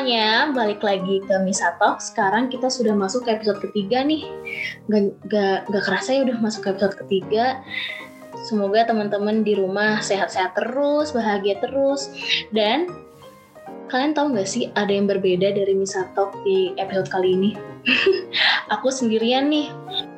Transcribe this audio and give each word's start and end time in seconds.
semuanya, 0.00 0.48
balik 0.56 0.80
lagi 0.80 1.20
ke 1.28 1.34
Misatok. 1.44 2.00
Sekarang 2.00 2.48
kita 2.48 2.72
sudah 2.72 2.96
masuk 2.96 3.28
ke 3.28 3.36
episode 3.36 3.60
ketiga 3.60 4.00
nih. 4.00 4.24
Gak, 4.88 5.12
gak, 5.28 5.68
gak 5.68 5.84
kerasa 5.84 6.16
ya 6.16 6.24
udah 6.24 6.40
masuk 6.40 6.64
ke 6.64 6.68
episode 6.72 6.96
ketiga. 7.04 7.60
Semoga 8.48 8.88
teman-teman 8.88 9.44
di 9.44 9.60
rumah 9.60 10.00
sehat-sehat 10.00 10.56
terus, 10.56 11.12
bahagia 11.12 11.60
terus. 11.60 12.08
Dan 12.48 12.88
kalian 13.92 14.16
tahu 14.16 14.40
gak 14.40 14.48
sih 14.48 14.72
ada 14.72 14.88
yang 14.88 15.04
berbeda 15.04 15.52
dari 15.52 15.76
Misatok 15.76 16.32
di 16.48 16.72
episode 16.80 17.12
kali 17.12 17.36
ini? 17.36 17.52
aku 18.72 18.88
sendirian 18.88 19.52
nih 19.52 19.68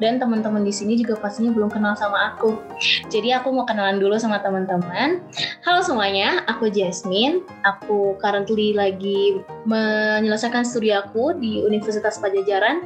dan 0.02 0.18
teman-teman 0.18 0.66
di 0.66 0.74
sini 0.74 0.98
juga 0.98 1.14
pastinya 1.14 1.54
belum 1.54 1.70
kenal 1.70 1.94
sama 1.94 2.34
aku. 2.34 2.58
Jadi 3.06 3.30
aku 3.30 3.54
mau 3.54 3.62
kenalan 3.62 4.02
dulu 4.02 4.18
sama 4.18 4.42
teman-teman. 4.42 5.22
Halo 5.62 5.78
semuanya, 5.86 6.42
aku 6.50 6.66
Jasmine. 6.66 7.46
Aku 7.62 8.18
currently 8.18 8.74
lagi 8.74 9.38
menyelesaikan 9.62 10.66
studi 10.66 10.90
aku 10.90 11.38
di 11.38 11.62
Universitas 11.62 12.18
Pajajaran 12.18 12.82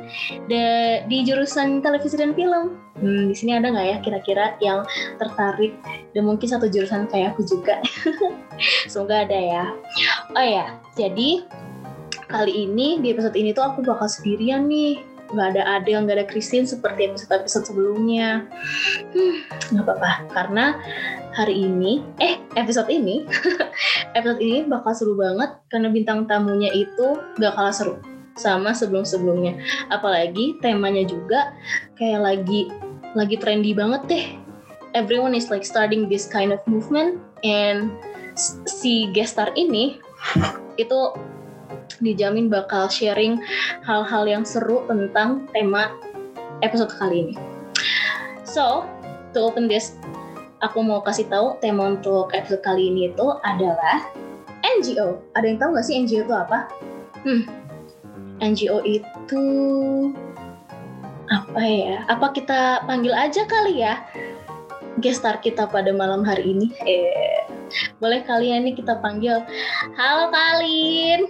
de, 0.52 0.64
di 1.08 1.24
jurusan 1.24 1.80
televisi 1.80 2.20
dan 2.20 2.36
film. 2.36 2.76
Hmm, 3.00 3.32
di 3.32 3.34
sini 3.36 3.56
ada 3.56 3.72
nggak 3.72 3.86
ya 3.88 3.96
kira-kira 4.04 4.44
yang 4.60 4.84
tertarik 5.16 5.72
dan 6.12 6.28
mungkin 6.28 6.44
satu 6.44 6.68
jurusan 6.68 7.08
kayak 7.08 7.32
aku 7.32 7.48
juga. 7.48 7.80
Semoga 8.92 9.24
ada 9.24 9.36
ya. 9.40 9.64
Oh 10.36 10.44
ya, 10.44 10.76
jadi 11.00 11.48
kali 12.28 12.68
ini 12.68 13.00
di 13.00 13.16
episode 13.16 13.38
ini 13.38 13.56
tuh 13.56 13.64
aku 13.64 13.80
bakal 13.86 14.10
sendirian 14.10 14.66
nih 14.68 15.15
nggak 15.32 15.48
ada 15.56 15.62
Adel, 15.78 16.06
nggak 16.06 16.16
ada 16.22 16.26
Christine 16.28 16.66
seperti 16.66 17.10
episode 17.10 17.42
episode 17.42 17.64
sebelumnya. 17.68 18.46
Hmm, 19.14 19.36
nggak 19.74 19.84
apa-apa, 19.86 20.10
karena 20.30 20.64
hari 21.34 21.68
ini, 21.68 22.00
eh 22.22 22.40
episode 22.56 22.88
ini, 22.88 23.26
episode 24.18 24.40
ini 24.40 24.64
bakal 24.64 24.92
seru 24.96 25.14
banget 25.18 25.52
karena 25.68 25.88
bintang 25.92 26.24
tamunya 26.24 26.72
itu 26.72 27.20
nggak 27.36 27.52
kalah 27.54 27.74
seru 27.74 27.94
sama 28.36 28.72
sebelum-sebelumnya. 28.76 29.58
Apalagi 29.92 30.60
temanya 30.60 31.04
juga 31.08 31.56
kayak 31.96 32.20
lagi 32.20 32.68
lagi 33.16 33.36
trendy 33.40 33.72
banget 33.72 34.02
deh. 34.08 34.26
Everyone 34.96 35.36
is 35.36 35.52
like 35.52 35.64
starting 35.64 36.08
this 36.08 36.24
kind 36.24 36.52
of 36.52 36.60
movement 36.64 37.20
and 37.44 37.92
si 38.68 39.12
guest 39.12 39.36
star 39.36 39.52
ini 39.56 40.00
itu 40.76 40.98
dijamin 42.00 42.52
bakal 42.52 42.90
sharing 42.90 43.40
hal-hal 43.84 44.24
yang 44.28 44.44
seru 44.44 44.84
tentang 44.90 45.46
tema 45.54 45.92
episode 46.60 46.92
kali 46.96 47.30
ini. 47.30 47.34
So, 48.46 48.88
to 49.36 49.52
open 49.52 49.68
this, 49.68 49.96
aku 50.64 50.80
mau 50.80 51.04
kasih 51.04 51.28
tahu 51.28 51.60
tema 51.60 51.96
untuk 51.96 52.32
episode 52.32 52.64
kali 52.64 52.88
ini 52.88 53.12
itu 53.12 53.26
adalah 53.44 54.06
NGO. 54.64 55.20
Ada 55.36 55.46
yang 55.46 55.58
tahu 55.60 55.68
nggak 55.76 55.86
sih 55.86 55.96
NGO 56.00 56.24
itu 56.24 56.34
apa? 56.34 56.58
Hmm, 57.26 57.42
NGO 58.40 58.80
itu 58.86 59.44
apa 61.28 61.60
ya? 61.60 62.06
Apa 62.08 62.32
kita 62.32 62.86
panggil 62.86 63.12
aja 63.12 63.44
kali 63.44 63.82
ya? 63.82 64.00
Gestar 65.04 65.44
kita 65.44 65.68
pada 65.68 65.92
malam 65.92 66.24
hari 66.24 66.56
ini. 66.56 66.72
Eh, 66.88 67.44
boleh 68.00 68.24
kalian 68.24 68.64
nih 68.64 68.74
kita 68.78 68.96
panggil. 69.04 69.44
Halo 69.98 70.32
Kalin. 70.32 71.28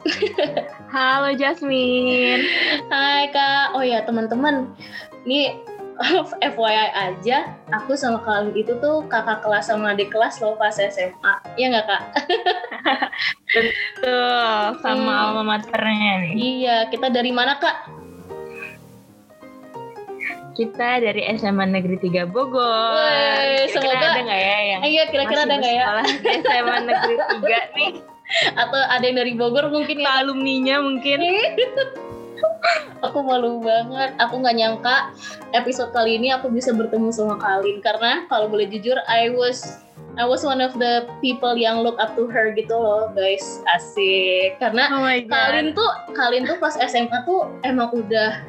Halo 0.94 1.36
Jasmine. 1.36 2.44
Hai 2.88 3.28
Kak. 3.32 3.76
Oh 3.76 3.84
ya 3.84 4.04
teman-teman, 4.04 4.72
ini 5.28 5.60
FYI 6.56 6.88
aja, 6.96 7.52
aku 7.68 7.92
sama 7.92 8.24
kalian 8.24 8.56
itu 8.56 8.72
tuh 8.80 9.04
kakak 9.12 9.44
kelas 9.44 9.68
sama 9.68 9.92
adik 9.92 10.08
kelas 10.08 10.40
loh 10.40 10.56
pas 10.56 10.72
SMA. 10.72 11.34
Iya 11.60 11.66
nggak 11.76 11.86
Kak? 11.86 12.02
Betul, 13.54 14.80
sama 14.80 15.12
hmm. 15.12 15.22
alma 15.28 15.42
maternya 15.44 16.12
nih. 16.24 16.32
Iya, 16.36 16.76
kita 16.88 17.12
dari 17.12 17.30
mana 17.36 17.60
Kak? 17.60 18.00
Kita 20.56 21.00
dari 21.00 21.24
SMA 21.36 21.68
Negeri 21.68 21.96
3 22.00 22.24
Bogor. 22.28 22.96
Wey, 22.96 23.68
semoga 23.72 23.96
ada 23.96 24.20
nggak 24.24 24.40
ya 24.40 24.58
yang 24.60 24.80
Iya, 24.84 25.02
kira-kira 25.12 25.40
ada 25.44 25.54
nggak 25.56 25.74
ya? 25.76 25.86
SMA 26.40 26.76
Negeri 26.88 27.14
3 27.16 27.76
nih 27.76 27.90
atau 28.54 28.80
ada 28.90 29.04
yang 29.04 29.18
dari 29.18 29.32
Bogor 29.34 29.68
mungkin 29.70 30.02
ya? 30.02 30.22
Alumninya 30.22 30.82
mungkin. 30.82 31.18
Aku 33.06 33.24
malu 33.24 33.64
banget. 33.64 34.12
Aku 34.20 34.40
nggak 34.44 34.56
nyangka 34.56 34.96
episode 35.56 35.90
kali 35.96 36.20
ini 36.20 36.36
aku 36.36 36.52
bisa 36.52 36.72
bertemu 36.76 37.08
sama 37.08 37.40
Kalin. 37.40 37.80
Karena 37.80 38.28
kalau 38.28 38.48
boleh 38.48 38.68
jujur 38.68 38.96
I 39.08 39.32
was 39.32 39.80
I 40.20 40.28
was 40.28 40.44
one 40.44 40.60
of 40.60 40.76
the 40.76 41.08
people 41.24 41.56
yang 41.56 41.80
look 41.80 41.96
up 41.96 42.12
to 42.20 42.28
her 42.28 42.52
gitu 42.52 42.76
loh 42.76 43.08
guys. 43.16 43.64
Asik. 43.72 44.60
Karena 44.60 44.92
oh 44.92 45.08
Kalin 45.32 45.72
tuh 45.72 45.90
Kalin 46.12 46.44
tuh 46.44 46.60
pas 46.60 46.76
SMA 46.76 47.24
tuh 47.24 47.48
emang 47.64 47.88
udah 47.96 48.44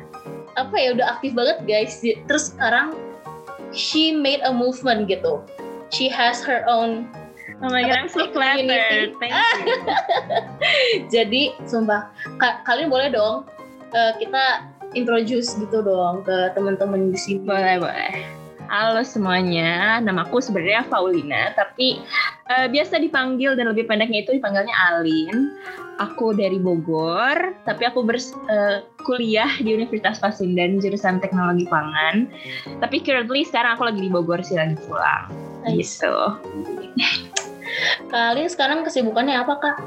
apa 0.60 0.76
ya 0.76 1.00
udah 1.00 1.16
aktif 1.20 1.32
banget 1.32 1.64
guys. 1.64 2.04
Terus 2.04 2.52
sekarang 2.52 2.92
she 3.72 4.12
made 4.12 4.44
a 4.44 4.52
movement 4.52 5.08
gitu. 5.08 5.40
She 5.92 6.12
has 6.12 6.44
her 6.44 6.68
own 6.68 7.08
Oh 7.62 7.70
my 7.70 7.86
god, 7.86 7.98
I'm 8.06 8.10
so 8.10 8.26
flattered. 8.34 9.14
Thank 9.22 9.38
you. 9.38 9.78
Jadi, 11.14 11.54
sumpah, 11.70 12.10
ka 12.42 12.66
kalian 12.66 12.90
boleh 12.90 13.14
dong 13.14 13.46
uh, 13.94 14.12
kita 14.18 14.66
introduce 14.98 15.54
gitu 15.56 15.86
dong 15.86 16.26
ke 16.26 16.52
teman-teman 16.58 17.14
di 17.14 17.20
sini. 17.22 17.46
Boleh, 17.46 17.78
boleh. 17.78 18.41
Halo 18.72 19.04
semuanya, 19.04 20.00
namaku 20.00 20.40
sebenarnya 20.40 20.88
Faulina, 20.88 21.52
tapi 21.60 22.00
uh, 22.48 22.72
biasa 22.72 23.04
dipanggil 23.04 23.52
dan 23.60 23.68
lebih 23.68 23.84
pendeknya 23.84 24.24
itu 24.24 24.32
dipanggilnya 24.40 24.72
Alin. 24.72 25.52
Aku 26.00 26.32
dari 26.32 26.56
Bogor, 26.56 27.52
tapi 27.68 27.84
aku 27.84 28.00
berkuliah 28.08 29.52
eh, 29.52 29.60
uh, 29.60 29.64
di 29.68 29.76
Universitas 29.76 30.24
Pasundan 30.24 30.80
jurusan 30.80 31.20
Teknologi 31.20 31.68
Pangan. 31.68 32.32
Tapi 32.80 33.04
currently 33.04 33.44
sekarang 33.44 33.76
aku 33.76 33.92
lagi 33.92 34.08
di 34.08 34.08
Bogor 34.08 34.40
sih 34.40 34.56
lagi 34.56 34.80
pulang. 34.88 35.28
Gitu. 35.68 36.16
Kalian 38.08 38.48
sekarang 38.48 38.88
kesibukannya 38.88 39.36
apa 39.36 39.54
kak? 39.60 39.78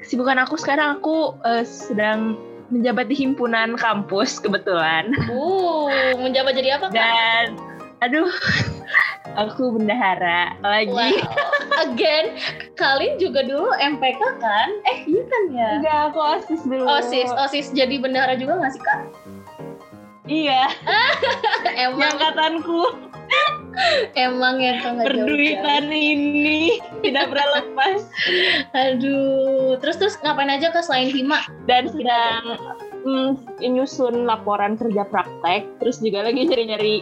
Kesibukan 0.00 0.40
aku 0.40 0.56
sekarang 0.56 0.96
aku 0.96 1.36
uh, 1.44 1.68
sedang 1.68 2.32
menjabat 2.72 3.12
di 3.12 3.16
himpunan 3.20 3.76
kampus 3.76 4.40
kebetulan. 4.40 5.12
Uh, 5.28 6.16
menjabat 6.16 6.56
jadi 6.56 6.80
apa 6.80 6.88
kak? 6.88 6.96
Dan 6.96 7.46
aduh, 8.02 8.32
aku 9.42 9.76
bendahara 9.76 10.56
lagi. 10.64 10.90
Wow. 10.90 11.84
Again, 11.86 12.34
kalian 12.80 13.20
juga 13.20 13.44
dulu 13.44 13.70
MPK 13.78 14.20
kan? 14.40 14.68
Eh 14.88 15.04
iya 15.06 15.22
kan 15.28 15.42
ya? 15.52 15.70
Enggak, 15.78 15.98
aku 16.10 16.18
OSIS 16.18 16.62
dulu. 16.66 16.84
OSIS, 16.88 17.30
OSIS 17.36 17.68
jadi 17.76 18.00
bendahara 18.00 18.34
juga 18.34 18.58
gak 18.58 18.72
sih 18.74 18.82
kak? 18.82 19.00
Iya. 20.26 20.72
Emang. 21.84 22.16
Angkatanku. 22.16 22.82
Emang 24.14 24.60
ya 24.60 24.80
kalau 24.84 25.04
Perduitan 25.04 25.88
ini 25.88 26.78
tidak 27.00 27.32
pernah 27.32 27.48
lepas. 27.60 28.00
Aduh, 28.76 29.76
terus 29.80 29.96
terus 29.96 30.14
ngapain 30.20 30.52
aja 30.52 30.70
kak 30.70 30.84
selain 30.84 31.08
Hima? 31.08 31.40
Dan 31.64 31.88
sedang 31.88 32.60
mm, 33.04 33.30
nyusun 33.64 34.28
laporan 34.28 34.76
kerja 34.76 35.08
praktek, 35.08 35.66
terus 35.80 35.98
juga 36.04 36.28
lagi 36.28 36.44
nyari-nyari 36.46 36.96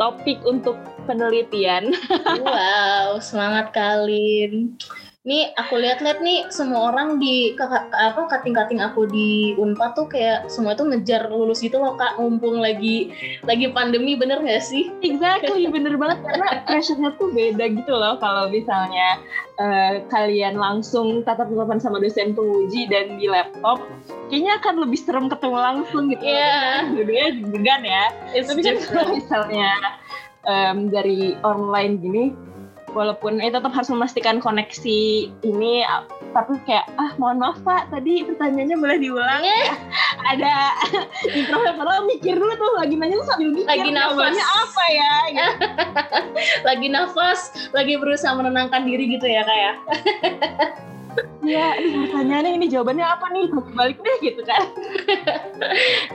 topik 0.00 0.40
untuk 0.48 0.76
penelitian. 1.04 1.92
wow, 2.44 3.20
semangat 3.20 3.70
kalian 3.76 4.74
nih 5.24 5.56
aku 5.56 5.80
lihat-lihat 5.80 6.20
nih 6.20 6.44
semua 6.52 6.92
orang 6.92 7.16
di 7.16 7.56
apa 7.96 8.28
kating-kating 8.28 8.84
aku 8.84 9.08
di 9.08 9.56
Unpad 9.56 9.96
tuh 9.96 10.04
kayak 10.04 10.52
semua 10.52 10.76
tuh 10.76 10.84
ngejar 10.92 11.32
lulus 11.32 11.64
gitu 11.64 11.80
loh 11.80 11.96
kak 11.96 12.20
mumpung 12.20 12.60
lagi 12.60 13.08
lagi 13.48 13.72
pandemi 13.72 14.20
bener 14.20 14.44
gak 14.44 14.60
sih? 14.60 14.92
Exactly 15.00 15.64
bener 15.72 15.96
banget 15.96 16.20
karena 16.28 16.60
pressure-nya 16.68 17.16
tuh 17.16 17.32
beda 17.32 17.64
gitu 17.72 17.88
loh 17.96 18.20
kalau 18.20 18.52
misalnya 18.52 19.16
uh, 19.56 20.04
kalian 20.12 20.60
langsung 20.60 21.24
tatap 21.24 21.48
muka 21.48 21.80
sama 21.80 22.04
dosen 22.04 22.36
penguji 22.36 22.84
dan 22.92 23.16
di 23.16 23.24
laptop 23.24 23.80
kayaknya 24.28 24.60
akan 24.60 24.84
lebih 24.84 25.00
serem 25.00 25.32
ketemu 25.32 25.56
langsung 25.56 26.12
gitu. 26.12 26.20
Iya. 26.20 26.36
Yeah. 26.36 26.76
Dua-duanya 26.92 27.28
degan 27.48 27.82
ya. 27.88 28.04
It's 28.36 28.52
Tapi 28.52 28.60
kan 28.60 28.76
kalau 28.92 29.16
misalnya 29.16 29.72
um, 30.44 30.92
dari 30.92 31.32
online 31.40 31.96
gini 31.96 32.24
walaupun 32.94 33.42
itu 33.42 33.58
tetap 33.58 33.74
harus 33.74 33.90
memastikan 33.90 34.38
koneksi 34.38 35.28
ini 35.42 35.82
tapi 36.30 36.54
kayak 36.64 36.86
ah 36.96 37.10
mohon 37.18 37.42
maaf 37.42 37.58
pak 37.66 37.90
tadi 37.90 38.22
pertanyaannya 38.22 38.78
boleh 38.78 38.98
diulang. 39.02 39.42
Ya 39.42 39.74
ada 40.32 40.54
introvert 41.38 41.74
padahal 41.74 42.06
mikir 42.06 42.38
dulu 42.38 42.54
tuh 42.54 42.70
lagi 42.78 42.94
nanya 42.94 43.20
tuh 43.20 43.28
sambil 43.28 43.50
mikir 43.50 43.68
lagi 43.68 43.90
nafas. 43.90 44.34
Apa 44.38 44.84
ya? 44.88 45.12
Gitu. 45.30 45.52
lagi 46.68 46.86
nafas 46.88 47.40
lagi 47.74 47.94
berusaha 47.98 48.32
menenangkan 48.32 48.86
diri 48.86 49.04
gitu 49.10 49.26
ya 49.26 49.42
kayak 49.42 49.74
ya? 51.46 51.66
Pertanyaannya 51.78 52.58
ini 52.62 52.66
jawabannya 52.70 53.06
apa 53.06 53.26
nih? 53.30 53.46
Balik 53.74 53.98
deh 54.02 54.16
gitu 54.22 54.42
kan. 54.46 54.62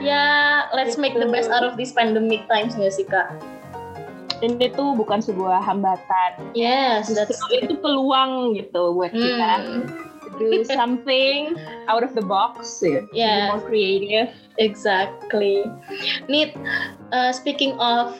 Ya 0.00 0.24
let's 0.72 1.00
make 1.00 1.16
the 1.16 1.28
best 1.28 1.52
out 1.52 1.64
of 1.64 1.76
this 1.76 1.92
pandemic 1.92 2.44
times 2.48 2.76
nggak 2.76 2.92
sih 2.92 3.04
kak 3.04 3.59
dan 4.40 4.56
itu 4.60 4.84
bukan 4.96 5.20
sebuah 5.20 5.60
hambatan. 5.60 6.40
Yes, 6.56 7.12
that's 7.12 7.38
itu 7.52 7.76
peluang 7.78 8.56
gitu 8.56 8.96
buat 8.96 9.12
hmm. 9.12 9.20
kita 9.20 9.52
do 10.40 10.64
something 10.76 11.54
out 11.86 12.02
of 12.02 12.16
the 12.16 12.24
box 12.24 12.80
ya. 12.80 13.04
Yeah. 13.12 13.52
Be 13.52 13.52
more 13.52 13.62
creative. 13.62 14.28
Exactly. 14.56 15.64
Need 16.28 16.56
uh, 17.12 17.32
speaking 17.32 17.76
of 17.76 18.16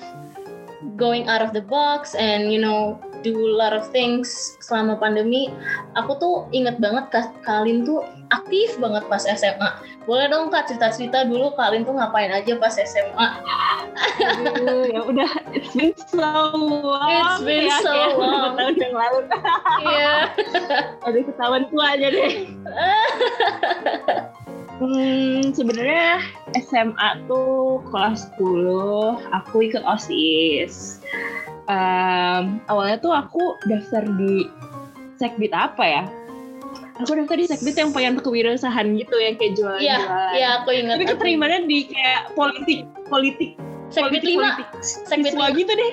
going 0.96 1.28
out 1.28 1.40
of 1.40 1.52
the 1.52 1.64
box 1.64 2.16
and 2.16 2.52
you 2.52 2.60
know 2.60 3.00
do 3.20 3.32
a 3.36 3.54
lot 3.56 3.72
of 3.72 3.88
things 3.92 4.56
selama 4.60 4.96
pandemi, 4.98 5.52
aku 5.96 6.16
tuh 6.18 6.34
inget 6.50 6.80
banget 6.80 7.08
Kak 7.12 7.32
Kalin 7.44 7.84
tuh 7.84 8.04
aktif 8.30 8.78
banget 8.78 9.04
pas 9.10 9.22
SMA. 9.24 9.70
Boleh 10.04 10.26
dong 10.30 10.48
Kak 10.48 10.70
cerita-cerita 10.70 11.28
dulu 11.28 11.52
Kalin 11.54 11.82
tuh 11.82 11.94
ngapain 11.96 12.30
aja 12.32 12.56
pas 12.56 12.74
SMA? 12.74 13.28
Aduh, 14.20 14.86
ya 14.88 15.00
udah 15.04 15.30
it's 15.52 15.72
been 15.76 15.94
so 16.08 16.54
long. 16.54 17.10
It's 17.10 17.42
been 17.44 17.66
ya, 17.68 17.78
so 17.84 17.92
kayak 17.92 18.14
long. 18.16 18.54
tahun 18.56 18.74
yang 18.78 18.94
lalu. 18.96 19.18
Iya. 19.80 20.14
Aduh 21.06 21.22
ketahuan 21.26 21.64
tua 21.68 21.84
aja 21.96 22.06
deh. 22.10 22.32
Hmm, 24.80 25.52
sebenarnya 25.52 26.24
SMA 26.56 27.28
tuh 27.28 27.84
kelas 27.92 28.32
10 28.40 29.20
aku 29.28 29.56
ikut 29.68 29.84
OSIS. 29.84 31.04
Em, 31.70 32.58
awalnya 32.66 32.98
tuh 32.98 33.14
aku 33.14 33.54
daftar 33.70 34.02
di 34.18 34.50
sekbid 35.22 35.54
apa 35.54 35.84
ya? 35.86 36.02
Aku 36.98 37.14
daftar 37.14 37.38
di 37.38 37.46
sekbid 37.46 37.78
yang 37.78 37.94
pengen 37.94 38.18
kewirausahaan 38.18 38.90
gitu 38.98 39.16
yang 39.22 39.38
kayak 39.38 39.54
jualan-jualan. 39.54 39.86
Iya, 39.86 39.98
iya 40.34 40.48
aku 40.60 40.74
ingat. 40.74 40.98
Tapi 40.98 41.06
keterimanya 41.14 41.62
di 41.62 41.86
kayak 41.86 42.34
politik, 42.34 42.90
politik, 43.06 43.54
Sekbid 43.90 44.22
politik, 44.22 44.34
5. 44.34 44.38
politik 44.38 44.68
Sekbid 44.82 45.32
siswa 45.34 45.46
5. 45.50 45.58
gitu 45.62 45.72
deh. 45.74 45.92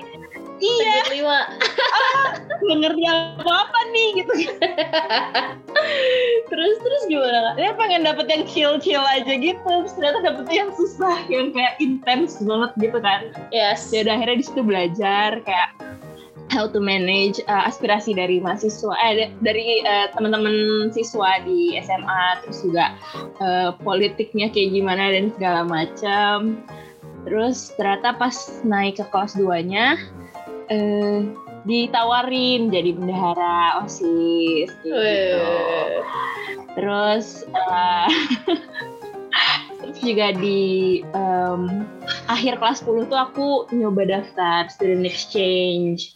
Iya, 0.57 0.95
5. 1.13 1.21
nggak 2.57 2.77
ngerti 2.83 3.04
apa-apa 3.07 3.80
nih 3.94 4.09
gitu. 4.21 4.33
terus 6.50 6.75
terus 6.81 7.04
gimana 7.07 7.38
Kak? 7.51 7.54
Dia 7.62 7.71
pengen 7.77 8.01
dapet 8.04 8.25
yang 8.27 8.44
chill-chill 8.50 9.06
aja 9.06 9.33
gitu, 9.38 9.62
terus 9.63 9.94
ternyata 9.95 10.19
dapetnya 10.25 10.68
yang 10.68 10.71
susah, 10.74 11.18
yang 11.30 11.54
kayak 11.54 11.77
intens 11.80 12.42
banget 12.42 12.71
gitu 12.81 12.98
kan. 13.00 13.31
Yes. 13.54 13.94
Ya 13.94 14.04
udah 14.04 14.13
akhirnya 14.18 14.38
di 14.42 14.45
situ 14.45 14.62
belajar 14.65 15.30
kayak 15.45 15.69
how 16.51 16.65
to 16.68 16.80
manage 16.80 17.44
uh, 17.51 17.68
aspirasi 17.68 18.15
dari 18.15 18.39
mahasiswa, 18.39 18.95
eh 19.03 19.13
da- 19.13 19.33
dari 19.44 19.83
uh, 19.83 20.07
teman-teman 20.15 20.88
siswa 20.95 21.44
di 21.44 21.75
SMA, 21.83 22.24
terus 22.44 22.63
juga 22.63 22.95
uh, 23.44 23.75
politiknya 23.83 24.48
kayak 24.51 24.71
gimana 24.74 25.12
dan 25.12 25.30
segala 25.36 25.62
macam. 25.68 26.63
Terus 27.27 27.75
ternyata 27.75 28.15
pas 28.15 28.63
naik 28.63 29.03
ke 29.03 29.06
kelas 29.12 29.36
2-nya 29.36 30.00
eh, 30.71 31.19
ditawarin 31.67 32.71
jadi 32.71 32.95
bendahara 32.95 33.83
OSIS 33.83 34.71
gitu. 34.83 35.51
Terus 36.77 37.43
eh, 37.51 38.09
terus 39.83 39.97
juga 40.03 40.35
di 40.35 41.01
em, 41.11 41.87
akhir 42.27 42.59
kelas 42.59 42.83
10 42.83 43.11
tuh 43.11 43.19
aku 43.19 43.47
nyoba 43.75 44.07
daftar 44.07 44.71
student 44.71 45.07
exchange. 45.07 46.15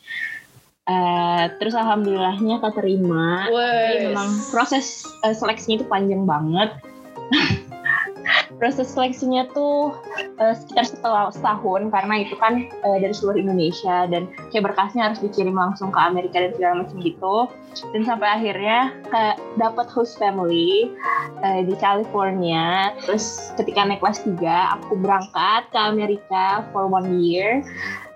Eh, 0.90 1.46
terus 1.62 1.78
alhamdulillahnya 1.78 2.60
keterima. 2.60 3.48
Tapi 3.48 3.56
Wes. 3.56 4.02
memang 4.12 4.30
proses 4.50 4.86
eh, 5.24 5.36
seleksinya 5.36 5.84
itu 5.84 5.88
panjang 5.88 6.24
banget. 6.26 6.70
proses 8.62 8.94
seleksinya 8.94 9.50
tuh 9.58 9.98
eh, 10.38 10.54
sekitar 10.54 10.86
setelah 10.86 11.34
setahun 11.34 11.90
karena 11.90 12.22
itu 12.22 12.38
kan 12.38 12.70
eh, 12.70 12.98
dari 13.02 13.10
seluruh 13.10 13.42
Indonesia 13.42 14.06
dan 14.06 14.30
kayak 14.54 14.70
berkasnya 14.70 15.10
harus 15.10 15.18
dikirim 15.18 15.58
langsung 15.58 15.90
ke 15.90 15.98
Amerika 15.98 16.38
dan 16.38 16.54
segala 16.54 16.86
macam 16.86 17.02
gitu. 17.02 17.50
Dan 17.98 18.06
sampai 18.06 18.30
akhirnya 18.30 18.94
ke 19.10 19.24
dapat 19.58 19.90
host 19.90 20.22
family 20.22 20.94
eh, 21.42 21.66
di 21.66 21.74
California. 21.82 22.94
Terus 23.02 23.50
ketika 23.58 23.82
naik 23.82 24.06
kelas 24.06 24.22
3 24.30 24.78
aku 24.78 24.94
berangkat 25.02 25.66
ke 25.74 25.80
Amerika 25.82 26.62
for 26.70 26.86
one 26.86 27.18
year. 27.18 27.66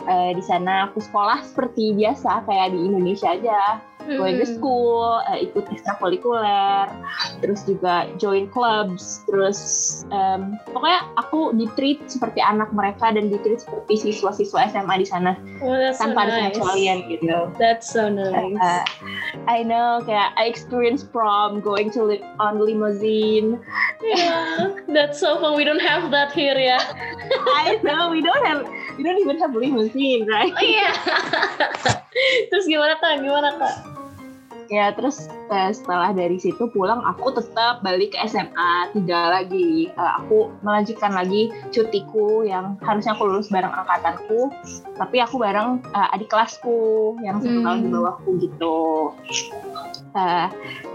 Eh, 0.06 0.38
di 0.38 0.44
sana 0.46 0.86
aku 0.86 1.02
sekolah 1.02 1.42
seperti 1.42 1.98
biasa 1.98 2.46
kayak 2.46 2.78
di 2.78 2.86
Indonesia 2.86 3.34
aja 3.34 3.82
going 4.08 4.38
to 4.38 4.46
school, 4.46 5.18
eh, 5.28 5.46
ikut 5.46 5.66
ekstrakurikuler, 5.68 6.86
terus 7.40 7.66
juga 7.66 8.06
join 8.16 8.46
clubs, 8.48 9.26
terus 9.26 9.60
em, 10.10 10.56
pokoknya 10.70 11.02
aku 11.18 11.52
di 11.52 11.66
treat 11.74 12.06
seperti 12.06 12.40
anak 12.40 12.70
mereka 12.70 13.10
dan 13.10 13.28
di 13.28 13.38
treat 13.42 13.60
seperti 13.60 14.10
siswa-siswa 14.10 14.70
SMA 14.70 14.96
di 14.96 15.08
sana 15.08 15.34
Oh, 15.60 15.74
that's 15.74 15.98
so 15.98 16.06
tanpa 16.06 16.28
ada 16.28 16.32
nice. 16.32 16.54
pengecualian 16.54 16.98
gitu. 17.10 17.38
That's 17.58 17.88
so 17.88 18.06
nice. 18.06 18.54
Uh, 18.60 18.86
I 19.48 19.64
know 19.64 20.02
kayak 20.02 20.36
I 20.36 20.46
experienced 20.46 21.10
prom, 21.10 21.60
going 21.60 21.90
to 21.96 22.06
li- 22.06 22.26
on 22.38 22.62
limousine. 22.62 23.58
yeah, 24.04 24.70
that's 24.92 25.18
so 25.18 25.40
fun. 25.40 25.56
We 25.56 25.64
don't 25.64 25.82
have 25.82 26.12
that 26.12 26.30
here 26.32 26.54
ya. 26.54 26.78
I 27.58 27.80
know 27.82 28.12
we 28.12 28.22
don't 28.22 28.44
have 28.46 28.68
we 28.96 29.02
don't 29.02 29.18
even 29.18 29.40
have 29.40 29.56
limousine, 29.56 30.28
right? 30.28 30.52
Oh 30.52 30.62
iya. 30.62 30.92
Terus 32.52 32.66
gimana 32.68 32.96
kak? 33.00 33.20
Gimana 33.20 33.50
kak? 33.60 33.76
Ya 34.66 34.90
terus 34.98 35.30
eh, 35.54 35.70
setelah 35.70 36.10
dari 36.10 36.42
situ 36.42 36.66
pulang 36.74 37.06
aku 37.06 37.30
tetap 37.38 37.86
balik 37.86 38.18
ke 38.18 38.20
SMA 38.26 38.90
tiga 38.98 39.30
lagi. 39.38 39.94
Eh, 39.94 40.12
aku 40.22 40.50
melanjutkan 40.66 41.14
lagi 41.14 41.54
cutiku 41.70 42.42
yang 42.42 42.74
harusnya 42.82 43.14
aku 43.14 43.30
lulus 43.30 43.54
bareng 43.54 43.70
angkatanku, 43.70 44.50
tapi 44.98 45.22
aku 45.22 45.38
bareng 45.38 45.86
eh, 45.94 46.14
adik 46.18 46.34
kelasku 46.34 47.14
yang 47.22 47.38
satu 47.40 47.54
Hmm. 47.56 47.66
tahun 47.66 47.80
di 47.86 47.90
bawahku 47.94 48.30
gitu. 48.42 48.78
Eh, 50.16 50.48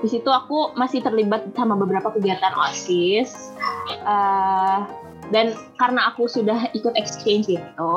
di 0.03 0.09
situ 0.09 0.31
aku 0.33 0.75
masih 0.75 1.05
terlibat 1.05 1.47
sama 1.55 1.79
beberapa 1.79 2.11
kegiatan 2.11 2.51
osis. 2.67 3.55
Eh, 3.87 4.79
dan 5.31 5.55
karena 5.79 6.11
aku 6.11 6.27
sudah 6.27 6.67
ikut 6.75 6.99
exchange 6.99 7.47
gitu, 7.47 7.95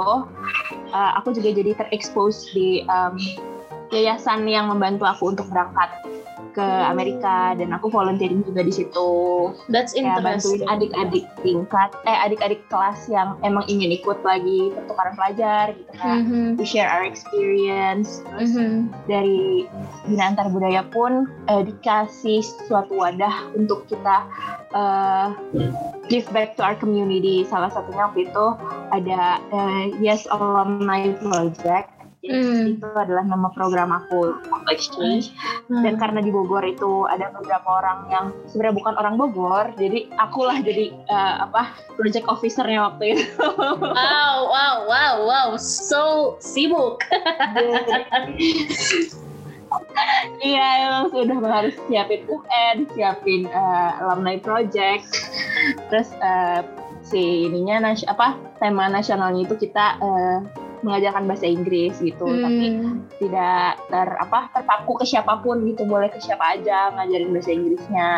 eh, 0.94 1.12
aku 1.18 1.34
juga 1.34 1.50
jadi 1.50 1.74
terekspos 1.74 2.54
di 2.54 2.86
em, 2.86 3.18
yayasan 3.94 4.50
yang 4.50 4.66
membantu 4.68 5.06
aku 5.06 5.30
untuk 5.30 5.46
berangkat 5.48 5.90
ke 6.54 6.62
Amerika 6.62 7.58
dan 7.58 7.74
aku 7.74 7.90
volunteering 7.90 8.46
juga 8.46 8.62
di 8.62 8.70
situ 8.70 9.10
That's 9.74 9.98
interesting. 9.98 10.62
bantuin 10.62 10.62
adik-adik 10.70 11.26
tingkat 11.42 11.90
eh 12.06 12.14
adik-adik 12.14 12.62
kelas 12.70 13.10
yang 13.10 13.42
emang 13.42 13.66
ingin 13.66 13.90
ikut 13.90 14.22
lagi 14.22 14.70
pertukaran 14.70 15.18
pelajar 15.18 15.74
gitu 15.74 15.94
kan 15.98 16.18
Mhm. 16.22 16.62
we 16.62 16.66
share 16.66 16.86
our 16.86 17.02
experience 17.02 18.22
terus 18.30 18.54
Mhm. 18.54 18.94
dari 19.10 19.66
Bina 20.06 20.30
Antar 20.30 20.54
Budaya 20.54 20.86
pun 20.86 21.26
eh, 21.50 21.66
dikasih 21.66 22.46
suatu 22.70 23.02
wadah 23.02 23.50
untuk 23.58 23.90
kita 23.90 24.30
eh, 24.78 25.28
give 26.06 26.30
back 26.30 26.54
to 26.54 26.62
our 26.62 26.78
community 26.78 27.42
salah 27.50 27.74
satunya 27.74 28.06
waktu 28.06 28.30
itu 28.30 28.46
ada 28.94 29.42
eh, 29.50 29.84
Yes 29.98 30.30
Alumni 30.30 31.18
Project 31.18 31.90
Hmm. 32.24 32.80
itu 32.80 32.88
adalah 32.88 33.28
nama 33.28 33.52
program 33.52 33.92
aku. 33.92 34.40
Waktu 34.48 34.70
exchange 34.72 35.36
dan 35.68 36.00
karena 36.00 36.24
di 36.24 36.32
Bogor 36.32 36.64
itu 36.64 37.04
ada 37.12 37.28
beberapa 37.36 37.84
orang 37.84 38.08
yang 38.08 38.26
sebenarnya 38.48 38.80
bukan 38.80 38.94
orang 38.96 39.16
Bogor 39.20 39.76
jadi 39.76 40.08
akulah 40.16 40.64
jadi 40.64 40.96
eh, 40.96 41.36
apa 41.44 41.76
project 42.00 42.24
officernya 42.32 42.88
waktu 42.88 43.20
itu. 43.20 43.28
Wow, 43.94 44.38
wow, 44.48 44.76
wow, 44.88 45.16
wow, 45.28 45.48
so 45.60 46.36
sibuk. 46.40 47.04
Iya 50.44 50.68
emang 50.88 51.06
sudah 51.12 51.38
harus 51.44 51.76
siapin 51.92 52.24
UN, 52.32 52.88
siapin 52.96 53.52
eh, 53.52 53.92
alumni 54.00 54.40
project, 54.40 55.12
terus 55.92 56.08
eh, 56.24 56.64
si 57.04 57.52
ininya 57.52 57.92
nas 57.92 58.02
apa 58.08 58.40
tema 58.64 58.88
nasionalnya 58.88 59.44
itu 59.44 59.56
kita 59.60 60.00
eh, 60.00 60.38
mengajarkan 60.84 61.26
bahasa 61.26 61.48
Inggris 61.48 61.96
gitu, 61.98 62.28
tapi 62.28 62.66
Hmm. 62.76 63.08
tidak 63.18 63.80
ter 63.88 64.08
apa 64.20 64.52
terpaku 64.52 65.00
ke 65.00 65.06
siapa 65.08 65.40
pun 65.40 65.64
gitu, 65.64 65.88
boleh 65.88 66.12
ke 66.12 66.20
siapa 66.20 66.60
aja 66.60 66.92
ngajarin 66.94 67.32
bahasa 67.32 67.52
Inggrisnya. 67.52 68.10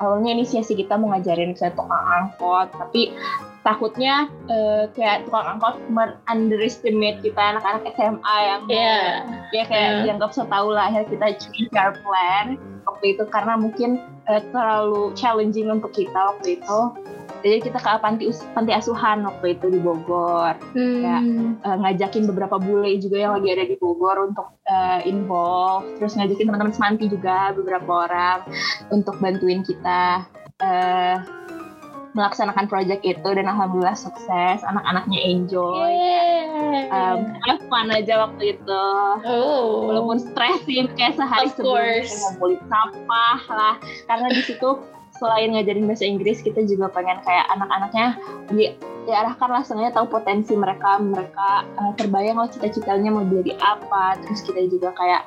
Awalnya 0.00 0.40
inisiasi 0.40 0.72
kita 0.74 0.96
mau 0.96 1.12
ngajarin 1.12 1.52
ke 1.52 1.68
tukang 1.76 2.04
angkot, 2.08 2.72
tapi 2.72 3.12
takutnya 3.60 4.32
eh, 4.48 4.88
kayak 4.96 5.28
tukang 5.28 5.56
angkot 5.56 5.76
underestimate 6.26 7.20
kita 7.20 7.36
anak-anak 7.36 7.92
SMA 7.92 8.36
yang 8.40 8.62
Iya. 8.66 8.96
ya 9.52 9.62
kayak 9.68 9.90
Hmm. 9.92 10.02
dianggap 10.08 10.30
so 10.32 10.48
tau 10.48 10.72
lah 10.72 10.88
akhirnya 10.88 11.12
kita 11.12 11.26
change 11.36 11.74
our 11.76 11.92
plan 12.00 12.56
waktu 12.88 13.04
itu 13.12 13.24
karena 13.28 13.60
mungkin 13.60 14.00
eh, 14.26 14.40
terlalu 14.48 15.12
challenging 15.12 15.68
untuk 15.68 15.92
kita 15.92 16.16
waktu 16.16 16.56
itu 16.56 16.80
jadi 17.40 17.58
kita 17.60 17.78
ke 17.80 17.90
panti, 18.00 18.24
panti 18.52 18.72
asuhan 18.72 19.24
waktu 19.26 19.58
itu 19.58 19.66
di 19.72 19.80
Bogor 19.80 20.54
Ya. 20.76 21.18
Hmm. 21.20 21.58
Eh, 21.60 21.76
ngajakin 21.80 22.28
beberapa 22.30 22.56
bule 22.60 22.96
juga 23.00 23.16
yang 23.18 23.32
lagi 23.36 23.48
ada 23.52 23.64
di 23.66 23.76
Bogor 23.80 24.30
untuk 24.30 24.46
eh, 24.68 25.00
involve 25.08 25.98
terus 25.98 26.14
ngajakin 26.14 26.46
teman-teman 26.46 26.74
semanti 26.74 27.04
juga 27.10 27.52
beberapa 27.56 28.08
orang 28.08 28.38
untuk 28.92 29.18
bantuin 29.18 29.64
kita 29.64 30.24
eh, 30.62 31.16
melaksanakan 32.14 32.66
project 32.66 33.02
itu 33.06 33.28
dan 33.30 33.46
alhamdulillah 33.46 33.94
sukses 33.94 34.58
anak-anaknya 34.66 35.18
enjoy 35.30 35.90
Yeay. 35.94 36.90
um, 36.90 37.38
have 37.46 37.62
fun 37.70 37.86
aja 37.94 38.26
waktu 38.26 38.58
itu 38.58 38.86
oh. 39.26 39.86
walaupun 39.86 40.18
stresin 40.18 40.90
kayak 40.98 41.14
sehari 41.14 41.48
sebelumnya 41.54 42.02
ngumpulin 42.10 42.60
sampah 42.66 43.40
lah 43.46 43.74
karena 44.10 44.26
di 44.34 44.42
situ 44.42 44.70
selain 45.20 45.52
ngajarin 45.52 45.84
bahasa 45.84 46.02
Inggris 46.02 46.40
kita 46.40 46.64
juga 46.64 46.88
pengen 46.88 47.20
kayak 47.20 47.44
anak-anaknya 47.52 48.06
di 48.48 48.72
diarahkan 49.00 49.48
lah 49.48 49.64
sengaja 49.64 49.96
tahu 49.96 50.12
potensi 50.12 50.52
mereka 50.52 51.00
mereka 51.00 51.64
eh, 51.64 51.92
terbayang 51.96 52.36
lah 52.36 52.46
cita-citanya 52.46 53.10
mau 53.10 53.24
jadi 53.24 53.56
apa. 53.58 54.20
Terus 54.20 54.44
kita 54.44 54.60
juga 54.68 54.92
kayak 54.92 55.22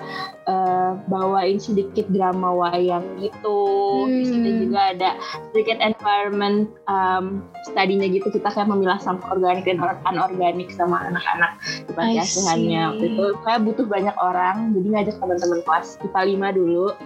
eh, 0.45 0.91
bawain 1.09 1.57
sedikit 1.57 2.05
drama 2.09 2.53
wayang 2.53 3.01
gitu. 3.17 3.62
Terus 4.07 4.29
kita 4.29 4.50
Hmm. 4.50 4.59
juga 4.62 4.79
ada 4.93 5.09
sedikit 5.51 5.77
environment 5.81 6.69
um, 6.85 7.41
studinya 7.65 8.07
gitu. 8.07 8.29
Kita 8.29 8.50
kayak 8.50 8.69
memilah 8.69 8.97
sampah 8.97 9.33
organik 9.33 9.65
dan 9.65 9.81
or- 9.81 10.00
anorganik 10.05 10.69
sama 10.69 11.09
anak-anak 11.09 11.57
di 11.85 11.91
panti 11.91 12.17
asuhannya. 12.21 12.81
waktu 12.93 13.05
itu 13.09 13.25
kayak 13.41 13.62
butuh 13.62 13.85
banyak 13.85 14.15
orang 14.15 14.71
jadi 14.71 14.88
ngajak 14.95 15.15
teman-teman 15.17 15.59
kelas 15.65 15.97
IPA 16.00 16.21
5 16.53 16.57
dulu 16.57 16.85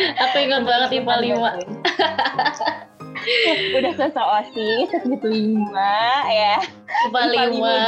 Aku 0.00 0.36
ingat 0.40 0.62
banget 0.64 0.88
IPA 1.00 1.14
5. 1.36 2.80
udah 3.76 3.92
selesai 4.00 4.24
osis 4.40 4.88
gitu 4.96 5.28
lima 5.28 6.24
ya 6.32 6.56
IPA 7.08 7.20
5. 7.52 7.52
juga. 7.52 7.80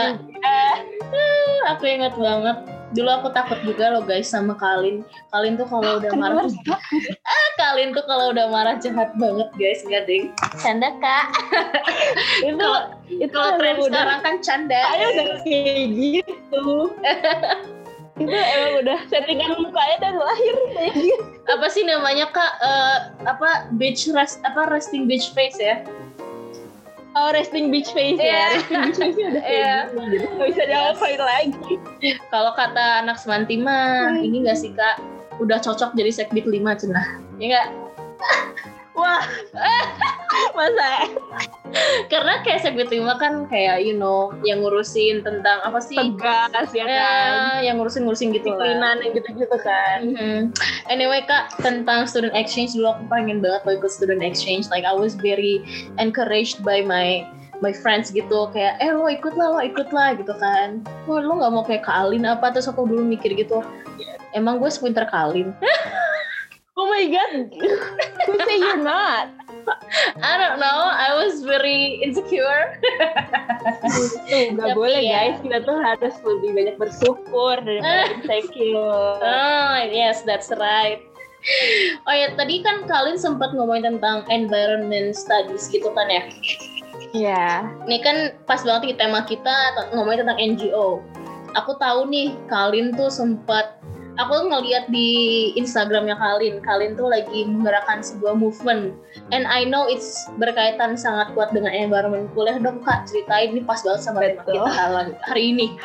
Aku 1.76 1.85
ingat 1.87 2.14
banget. 2.19 2.57
Dulu 2.92 3.09
aku 3.09 3.28
takut 3.33 3.57
juga 3.64 3.88
loh 3.88 4.04
guys 4.04 4.28
sama 4.28 4.52
Kalin. 4.52 5.00
Kalin 5.33 5.57
tuh 5.57 5.64
kalau 5.64 5.97
udah 5.97 6.12
marah 6.12 6.45
Kenapa? 6.45 6.76
Kalin 7.57 7.97
tuh 7.97 8.04
kalau 8.04 8.37
udah 8.37 8.52
marah 8.52 8.76
jahat 8.76 9.16
banget 9.16 9.49
guys, 9.57 9.81
enggak 9.88 10.04
ding. 10.04 10.25
Canda 10.61 10.92
kak. 11.00 11.33
itu 12.45 12.69
itu 13.25 13.33
kalau 13.33 13.57
tren 13.57 13.76
sekarang 13.81 14.21
kan 14.21 14.35
canda. 14.45 14.81
Saya 14.92 15.07
udah 15.09 15.26
kayak 15.40 15.85
gitu 15.97 16.64
itu 18.23 18.35
emang 18.35 18.75
udah 18.83 18.99
settingan 19.07 19.50
mukanya 19.59 19.97
dari 20.00 20.19
lahir 20.19 20.55
Apa 21.45 21.67
sih 21.67 21.83
namanya 21.83 22.31
kak? 22.31 22.52
Eh, 22.62 22.99
apa 23.26 23.67
beach 23.75 24.07
rest 24.11 24.38
apa 24.43 24.71
resting 24.71 25.05
beach 25.05 25.31
face 25.33 25.59
ya? 25.59 25.83
Oh, 27.12 27.29
resting 27.29 27.69
beach 27.69 27.93
face 27.93 28.17
Iya. 28.17 28.33
ya. 28.33 28.47
Resting 28.57 28.81
beach 28.88 28.99
face 28.99 29.17
udah 29.21 29.43
kayak 29.45 29.52
Iya. 29.52 29.75
gitu. 30.09 30.26
Gak 30.33 30.47
bisa 30.49 30.62
diapain 30.64 31.21
lagi. 31.21 31.75
Kalau 32.29 32.52
kata 32.57 33.05
anak 33.05 33.21
semanti 33.21 33.61
mah, 33.61 34.17
Hmm. 34.17 34.25
ini 34.25 34.49
gak 34.49 34.57
sih 34.57 34.73
kak? 34.73 34.97
Udah 35.37 35.61
cocok 35.61 35.93
jadi 35.93 36.09
sekbid 36.09 36.49
5 36.49 36.73
cenah. 36.73 37.21
Ya 37.37 37.45
enggak? 37.52 37.67
Wah. 38.93 39.25
Masa 40.57 41.09
Karena 42.13 42.45
kayak 42.45 42.61
sekbid 42.65 42.93
5 42.93 43.05
kan 43.17 43.49
kayak 43.49 43.85
you 43.85 43.97
know 43.97 44.33
yang 44.45 44.61
ngurusin 44.61 45.25
tentang 45.25 45.65
apa 45.65 45.81
sih? 45.81 45.97
tegas 45.97 46.69
ya 46.77 46.85
kan. 46.85 46.93
Ya, 46.93 47.73
yang 47.73 47.81
ngurusin-ngurusin 47.81 48.37
gitu 48.37 48.53
lah. 48.53 48.61
Disiplinan 48.61 48.97
yang 49.01 49.13
gitu-gitu 49.17 49.57
kan. 49.65 49.99
Mhm. 50.05 50.41
Anyway 50.93 51.25
kak 51.25 51.57
tentang 51.65 52.05
student 52.05 52.37
exchange 52.37 52.77
dulu 52.77 52.93
aku 52.93 53.05
pengen 53.09 53.41
banget 53.41 53.81
ikut 53.81 53.93
student 53.93 54.21
exchange 54.21 54.69
like 54.69 54.85
I 54.85 54.93
was 54.93 55.17
very 55.17 55.65
encouraged 55.97 56.61
by 56.61 56.85
my 56.85 57.25
my 57.63 57.71
friends 57.71 58.11
gitu 58.11 58.51
kayak 58.51 58.77
eh 58.83 58.91
lo 58.91 59.07
ikut 59.07 59.39
lah 59.39 59.57
lo 59.57 59.61
ikut 59.63 59.95
lah 59.95 60.19
gitu 60.19 60.35
kan 60.35 60.83
oh, 61.07 61.23
lo 61.23 61.39
nggak 61.39 61.53
mau 61.55 61.63
kayak 61.63 61.87
Kalin 61.87 62.27
apa 62.27 62.51
terus 62.51 62.67
aku 62.67 62.85
dulu 62.85 63.07
mikir 63.07 63.39
gitu 63.39 63.63
emang 64.35 64.59
gue 64.59 64.69
sepinter 64.69 65.07
Kalin 65.07 65.55
Oh 66.73 66.88
my 66.88 67.05
god. 67.05 67.52
Who 68.26 68.33
say 68.49 68.57
you're 68.57 68.81
not? 68.81 69.29
I 70.19 70.33
don't 70.41 70.59
know 70.59 70.81
I 70.88 71.14
was 71.14 71.45
very 71.45 72.00
insecure 72.02 72.81
Tuh, 74.26 74.57
gak 74.57 74.59
Tapi 74.59 74.75
boleh 74.75 75.02
ya. 75.05 75.12
guys. 75.31 75.37
Kita 75.38 75.59
tuh 75.62 75.76
harus 75.79 76.14
lebih 76.25 76.50
banyak 76.57 76.76
bersyukur 76.81 77.61
daripada 77.61 78.11
insecure. 78.17 79.21
oh 79.21 79.75
yes 79.85 80.25
that's 80.25 80.49
right 80.57 81.05
Oh 82.07 82.14
ya 82.14 82.33
tadi 82.35 82.62
kan 82.62 82.87
Kalin 82.87 83.19
sempat 83.19 83.52
ngomongin 83.52 83.99
tentang 83.99 84.25
environment 84.31 85.12
studies 85.12 85.69
gitu 85.69 85.93
kan 85.93 86.09
ya 86.09 86.25
Iya. 87.12 87.69
Ini 87.85 87.99
kan 88.00 88.17
pas 88.49 88.64
banget 88.64 88.83
nih 88.88 88.97
tema 88.97 89.21
kita 89.23 89.52
ngomongin 89.93 90.25
tentang 90.25 90.41
NGO. 90.41 91.05
Aku 91.52 91.76
tahu 91.76 92.09
nih 92.09 92.33
Kalin 92.49 92.97
tuh 92.97 93.12
sempat 93.12 93.76
aku 94.19 94.35
ngeliat 94.49 94.88
di 94.92 95.09
Instagramnya 95.57 96.16
Kalin. 96.19 96.61
Kalin 96.61 96.99
tuh 96.99 97.09
lagi 97.09 97.49
menggerakkan 97.49 98.04
sebuah 98.04 98.37
movement. 98.37 98.97
And 99.33 99.49
I 99.49 99.64
know 99.64 99.88
it's 99.88 100.28
berkaitan 100.37 100.97
sangat 100.97 101.33
kuat 101.33 101.52
dengan 101.57 101.73
environment 101.73 102.28
kuliah. 102.37 102.61
Dong 102.61 102.85
kak 102.85 103.09
ceritain 103.09 103.57
ini 103.57 103.62
pas 103.64 103.81
banget 103.81 104.02
sama 104.04 104.21
tema 104.21 104.42
Betul. 104.45 104.54
kita 104.61 104.71
hari- 104.73 105.21
hari 105.25 105.42
ini. 105.57 105.66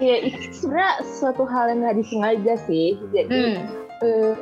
Ya, 0.00 0.16
itu 0.16 0.64
sebenarnya 0.64 1.04
suatu 1.04 1.44
hal 1.44 1.68
yang 1.68 1.84
nggak 1.84 2.00
disengaja 2.00 2.54
sih. 2.64 2.96
Jadi 3.12 3.28
hmm. 3.52 3.60
eh, 4.00 4.32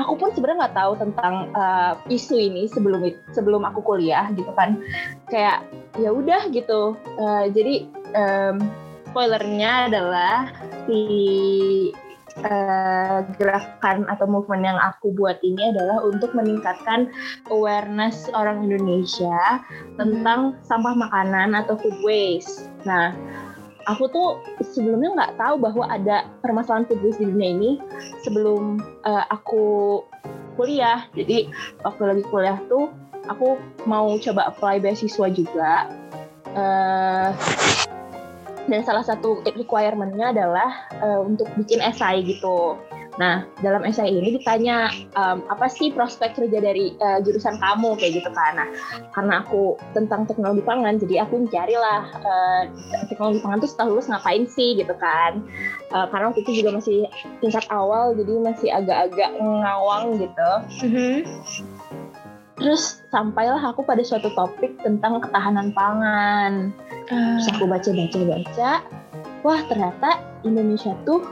aku 0.00 0.16
pun 0.16 0.32
sebenarnya 0.32 0.64
nggak 0.64 0.76
tahu 0.80 0.92
tentang 0.96 1.34
eh, 1.52 1.92
isu 2.08 2.40
ini 2.40 2.64
sebelum 2.72 3.04
sebelum 3.36 3.68
aku 3.68 3.84
kuliah 3.84 4.32
gitu 4.32 4.48
kan 4.56 4.80
kayak 5.28 5.60
ya 6.00 6.08
udah 6.08 6.48
gitu 6.56 6.96
Eh, 7.20 7.44
jadi 7.52 7.74
em, 8.16 8.56
spoilernya 9.12 9.92
adalah 9.92 10.50
si 10.88 11.00
eh, 12.42 13.18
gerakan 13.38 14.08
atau 14.10 14.26
movement 14.26 14.64
yang 14.66 14.78
aku 14.80 15.14
buat 15.14 15.38
ini 15.46 15.70
adalah 15.70 16.02
untuk 16.02 16.34
meningkatkan 16.34 17.06
awareness 17.52 18.26
orang 18.34 18.66
Indonesia 18.66 19.62
tentang 19.94 20.58
sampah 20.66 20.94
makanan 20.98 21.54
atau 21.54 21.78
food 21.78 21.94
waste. 22.02 22.66
Nah, 22.82 23.14
aku 23.86 24.10
tuh 24.10 24.28
sebelumnya 24.64 25.14
nggak 25.14 25.34
tahu 25.38 25.54
bahwa 25.60 25.84
ada 25.86 26.26
permasalahan 26.42 26.88
food 26.88 27.00
waste 27.04 27.22
di 27.22 27.30
dunia 27.30 27.50
ini 27.54 27.70
sebelum 28.26 28.82
eh, 29.06 29.24
aku 29.30 30.02
kuliah. 30.58 31.06
Jadi 31.14 31.50
waktu 31.86 32.02
lagi 32.02 32.22
kuliah 32.30 32.58
tuh 32.66 32.90
aku 33.30 33.56
mau 33.86 34.10
coba 34.20 34.50
apply 34.50 34.82
beasiswa 34.82 35.26
juga. 35.30 35.88
Eh, 36.54 37.30
dan 38.68 38.80
salah 38.84 39.04
satu 39.04 39.44
requirement-nya 39.44 40.32
adalah 40.32 40.70
eh, 40.98 41.20
untuk 41.20 41.48
bikin 41.58 41.84
esai 41.84 42.24
gitu. 42.24 42.80
Nah, 43.14 43.46
dalam 43.62 43.86
esai 43.86 44.10
ini 44.10 44.34
ditanya 44.34 44.90
em, 45.14 45.38
apa 45.46 45.70
sih 45.70 45.94
prospek 45.94 46.34
kerja 46.34 46.58
dari 46.58 46.98
eh, 46.98 47.18
jurusan 47.22 47.62
kamu 47.62 47.94
kayak 47.98 48.22
gitu 48.22 48.30
kan. 48.34 48.58
Nah, 48.58 48.68
karena 49.14 49.46
aku 49.46 49.78
tentang 49.94 50.26
teknologi 50.26 50.66
pangan, 50.66 50.98
jadi 50.98 51.22
aku 51.22 51.46
carilah 51.46 52.10
eh, 52.10 52.62
teknologi 53.06 53.38
pangan 53.38 53.62
tuh 53.62 53.70
setelah 53.70 53.88
lulus 53.94 54.10
ngapain 54.10 54.44
sih 54.50 54.74
gitu 54.74 54.94
kan. 54.98 55.46
Eh, 55.94 56.06
karena 56.10 56.34
waktu 56.34 56.42
itu 56.42 56.52
juga 56.64 56.70
masih 56.74 57.06
tingkat 57.38 57.64
awal, 57.70 58.18
jadi 58.18 58.32
masih 58.42 58.68
agak-agak 58.74 59.30
ngawang 59.38 60.18
gitu. 60.18 60.50
Terus 62.54 63.02
sampailah 63.10 63.60
aku 63.60 63.82
pada 63.82 64.00
suatu 64.06 64.30
topik 64.38 64.78
tentang 64.82 65.18
ketahanan 65.18 65.74
pangan. 65.74 66.70
Terus 67.10 67.50
aku 67.50 67.66
baca-baca-baca, 67.66 68.80
wah 69.42 69.60
ternyata 69.66 70.22
Indonesia 70.46 70.94
tuh 71.02 71.24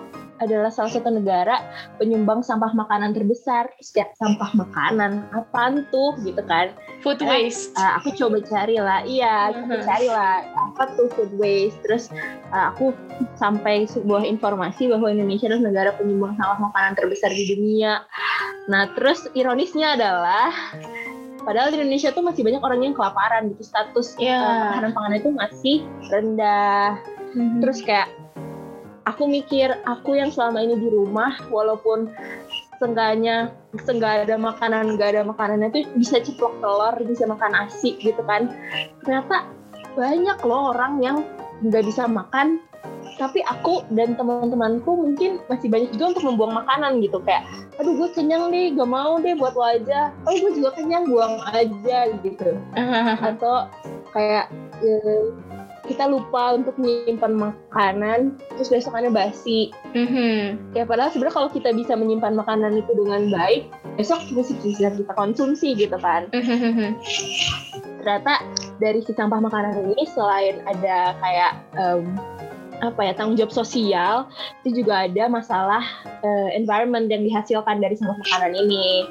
adalah 0.42 0.74
salah 0.74 0.90
satu 0.90 1.06
negara 1.06 1.62
penyumbang 2.02 2.42
sampah 2.42 2.74
makanan 2.74 3.14
terbesar. 3.14 3.70
Kayak 3.94 4.18
sampah 4.18 4.50
makanan, 4.58 5.22
apaan 5.30 5.86
tuh 5.94 6.18
gitu 6.26 6.42
kan. 6.42 6.74
Food 7.06 7.22
waste. 7.22 7.70
Uh, 7.78 8.02
aku 8.02 8.10
coba 8.18 8.42
cari 8.42 8.82
lah, 8.82 9.06
iya, 9.06 9.54
aku 9.54 9.70
Mhm. 9.70 9.86
cari 9.86 10.08
lah 10.10 10.42
apa 10.58 10.90
tuh 10.98 11.06
food 11.14 11.30
waste. 11.38 11.78
Terus 11.86 12.10
uh, 12.50 12.74
aku 12.74 12.90
sampai 13.38 13.86
sebuah 13.86 14.26
informasi 14.26 14.90
bahwa 14.90 15.14
Indonesia 15.14 15.46
adalah 15.46 15.70
negara 15.70 15.90
penyumbang 15.94 16.34
sampah 16.34 16.58
makanan 16.58 16.98
terbesar 16.98 17.30
di 17.30 17.46
dunia. 17.54 18.02
Nah, 18.66 18.90
terus 18.98 19.26
ironisnya 19.38 19.94
adalah 19.94 20.50
padahal 21.42 21.74
di 21.74 21.82
Indonesia 21.82 22.10
tuh 22.14 22.24
masih 22.24 22.42
banyak 22.46 22.62
orang 22.62 22.80
yang 22.82 22.94
kelaparan 22.94 23.52
gitu 23.54 23.62
status 23.66 24.14
ketahanan 24.16 24.94
pangan 24.94 25.18
itu 25.18 25.30
masih 25.34 25.76
rendah. 26.10 26.98
Mhm. 27.34 27.60
Terus 27.62 27.78
kayak 27.82 28.08
aku 29.06 29.26
mikir 29.26 29.74
aku 29.84 30.16
yang 30.18 30.30
selama 30.30 30.62
ini 30.62 30.78
di 30.78 30.88
rumah 30.88 31.34
walaupun 31.50 32.10
seenggaknya 32.82 33.54
seenggak 33.86 34.26
ada 34.26 34.34
makanan 34.34 34.98
nggak 34.98 35.14
ada 35.14 35.22
makanannya 35.22 35.70
tuh 35.70 35.86
bisa 35.94 36.18
ceplok 36.18 36.58
telur 36.58 36.94
bisa 37.06 37.30
makan 37.30 37.54
nasi 37.54 37.94
gitu 38.02 38.18
kan 38.26 38.50
ternyata 39.06 39.46
banyak 39.94 40.38
loh 40.42 40.74
orang 40.74 40.98
yang 40.98 41.16
nggak 41.62 41.86
bisa 41.86 42.10
makan 42.10 42.58
tapi 43.20 43.44
aku 43.44 43.84
dan 43.92 44.16
teman-temanku 44.16 44.88
mungkin 44.88 45.40
masih 45.48 45.68
banyak 45.68 45.92
juga 45.96 46.16
untuk 46.16 46.24
membuang 46.28 46.54
makanan 46.64 47.00
gitu. 47.04 47.20
Kayak 47.24 47.44
aduh 47.80 47.94
gue 47.96 48.08
kenyang 48.12 48.52
deh 48.52 48.72
gak 48.76 48.90
mau 48.90 49.16
deh 49.20 49.34
buat 49.36 49.56
aja 49.56 50.12
oh 50.28 50.34
gue 50.36 50.50
juga 50.56 50.70
kenyang 50.76 51.08
buang 51.08 51.40
aja 51.52 51.98
gitu. 52.24 52.50
Atau 53.28 53.68
kayak 54.12 54.52
eh, 54.84 55.24
kita 55.82 56.06
lupa 56.06 56.54
untuk 56.54 56.78
menyimpan 56.78 57.34
makanan 57.34 58.38
terus 58.54 58.70
besokannya 58.70 59.10
basi. 59.10 59.74
Mhm. 59.92 60.72
ya 60.78 60.86
padahal 60.86 61.10
sebenarnya 61.10 61.36
kalau 61.36 61.50
kita 61.50 61.70
bisa 61.74 61.98
menyimpan 61.98 62.38
makanan 62.38 62.78
itu 62.78 62.92
dengan 62.94 63.28
baik 63.28 63.66
besok 63.98 64.22
masih 64.32 64.56
bisa 64.62 64.88
kita 64.94 65.12
konsumsi 65.18 65.74
gitu 65.74 65.98
kan. 65.98 66.30
Mhm. 66.32 66.96
ternyata 68.02 68.42
dari 68.82 68.98
si 68.98 69.14
sampah 69.14 69.38
makanan 69.38 69.78
ini 69.94 70.02
selain 70.10 70.58
ada 70.66 71.14
kayak 71.22 71.52
em, 71.78 72.18
apa 72.82 73.00
ya 73.06 73.12
tanggung 73.14 73.38
jawab 73.38 73.54
sosial 73.54 74.26
itu 74.66 74.82
juga 74.82 75.06
ada 75.06 75.30
masalah 75.30 75.82
uh, 76.26 76.50
environment 76.50 77.06
yang 77.06 77.22
dihasilkan 77.22 77.78
dari 77.78 77.94
sampah 77.94 78.18
makanan 78.18 78.52
ini 78.58 79.06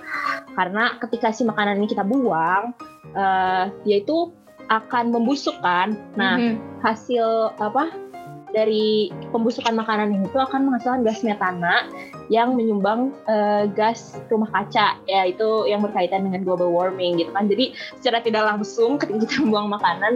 karena 0.59 0.99
ketika 0.99 1.31
si 1.31 1.47
makanan 1.47 1.79
ini 1.79 1.87
kita 1.87 2.03
buang 2.03 2.75
uh, 3.15 3.71
dia 3.87 4.03
itu 4.03 4.35
akan 4.67 5.15
membusuk 5.15 5.55
kan 5.63 5.95
nah 6.19 6.35
mm 6.35 6.43
-hmm. 6.43 6.55
hasil 6.83 7.55
apa 7.63 8.11
dari 8.51 9.12
pembusukan 9.31 9.75
makanan 9.75 10.24
itu 10.24 10.38
akan 10.38 10.67
menghasilkan 10.67 11.01
gas 11.08 11.24
metana 11.24 11.88
yang 12.31 12.55
menyumbang 12.55 13.12
uh, 13.27 13.67
gas 13.72 14.20
rumah 14.31 14.48
kaca 14.51 15.00
ya 15.08 15.27
itu 15.27 15.67
yang 15.67 15.84
berkaitan 15.84 16.27
dengan 16.27 16.43
global 16.48 16.72
warming 16.72 17.20
gitu 17.20 17.31
kan. 17.36 17.48
Jadi 17.48 17.75
secara 18.00 18.24
tidak 18.24 18.43
langsung 18.48 19.00
ketika 19.00 19.27
kita 19.27 19.36
membuang 19.43 19.70
makanan 19.75 20.13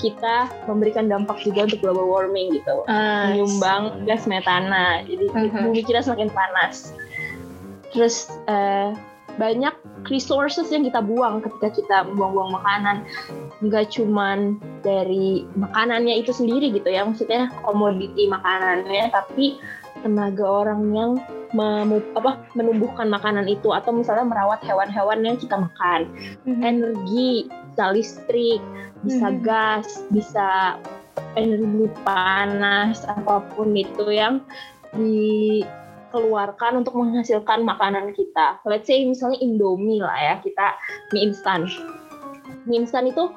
kita 0.00 0.48
memberikan 0.68 1.08
dampak 1.08 1.40
juga 1.44 1.68
untuk 1.68 1.80
global 1.84 2.06
warming 2.08 2.56
gitu. 2.56 2.84
Uh, 2.88 3.32
menyumbang 3.32 4.04
gas 4.08 4.24
metana. 4.24 5.04
Jadi 5.04 5.28
uh 5.32 5.36
-huh. 5.48 5.62
bumi 5.68 5.84
kita 5.84 6.04
semakin 6.04 6.32
panas. 6.32 6.96
Terus 7.92 8.28
uh, 8.48 8.92
banyak 9.38 9.74
resources 10.06 10.70
yang 10.70 10.86
kita 10.86 11.02
buang 11.02 11.42
ketika 11.42 11.68
kita 11.74 11.96
membuang-buang 12.06 12.52
makanan 12.54 12.96
nggak 13.66 13.90
cuman 13.90 14.62
dari 14.86 15.42
makanannya 15.58 16.22
itu 16.22 16.30
sendiri 16.30 16.70
gitu 16.70 16.86
ya 16.86 17.02
maksudnya 17.02 17.50
komoditi 17.66 18.30
makanannya 18.30 19.10
tapi 19.10 19.58
tenaga 20.02 20.46
orang 20.46 20.82
yang 20.94 21.12
memu, 21.52 21.98
apa, 22.14 22.44
menumbuhkan 22.52 23.08
makanan 23.08 23.48
itu 23.48 23.72
atau 23.72 23.90
misalnya 23.90 24.28
merawat 24.28 24.60
hewan-hewan 24.62 25.24
yang 25.24 25.36
kita 25.40 25.56
makan. 25.56 26.06
Mm-hmm. 26.44 26.60
Energi, 26.60 27.32
bisa 27.48 27.84
listrik, 27.90 28.60
bisa 29.02 29.26
mm-hmm. 29.32 29.44
gas, 29.44 30.04
bisa 30.12 30.76
energi 31.34 31.86
panas 32.06 33.02
apa 33.06 33.42
pun 33.54 33.74
itu 33.74 34.06
yang 34.10 34.42
dikeluarkan 36.08 36.80
untuk 36.80 36.96
menghasilkan 36.96 37.68
makanan 37.68 38.16
kita. 38.16 38.56
Let's 38.64 38.88
say 38.88 39.04
misalnya 39.04 39.44
Indomie 39.44 40.00
lah 40.00 40.16
ya, 40.16 40.34
kita 40.40 40.74
mie 41.12 41.28
instan. 41.28 41.68
Mie 42.64 42.88
instan 42.88 43.12
itu 43.12 43.28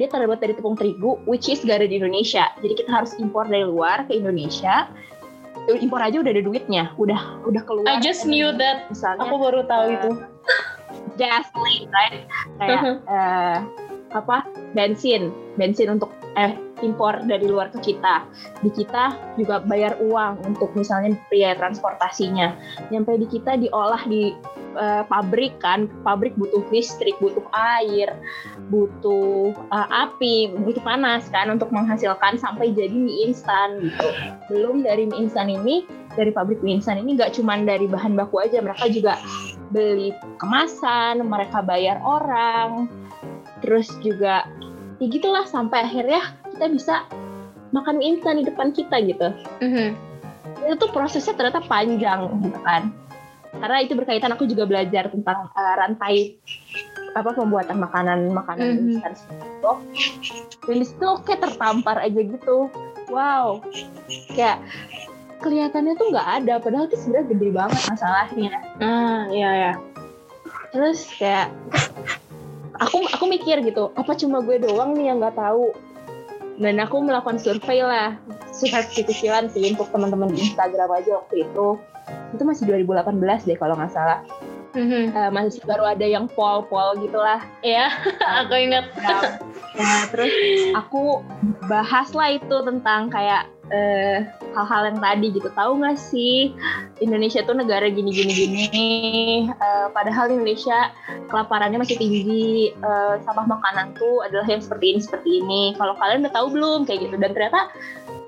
dia 0.00 0.08
terbuat 0.08 0.40
dari 0.40 0.56
tepung 0.56 0.78
terigu, 0.78 1.20
which 1.28 1.52
is 1.52 1.60
gak 1.68 1.84
ada 1.84 1.88
di 1.90 2.00
Indonesia. 2.00 2.48
Jadi 2.64 2.80
kita 2.80 2.90
harus 2.90 3.12
impor 3.20 3.44
dari 3.44 3.68
luar 3.68 4.08
ke 4.08 4.16
Indonesia 4.16 4.88
impor 5.76 6.00
aja 6.00 6.16
udah 6.24 6.32
ada 6.32 6.40
duitnya, 6.40 6.84
udah 6.96 7.44
udah 7.44 7.62
keluar. 7.68 7.84
I 7.92 8.00
just 8.00 8.24
knew 8.24 8.48
that. 8.56 8.88
Misalnya, 8.88 9.28
aku 9.28 9.36
baru 9.36 9.60
tahu 9.68 9.84
uh, 9.84 9.92
itu. 9.92 10.10
Gasoline, 11.20 11.92
right? 11.92 12.24
Kayak 12.56 13.04
uh, 13.04 13.58
apa? 14.16 14.48
Bensin, 14.72 15.28
bensin 15.60 15.92
untuk 15.92 16.08
eh 16.36 16.52
impor 16.82 17.26
dari 17.26 17.46
luar 17.46 17.70
ke 17.74 17.92
kita. 17.92 18.22
Di 18.62 18.70
kita 18.70 19.16
juga 19.34 19.62
bayar 19.62 19.98
uang 19.98 20.46
untuk 20.46 20.70
misalnya 20.78 21.18
biaya 21.30 21.58
transportasinya. 21.58 22.54
Nyampe 22.94 23.18
di 23.18 23.26
kita 23.26 23.58
diolah 23.58 24.02
di 24.06 24.34
uh, 24.78 25.02
pabrik 25.06 25.58
kan, 25.58 25.90
pabrik 26.06 26.38
butuh 26.38 26.62
listrik, 26.70 27.18
butuh 27.18 27.42
air, 27.50 28.14
butuh 28.70 29.54
uh, 29.74 29.88
api, 30.06 30.54
butuh 30.54 30.82
panas 30.82 31.26
kan 31.34 31.50
untuk 31.50 31.70
menghasilkan 31.74 32.38
sampai 32.38 32.70
jadi 32.70 32.94
mie 32.94 33.26
instan 33.26 33.82
gitu. 33.82 34.08
Belum 34.52 34.86
dari 34.86 35.10
mie 35.10 35.26
instan 35.26 35.50
ini, 35.50 35.82
dari 36.14 36.30
pabrik 36.30 36.62
mie 36.62 36.78
instan 36.78 37.02
ini 37.02 37.18
nggak 37.18 37.34
cuma 37.34 37.58
dari 37.58 37.90
bahan 37.90 38.14
baku 38.14 38.46
aja, 38.46 38.62
mereka 38.62 38.86
juga 38.86 39.18
beli 39.68 40.14
kemasan, 40.40 41.20
mereka 41.26 41.60
bayar 41.60 42.00
orang, 42.00 42.88
terus 43.60 43.90
juga 44.00 44.46
ya 44.98 45.06
gitulah 45.06 45.44
sampai 45.46 45.86
akhirnya 45.86 46.22
kita 46.54 46.66
bisa 46.70 46.94
makan 47.70 48.00
mie 48.00 48.16
instan 48.16 48.42
di 48.42 48.44
depan 48.46 48.74
kita 48.74 48.98
gitu. 49.04 49.28
Mm-hmm. 49.62 49.88
Itu 50.66 50.74
tuh 50.80 50.90
prosesnya 50.90 51.34
ternyata 51.38 51.62
panjang 51.66 52.28
gitu 52.42 52.58
kan. 52.62 52.90
Karena 53.58 53.78
itu 53.80 53.96
berkaitan 53.96 54.34
aku 54.34 54.44
juga 54.44 54.68
belajar 54.68 55.08
tentang 55.08 55.48
uh, 55.54 55.74
rantai 55.78 56.36
apa 57.16 57.34
pembuatan 57.34 57.80
makanan 57.80 58.30
makanan 58.34 58.66
mm-hmm. 58.66 58.90
instan 58.98 59.12
itu. 59.14 59.72
Dan 60.68 60.76
di 60.82 60.86
situ 60.86 61.08
kayak 61.24 61.40
tertampar 61.46 61.96
aja 62.02 62.20
gitu. 62.20 62.68
Wow, 63.08 63.64
kayak 64.36 64.60
kelihatannya 65.40 65.96
tuh 65.96 66.12
nggak 66.12 66.28
ada, 66.44 66.54
padahal 66.60 66.92
itu 66.92 67.00
sebenarnya 67.00 67.26
gede 67.32 67.48
banget 67.56 67.80
masalahnya. 67.88 68.52
Ah, 68.84 69.22
iya 69.32 69.50
ya. 69.54 69.72
Terus 70.76 71.08
kayak 71.16 71.48
aku 72.78 73.04
aku 73.10 73.24
mikir 73.26 73.60
gitu 73.66 73.90
apa 73.94 74.14
cuma 74.14 74.42
gue 74.42 74.62
doang 74.62 74.94
nih 74.94 75.12
yang 75.12 75.18
nggak 75.22 75.36
tahu? 75.36 75.74
Dan 76.58 76.82
aku 76.82 76.98
melakukan 77.06 77.38
survei 77.38 77.86
lah 77.86 78.18
survei 78.50 79.06
kecil 79.06 79.46
sih 79.46 79.70
untuk 79.70 79.86
teman-teman 79.94 80.34
di 80.34 80.42
Instagram 80.42 80.90
aja 80.90 81.22
waktu 81.22 81.46
itu. 81.46 81.78
Itu 82.34 82.42
masih 82.42 82.66
2018 82.66 83.46
deh 83.46 83.58
kalau 83.58 83.78
nggak 83.78 83.94
salah. 83.94 84.20
Mm-hmm. 84.76 85.16
uh, 85.16 85.30
masih 85.32 85.64
baru 85.64 85.96
ada 85.96 86.04
yang 86.04 86.28
pol-pol 86.28 86.98
gitulah. 87.00 87.40
Ya 87.64 87.88
aku 88.44 88.54
ingat. 88.58 88.90
Nah, 89.78 90.02
terus 90.12 90.34
aku 90.76 91.24
bahas 91.70 92.12
lah 92.12 92.36
itu 92.36 92.56
tentang 92.66 93.08
kayak 93.08 93.48
uh, 93.72 94.18
hal-hal 94.54 94.82
yang 94.92 94.98
tadi 95.00 95.26
gitu. 95.32 95.48
Tahu 95.52 95.72
nggak 95.80 95.98
sih? 95.98 96.52
Indonesia 96.98 97.44
tuh 97.46 97.54
negara 97.54 97.86
gini 97.88 98.10
gini 98.10 98.32
gini 98.34 98.90
padahal 99.94 100.32
Indonesia 100.32 100.92
kelaparannya 101.28 101.78
masih 101.80 101.98
tinggi. 102.00 102.72
Uh, 102.80 103.20
sampah 103.22 103.46
makanan 103.46 103.94
tuh 103.96 104.24
adalah 104.24 104.46
yang 104.48 104.62
seperti 104.62 104.96
ini 104.96 105.00
seperti 105.00 105.30
ini. 105.44 105.62
Kalau 105.76 105.94
kalian 105.96 106.24
udah 106.26 106.34
tahu 106.34 106.46
belum? 106.52 106.80
Kayak 106.88 107.08
gitu. 107.08 107.16
Dan 107.20 107.30
ternyata 107.36 107.72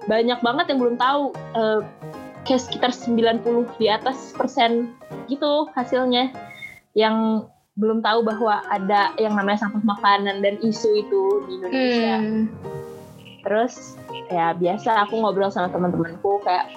banyak 0.09 0.39
banget 0.41 0.65
yang 0.73 0.79
belum 0.81 0.97
tahu 0.97 1.23
uh, 1.57 1.81
kayak 2.49 2.63
sekitar 2.65 2.91
90 2.93 3.45
di 3.77 3.87
atas 3.89 4.33
persen 4.37 4.95
gitu 5.29 5.69
hasilnya. 5.77 6.33
Yang 6.95 7.47
belum 7.79 8.05
tahu 8.05 8.27
bahwa 8.27 8.61
ada 8.69 9.15
yang 9.17 9.33
namanya 9.39 9.65
sampah 9.65 9.81
makanan 9.81 10.45
dan 10.45 10.61
isu 10.61 11.01
itu 11.01 11.23
di 11.49 11.53
Indonesia. 11.63 12.15
Hmm. 12.21 12.80
Terus 13.41 13.97
ya 14.29 14.53
biasa 14.55 15.09
aku 15.09 15.21
ngobrol 15.21 15.51
sama 15.51 15.73
teman-temanku 15.73 16.41
kayak 16.45 16.69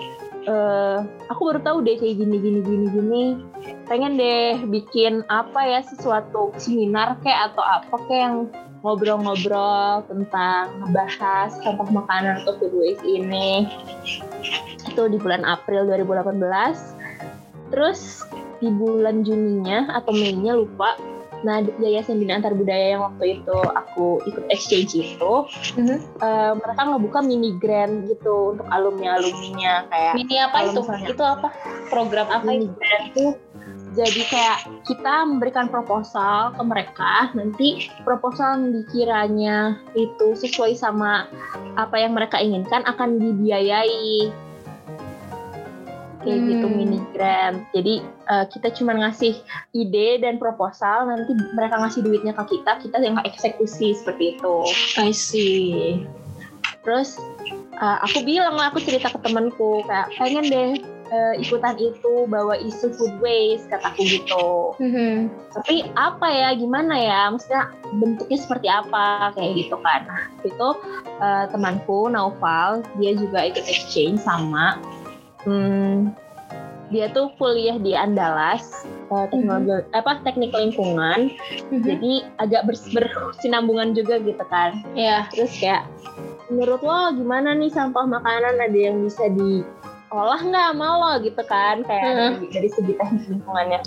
uh, 0.47 1.03
aku 1.27 1.51
baru 1.51 1.59
tahu 1.63 1.77
deh 1.83 1.95
kayak 1.99 2.19
gini 2.19 2.37
gini 2.39 2.59
gini 2.63 2.85
gini. 2.91 3.23
Pengen 3.87 4.15
deh 4.15 4.63
bikin 4.67 5.27
apa 5.27 5.59
ya 5.63 5.79
sesuatu 5.83 6.55
seminar 6.59 7.19
kayak 7.21 7.53
atau 7.53 7.63
apa 7.63 7.95
kayak 8.07 8.21
yang 8.23 8.37
ngobrol-ngobrol 8.83 10.03
tentang 10.11 10.75
ngebahas 10.83 11.55
sampah 11.63 11.87
makanan 11.87 12.43
atau 12.43 12.59
food 12.59 12.75
waste 12.75 13.03
ini. 13.07 13.67
Itu 14.87 15.07
di 15.07 15.17
bulan 15.19 15.47
April 15.47 15.87
2018 15.87 17.03
terus 17.73 18.21
di 18.61 18.69
bulan 18.69 19.25
Juninya 19.25 19.89
atau 19.97 20.13
Mei-nya 20.13 20.53
lupa 20.53 20.93
Nah, 21.43 21.63
Yayasan 21.79 22.19
Bina 22.23 22.39
Antar 22.39 22.55
Budaya 22.55 22.97
yang 22.97 23.03
waktu 23.03 23.39
itu 23.39 23.57
aku 23.75 24.23
ikut 24.27 24.43
exchange 24.47 24.95
itu, 24.95 25.33
mm-hmm. 25.75 25.99
uh, 26.23 26.55
mereka 26.55 26.81
ngebuka 26.87 27.19
mini 27.19 27.51
grant 27.59 28.07
gitu 28.07 28.55
untuk 28.55 28.67
alumni 28.71 29.19
alumninya 29.19 29.87
kayak. 29.91 30.13
Mini 30.15 30.35
apa 30.39 30.57
itu? 30.71 30.79
Misalnya, 30.79 31.07
itu 31.11 31.23
apa? 31.23 31.47
Program 31.91 32.27
apa 32.31 32.47
mini 32.47 32.71
itu? 32.71 32.75
grant 32.79 33.05
itu 33.11 33.25
jadi 33.93 34.21
kayak 34.25 34.57
kita 34.89 35.13
memberikan 35.29 35.69
proposal 35.69 36.49
ke 36.57 36.63
mereka, 36.65 37.29
nanti 37.37 37.93
proposal 38.01 38.57
yang 38.57 38.65
dikiranya 38.81 39.57
itu 39.93 40.33
sesuai 40.33 40.73
sama 40.73 41.29
apa 41.77 42.01
yang 42.01 42.17
mereka 42.17 42.41
inginkan 42.41 42.81
akan 42.89 43.21
dibiayai 43.21 44.33
kayak 46.23 46.39
gitu, 46.43 46.43
hmm. 46.43 46.51
gitu 46.51 46.67
mini 46.71 46.99
grant. 47.11 47.67
Jadi 47.75 48.01
uh, 48.31 48.45
kita 48.49 48.71
cuma 48.79 48.95
ngasih 48.97 49.37
ide 49.75 50.23
dan 50.23 50.39
proposal, 50.39 51.07
nanti 51.07 51.35
mereka 51.53 51.77
ngasih 51.79 52.01
duitnya 52.01 52.33
ke 52.33 52.43
kita, 52.57 52.79
kita 52.81 52.97
yang 53.03 53.19
eksekusi 53.21 53.93
seperti 53.93 54.39
itu. 54.39 54.55
I 54.97 55.11
see. 55.11 56.03
Terus 56.83 57.15
uh, 57.79 58.03
aku 58.03 58.23
bilang 58.27 58.55
lah, 58.59 58.71
aku 58.71 58.83
cerita 58.83 59.11
ke 59.11 59.19
temanku 59.23 59.83
kayak 59.87 60.11
pengen 60.19 60.45
deh 60.51 60.71
uh, 61.13 61.33
ikutan 61.39 61.79
itu 61.79 62.27
bawa 62.27 62.59
isu 62.59 62.91
food 62.91 63.15
waste 63.23 63.71
kataku 63.71 64.03
gitu. 64.03 64.75
Mm-hmm. 64.83 65.31
Tapi 65.55 65.87
apa 65.95 66.27
ya, 66.27 66.49
gimana 66.59 66.93
ya, 66.97 67.21
maksudnya 67.31 67.71
bentuknya 68.03 68.39
seperti 68.41 68.67
apa 68.67 69.31
kayak 69.31 69.63
gitu 69.63 69.79
kan. 69.79 70.01
Nah, 70.09 70.23
itu 70.43 70.69
uh, 71.23 71.45
temanku 71.55 72.11
Naufal, 72.11 72.83
dia 72.99 73.15
juga 73.15 73.47
ikut 73.47 73.63
exchange 73.63 74.19
sama 74.19 74.75
hmm, 75.45 76.11
dia 76.93 77.09
tuh 77.09 77.33
kuliah 77.41 77.81
di 77.81 77.97
Andalas 77.97 78.85
uh, 79.09 79.25
teknologi 79.33 79.81
mm-hmm. 79.81 79.97
apa 79.97 80.21
teknik 80.21 80.53
lingkungan. 80.53 81.33
Mm-hmm. 81.33 81.79
jadi 81.81 82.11
agak 82.37 82.61
bers 82.69 82.85
bersinambungan 82.93 83.97
juga 83.97 84.21
gitu 84.21 84.43
kan. 84.53 84.85
Ya 84.93 85.25
terus 85.33 85.57
kayak 85.57 85.89
menurut 86.53 86.85
lo 86.85 87.17
gimana 87.17 87.57
nih 87.57 87.73
sampah 87.73 88.05
makanan? 88.05 88.61
Ada 88.61 88.77
yang 88.77 89.01
bisa 89.01 89.25
diolah 89.33 90.41
nggak 90.45 90.67
sama 90.77 90.87
lo? 91.01 91.11
Gitu 91.25 91.43
kan 91.49 91.81
kayak 91.81 92.05
mm-hmm. 92.05 92.31
dari, 92.37 92.47
dari 92.53 92.69
segi 92.69 92.93
teknik 92.93 93.25
lingkungannya. 93.25 93.81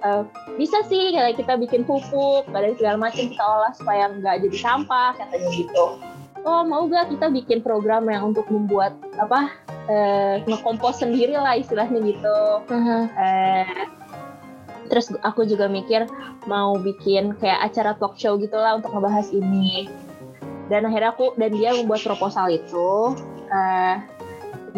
Uh, 0.00 0.22
bisa 0.56 0.80
sih 0.88 1.12
kayak 1.12 1.36
kita 1.36 1.60
bikin 1.60 1.84
pupuk 1.84 2.48
dan 2.54 2.72
segala 2.80 2.96
macam 2.96 3.28
kita 3.28 3.44
olah 3.44 3.72
supaya 3.76 4.08
nggak 4.08 4.48
jadi 4.48 4.56
sampah 4.56 5.12
katanya 5.20 5.48
gitu 5.52 5.84
oh 6.46 6.62
mau 6.62 6.86
gak 6.86 7.10
kita 7.10 7.26
bikin 7.28 7.58
program 7.60 8.06
yang 8.06 8.30
untuk 8.30 8.46
membuat 8.46 8.94
apa 9.18 9.50
eh, 9.90 10.40
ngekompos 10.46 11.02
sendiri 11.02 11.34
lah 11.34 11.58
istilahnya 11.58 11.98
gitu. 12.06 12.38
Uh-huh. 12.70 13.02
eh, 13.18 13.66
terus 14.86 15.10
aku 15.26 15.42
juga 15.42 15.66
mikir 15.66 16.06
mau 16.46 16.78
bikin 16.78 17.34
kayak 17.42 17.74
acara 17.74 17.98
talk 17.98 18.14
show 18.14 18.38
gitulah 18.38 18.78
untuk 18.78 18.94
ngebahas 18.94 19.26
ini. 19.34 19.90
Dan 20.66 20.82
akhirnya 20.86 21.14
aku 21.14 21.34
dan 21.38 21.54
dia 21.54 21.74
membuat 21.74 22.02
proposal 22.06 22.46
itu 22.50 23.14
eh, 23.50 23.98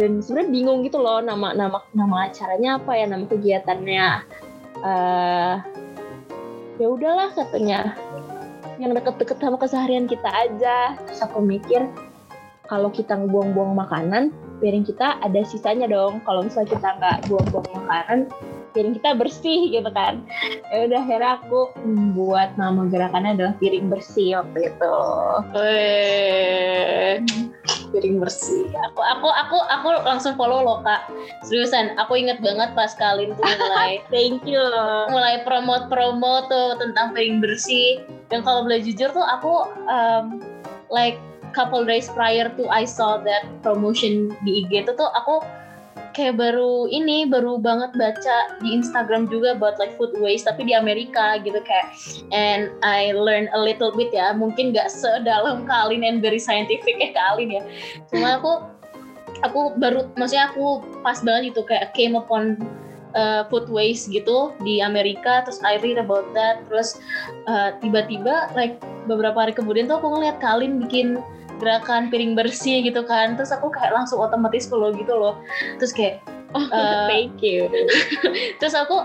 dan 0.01 0.25
sebenarnya 0.25 0.51
bingung 0.53 0.81
gitu 0.89 0.97
loh 0.97 1.21
nama 1.21 1.53
nama 1.53 1.85
nama 1.93 2.17
acaranya 2.33 2.81
apa 2.81 2.93
ya 2.97 3.05
nama 3.13 3.25
kegiatannya. 3.29 4.09
Eh 4.81 5.57
ya 6.79 6.87
udahlah 6.87 7.35
katanya 7.35 7.99
yang 8.79 8.95
deket-deket 8.95 9.39
sama 9.43 9.59
keseharian 9.59 10.07
kita 10.07 10.31
aja. 10.31 10.95
Terus 11.07 11.21
aku 11.23 11.43
mikir 11.43 11.85
kalau 12.71 12.93
kita 12.93 13.17
ngebuang-buang 13.19 13.75
makanan 13.75 14.31
piring 14.63 14.87
kita 14.87 15.19
ada 15.23 15.41
sisanya 15.43 15.91
dong. 15.91 16.23
Kalau 16.23 16.47
misalnya 16.47 16.71
kita 16.79 16.89
nggak 16.99 17.17
buang-buang 17.27 17.69
makanan 17.75 18.19
piring 18.77 18.95
kita 19.01 19.11
bersih 19.19 19.61
gitu 19.75 19.91
kan. 19.91 20.23
Ya 20.71 20.87
udah 20.87 21.01
akhirnya 21.03 21.31
aku 21.43 21.61
membuat 21.83 22.55
nama 22.55 22.87
gerakannya 22.87 23.35
adalah 23.35 23.55
piring 23.59 23.91
bersih 23.91 24.39
waktu 24.39 24.71
itu. 24.71 24.97
Weh, 25.57 27.13
piring 27.91 28.21
bersih. 28.23 28.69
Aku 28.93 29.01
aku 29.01 29.29
aku 29.29 29.59
aku 29.69 29.89
langsung 30.05 30.37
follow 30.39 30.65
lo 30.65 30.81
kak. 30.85 31.09
Seriusan, 31.45 31.97
aku 31.97 32.21
inget 32.21 32.39
banget 32.41 32.73
pas 32.77 32.93
kalian 32.97 33.35
tuh 33.35 33.45
mulai 33.45 34.01
thank 34.15 34.45
you 34.45 34.63
mulai 35.13 35.43
promote-promote 35.43 36.49
tuh 36.53 36.79
tentang 36.79 37.17
piring 37.17 37.41
bersih. 37.41 38.05
Dan 38.29 38.45
kalau 38.45 38.65
boleh 38.65 38.85
jujur 38.85 39.11
tuh 39.11 39.25
aku 39.25 39.69
um, 39.89 40.41
like 40.93 41.17
couple 41.57 41.83
days 41.85 42.09
prior 42.13 42.53
to 42.55 42.69
I 42.69 42.85
saw 42.85 43.19
that 43.25 43.49
promotion 43.65 44.37
di 44.45 44.65
IG 44.65 44.85
itu 44.85 44.93
tuh 44.95 45.09
aku 45.17 45.41
kayak 46.19 46.35
baru 46.35 46.91
ini 46.91 47.31
baru 47.31 47.63
banget 47.63 47.95
baca 47.95 48.59
di 48.59 48.75
Instagram 48.75 49.31
juga 49.31 49.55
buat 49.55 49.79
like 49.79 49.95
food 49.95 50.11
waste 50.19 50.51
tapi 50.51 50.67
di 50.67 50.75
Amerika 50.75 51.39
gitu 51.47 51.63
kayak 51.63 51.95
and 52.35 52.75
I 52.83 53.15
learn 53.15 53.47
a 53.55 53.61
little 53.63 53.95
bit 53.95 54.11
ya 54.11 54.35
mungkin 54.35 54.75
gak 54.75 54.91
sedalam 54.91 55.63
Kalin 55.71 56.03
and 56.03 56.19
very 56.19 56.43
scientific 56.43 56.99
ya 56.99 57.15
Kalin 57.15 57.55
ya. 57.55 57.63
Cuma 58.11 58.43
aku 58.43 58.53
aku 59.47 59.79
baru 59.79 60.11
maksudnya 60.19 60.51
aku 60.51 60.83
pas 61.07 61.23
banget 61.23 61.55
itu 61.55 61.63
kayak 61.63 61.95
came 61.95 62.19
upon 62.19 62.59
uh, 63.15 63.47
food 63.47 63.71
waste 63.71 64.11
gitu 64.11 64.51
di 64.67 64.83
Amerika 64.83 65.47
terus 65.47 65.63
I 65.63 65.79
read 65.79 66.03
about 66.03 66.35
that 66.35 66.67
terus 66.67 66.99
uh, 67.47 67.79
tiba-tiba 67.79 68.51
like 68.59 68.83
beberapa 69.07 69.39
hari 69.39 69.55
kemudian 69.55 69.87
tuh 69.87 70.03
aku 70.03 70.19
ngeliat 70.19 70.43
Kalin 70.43 70.83
bikin 70.83 71.23
gerakan 71.59 72.09
piring 72.09 72.39
bersih 72.39 72.81
gitu 72.83 73.05
kan. 73.05 73.35
Terus 73.35 73.51
aku 73.53 73.71
kayak 73.75 73.95
langsung 73.95 74.23
otomatis 74.23 74.67
follow 74.67 74.95
gitu 74.95 75.13
loh. 75.15 75.39
Terus 75.83 75.93
kayak 75.93 76.23
oh, 76.55 76.65
Uh, 76.73 77.05
thank 77.11 77.45
you. 77.45 77.69
terus 78.63 78.73
aku 78.73 79.05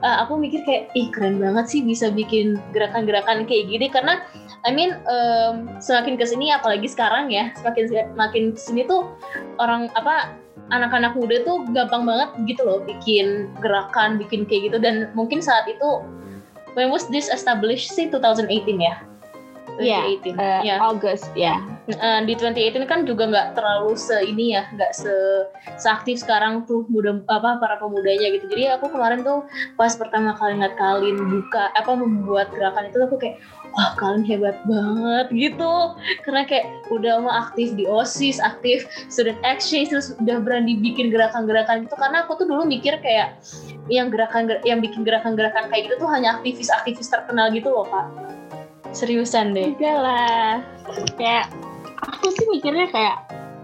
uh, 0.00 0.16
aku 0.24 0.40
mikir 0.40 0.64
kayak 0.64 0.88
ih 0.96 1.12
keren 1.12 1.36
banget 1.36 1.68
sih 1.68 1.80
bisa 1.84 2.08
bikin 2.08 2.56
gerakan-gerakan 2.72 3.44
kayak 3.44 3.68
gini. 3.68 3.92
Karena 3.92 4.24
I 4.64 4.72
mean 4.72 4.96
um, 5.04 5.68
semakin 5.82 6.16
ke 6.16 6.24
sini 6.24 6.48
apalagi 6.50 6.88
sekarang 6.88 7.28
ya 7.28 7.52
semakin 7.60 7.84
semakin 8.14 8.42
ke 8.56 8.60
sini 8.60 8.82
tuh 8.88 9.12
orang 9.60 9.92
apa 9.94 10.32
anak-anak 10.68 11.16
muda 11.16 11.44
tuh 11.48 11.64
gampang 11.72 12.04
banget 12.04 12.28
gitu 12.44 12.62
loh 12.64 12.80
bikin 12.84 13.52
gerakan 13.60 14.16
bikin 14.16 14.48
kayak 14.48 14.72
gitu. 14.72 14.78
Dan 14.80 15.12
mungkin 15.12 15.44
saat 15.44 15.68
itu 15.68 16.04
when 16.76 16.88
was 16.88 17.08
this 17.12 17.28
established 17.28 17.92
sih? 17.92 18.08
2018 18.08 18.48
ya 18.80 19.07
Iya, 19.78 20.00
2018 20.34 20.38
eh, 20.38 20.60
ya 20.66 20.76
August 20.82 21.26
ya. 21.38 21.56
Eh, 21.88 22.20
di 22.28 22.36
2018 22.36 22.84
kan 22.84 23.08
juga 23.08 23.30
nggak 23.32 23.56
terlalu 23.56 23.96
se 23.96 24.16
ini 24.28 24.52
ya 24.52 24.68
nggak 24.76 24.92
se 24.92 25.14
seaktif 25.80 26.20
sekarang 26.20 26.68
tuh 26.68 26.84
muda 26.92 27.16
apa 27.32 27.56
para 27.62 27.80
pemudanya 27.80 28.28
gitu. 28.34 28.44
Jadi 28.50 28.68
aku 28.76 28.92
kemarin 28.92 29.24
tuh 29.24 29.46
pas 29.78 29.94
pertama 29.96 30.36
kali 30.36 30.60
ngeliat 30.60 30.76
Kalin 30.76 31.16
buka 31.32 31.72
apa 31.72 31.92
membuat 31.96 32.52
gerakan 32.52 32.92
itu 32.92 32.98
aku 33.00 33.16
kayak 33.16 33.40
wah 33.72 33.96
Kalin 33.96 34.26
hebat 34.26 34.58
banget 34.68 35.26
gitu. 35.32 35.74
Karena 36.26 36.42
kayak 36.44 36.66
udah 36.92 37.14
mah 37.24 37.34
aktif 37.48 37.72
di 37.72 37.88
osis 37.88 38.36
aktif 38.42 38.84
student 39.08 39.40
exchange 39.46 39.88
terus 39.94 40.12
udah 40.20 40.44
berani 40.44 40.76
bikin 40.76 41.08
gerakan-gerakan 41.08 41.88
gitu. 41.88 41.96
Karena 41.96 42.28
aku 42.28 42.36
tuh 42.36 42.46
dulu 42.50 42.68
mikir 42.68 43.00
kayak 43.00 43.40
yang 43.88 44.12
gerakan 44.12 44.60
yang 44.68 44.84
bikin 44.84 45.02
gerakan-gerakan 45.02 45.72
kayak 45.72 45.88
gitu 45.88 46.04
tuh 46.04 46.08
hanya 46.12 46.36
aktivis-aktivis 46.36 47.08
terkenal 47.08 47.48
gitu 47.48 47.72
loh 47.72 47.88
kak 47.88 48.06
seriusan 48.92 49.52
deh. 49.52 49.74
Enggak 49.74 49.98
lah. 50.00 50.50
Kayak 51.16 51.52
aku 52.04 52.32
sih 52.34 52.46
mikirnya 52.48 52.88
kayak 52.88 53.16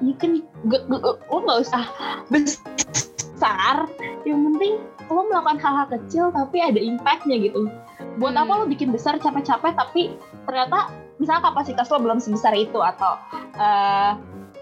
you 0.03 0.15
can 0.19 0.45
g- 0.69 0.85
g- 0.85 1.19
lo 1.31 1.39
nggak 1.41 1.61
usah 1.65 1.85
besar. 2.29 3.89
Yang 4.25 4.41
penting 4.53 4.75
lo 5.13 5.21
melakukan 5.29 5.59
hal-hal 5.61 5.87
kecil 5.93 6.25
tapi 6.33 6.61
ada 6.65 6.81
impactnya 6.81 7.37
gitu. 7.41 7.69
Buat 8.17 8.35
Hmm. 8.37 8.43
apa 8.47 8.53
lo 8.63 8.65
bikin 8.69 8.91
besar 8.95 9.21
capek-capek 9.21 9.75
tapi 9.77 10.17
ternyata 10.49 10.93
misalnya 11.21 11.53
kapasitas 11.53 11.89
lo 11.93 12.01
belum 12.01 12.19
sebesar 12.19 12.53
itu 12.57 12.81
atau 12.81 13.21
eh, 13.55 14.13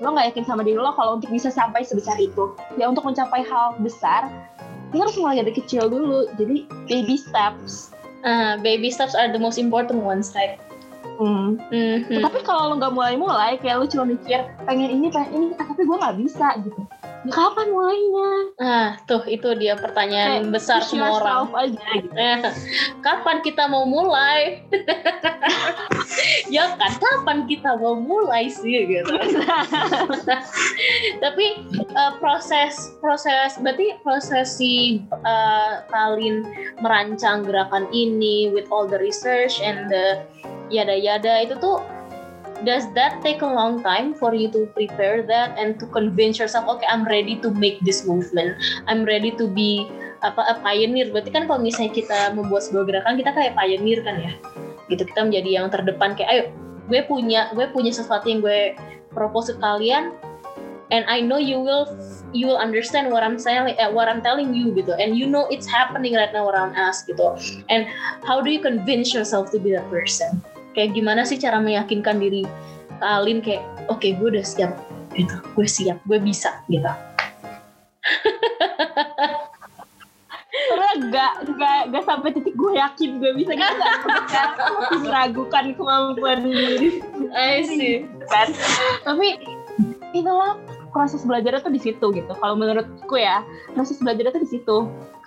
lo 0.02 0.08
nggak 0.12 0.34
yakin 0.34 0.44
sama 0.44 0.66
diri 0.66 0.76
lo 0.76 0.92
kalau 0.98 1.16
untuk 1.20 1.30
bisa 1.30 1.48
sampai 1.48 1.86
sebesar 1.86 2.18
itu. 2.18 2.52
Ya 2.76 2.90
untuk 2.90 3.06
mencapai 3.06 3.46
hal 3.46 3.78
besar 3.80 4.28
kita 4.92 5.08
harus 5.08 5.16
mulai 5.16 5.40
dari 5.40 5.56
kecil 5.56 5.88
dulu. 5.88 6.28
Jadi 6.36 6.68
baby 6.84 7.16
steps 7.16 7.96
Ah, 8.22 8.54
baby 8.62 8.90
steps 8.90 9.18
are 9.18 9.30
the 9.34 9.38
most 9.38 9.58
important 9.58 10.02
ones 10.02 10.30
right 10.38 10.58
Hmm. 11.22 11.60
Mhm. 11.70 12.24
Tapi 12.24 12.40
kalau 12.42 12.72
lo 12.72 12.74
nggak 12.80 12.94
mulai-mulai, 12.94 13.60
kayak 13.60 13.78
lo 13.78 13.86
cuma 13.86 14.10
mikir 14.10 14.42
pengen 14.64 14.90
ini, 14.90 15.06
pengen 15.12 15.30
ini, 15.30 15.46
ah, 15.60 15.66
tapi 15.70 15.84
gue 15.84 15.96
nggak 15.96 16.16
bisa 16.18 16.46
gitu. 16.64 16.82
Kapan 17.30 17.68
mulainya? 17.70 18.30
Ah, 18.58 18.90
tuh 19.06 19.22
itu 19.30 19.54
dia 19.54 19.78
pertanyaan 19.78 20.50
Kayak 20.50 20.50
besar 20.50 20.80
semua 20.82 21.22
orang. 21.22 21.54
aja 21.54 21.86
gitu. 21.94 22.10
Eh, 22.18 22.38
kapan 22.98 23.38
kita 23.46 23.70
mau 23.70 23.86
mulai? 23.86 24.66
ya 26.54 26.74
kan, 26.74 26.92
kapan 26.98 27.46
kita 27.46 27.78
mau 27.78 27.94
mulai 27.94 28.50
sih 28.50 28.90
gitu. 28.90 29.14
Tapi 31.22 31.46
eh, 31.78 32.12
proses 32.18 32.74
proses 32.98 33.54
berarti 33.62 34.02
proses 34.02 34.58
si 34.58 35.06
Kalin 35.94 36.42
merancang 36.82 37.46
gerakan 37.46 37.86
ini 37.94 38.50
with 38.50 38.66
all 38.74 38.90
the 38.90 38.98
research 38.98 39.62
and 39.62 39.86
the 39.86 40.18
yada 40.72 40.96
yada 40.96 41.44
itu 41.44 41.54
tuh 41.60 41.78
does 42.64 42.86
that 42.94 43.20
take 43.22 43.42
a 43.42 43.46
long 43.46 43.82
time 43.82 44.14
for 44.14 44.34
you 44.34 44.50
to 44.50 44.66
prepare 44.74 45.22
that 45.26 45.58
and 45.58 45.78
to 45.82 45.86
convince 45.90 46.38
yourself 46.38 46.66
okay 46.66 46.86
I'm 46.86 47.04
ready 47.04 47.36
to 47.42 47.50
make 47.50 47.82
this 47.82 48.06
movement. 48.06 48.58
I'm 48.86 49.04
ready 49.04 49.34
to 49.38 49.46
be 49.50 49.90
apa 50.22 50.42
a 50.46 50.54
pioneer. 50.62 51.10
Berarti 51.10 51.30
kan 51.34 51.50
kalau 51.50 51.60
misalnya 51.60 51.92
kita 51.92 52.18
membuat 52.34 52.66
sebuah 52.66 52.86
gerakan 52.86 53.18
kita 53.18 53.30
kayak 53.34 53.52
pioneer 53.58 54.00
kan 54.06 54.16
ya? 54.22 54.32
Gitu 54.86 55.02
kita 55.02 55.20
menjadi 55.26 55.50
yang 55.62 55.66
terdepan 55.68 56.14
kayak 56.14 56.30
ayo 56.30 56.42
gue 56.90 57.00
punya 57.06 57.50
gue 57.54 57.66
punya 57.70 57.94
sesuatu 57.94 58.26
yang 58.26 58.42
gue 58.42 58.74
propose 59.14 59.54
ke 59.54 59.58
kalian 59.62 60.14
and 60.94 61.06
I 61.06 61.22
know 61.22 61.38
you 61.38 61.58
will 61.58 61.86
you 62.34 62.46
will 62.46 62.58
understand 62.58 63.10
what 63.10 63.22
I'm 63.22 63.38
saying 63.38 63.74
eh, 63.78 63.90
what 63.90 64.06
I'm 64.06 64.22
telling 64.22 64.54
you 64.54 64.70
gitu. 64.74 64.94
And 64.94 65.18
you 65.18 65.26
know 65.26 65.50
it's 65.50 65.66
happening 65.66 66.14
right 66.14 66.30
now 66.30 66.46
around 66.46 66.78
us 66.78 67.02
gitu. 67.02 67.34
And 67.66 67.90
how 68.22 68.38
do 68.38 68.50
you 68.50 68.62
convince 68.62 69.10
yourself 69.10 69.50
to 69.50 69.58
be 69.58 69.74
that 69.74 69.86
person 69.90 70.42
kayak 70.72 70.96
gimana 70.96 71.22
sih 71.24 71.38
cara 71.40 71.60
meyakinkan 71.60 72.18
diri 72.20 72.44
kalian 73.02 73.42
kayak 73.42 73.64
oke 73.90 74.04
gue 74.04 74.28
udah 74.38 74.44
siap 74.46 74.72
gitu 75.12 75.36
gue 75.56 75.66
siap 75.68 75.98
gue 76.08 76.18
bisa 76.22 76.62
gitu 76.70 76.88
Karena 80.52 80.88
nggak 81.08 81.32
nggak 81.48 81.80
nggak 81.92 82.04
sampai 82.04 82.28
titik 82.36 82.54
gue 82.56 82.72
yakin 82.76 83.10
gue 83.20 83.32
bisa 83.40 83.56
gitu. 83.56 83.74
Masih 83.80 85.00
meragukan 85.00 85.64
kemampuan 85.76 86.38
diri 86.44 87.00
I 87.32 87.64
see 87.64 88.04
kan. 88.28 88.52
Tapi 89.04 89.40
itulah 90.12 90.60
proses 90.92 91.24
belajarnya 91.24 91.64
tuh 91.64 91.72
di 91.72 91.80
situ 91.80 92.06
gitu. 92.12 92.32
Kalau 92.36 92.54
menurutku 92.56 93.16
ya 93.16 93.40
proses 93.72 93.96
belajarnya 94.00 94.36
tuh 94.36 94.44
di 94.44 94.50
situ. 94.52 94.76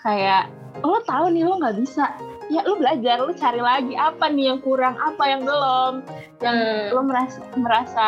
Kayak 0.06 0.54
lo 0.86 1.02
tahu 1.10 1.34
nih 1.34 1.42
lo 1.42 1.58
nggak 1.58 1.82
bisa, 1.82 2.14
ya 2.52 2.62
lo 2.66 2.78
belajar, 2.78 3.22
lo 3.22 3.34
cari 3.34 3.62
lagi 3.62 3.94
apa 3.98 4.30
nih 4.30 4.54
yang 4.54 4.60
kurang, 4.62 4.96
apa 5.02 5.24
yang 5.26 5.42
belum, 5.44 5.94
yang 6.42 6.56
Hmm. 6.56 6.88
lo 6.94 7.02
merasa 7.06 7.40
merasa 7.58 8.06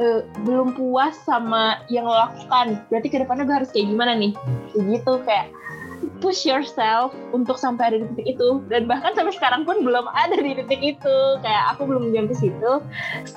eh, 0.00 0.24
belum 0.48 0.72
puas 0.76 1.14
sama 1.24 1.80
yang 1.92 2.08
lo 2.08 2.16
lakukan. 2.16 2.80
Berarti 2.88 3.08
ke 3.12 3.16
depannya 3.22 3.44
gue 3.44 3.56
harus 3.56 3.70
kayak 3.72 3.92
gimana 3.92 4.12
nih? 4.16 4.32
Kayak 4.72 4.84
gitu 4.88 5.12
kayak 5.24 5.46
push 6.22 6.46
yourself 6.46 7.10
untuk 7.34 7.58
sampai 7.58 7.92
ada 7.92 7.96
di 7.98 8.06
titik 8.14 8.38
itu 8.38 8.62
dan 8.70 8.86
bahkan 8.86 9.10
sampai 9.14 9.34
sekarang 9.34 9.66
pun 9.66 9.82
belum 9.82 10.06
ada 10.14 10.38
di 10.38 10.54
titik 10.54 10.80
itu 10.80 11.16
kayak 11.42 11.74
aku 11.74 11.86
belum 11.86 12.14
nyampe 12.14 12.34
situ 12.38 12.78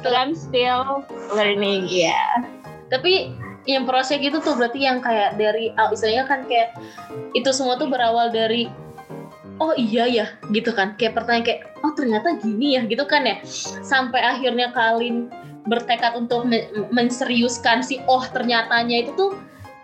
but 0.06 0.14
I'm 0.14 0.38
still 0.38 1.02
learning 1.34 1.90
ya 1.90 2.46
tapi 2.94 3.34
yang 3.66 3.90
proses 3.90 4.22
gitu 4.22 4.38
tuh 4.38 4.54
berarti 4.54 4.86
yang 4.86 5.02
kayak 5.02 5.42
dari 5.42 5.74
ah, 5.74 5.90
istilahnya 5.90 6.30
kan 6.30 6.46
kayak 6.46 6.78
itu 7.34 7.50
semua 7.50 7.82
tuh 7.82 7.90
berawal 7.90 8.30
dari 8.30 8.70
oh 9.60 9.74
iya 9.76 10.06
ya 10.08 10.26
gitu 10.52 10.72
kan. 10.76 10.96
Kayak 11.00 11.22
pertanyaan 11.22 11.46
kayak 11.46 11.62
oh 11.84 11.92
ternyata 11.96 12.40
gini 12.40 12.76
ya 12.80 12.82
gitu 12.88 13.04
kan 13.08 13.24
ya. 13.28 13.40
Sampai 13.84 14.22
akhirnya 14.22 14.72
Kalin 14.76 15.32
bertekad 15.66 16.14
untuk 16.14 16.46
men- 16.46 16.70
menseriuskan 16.94 17.82
si 17.82 17.98
oh 18.06 18.22
ternyatanya 18.30 19.06
itu 19.08 19.12
tuh 19.18 19.32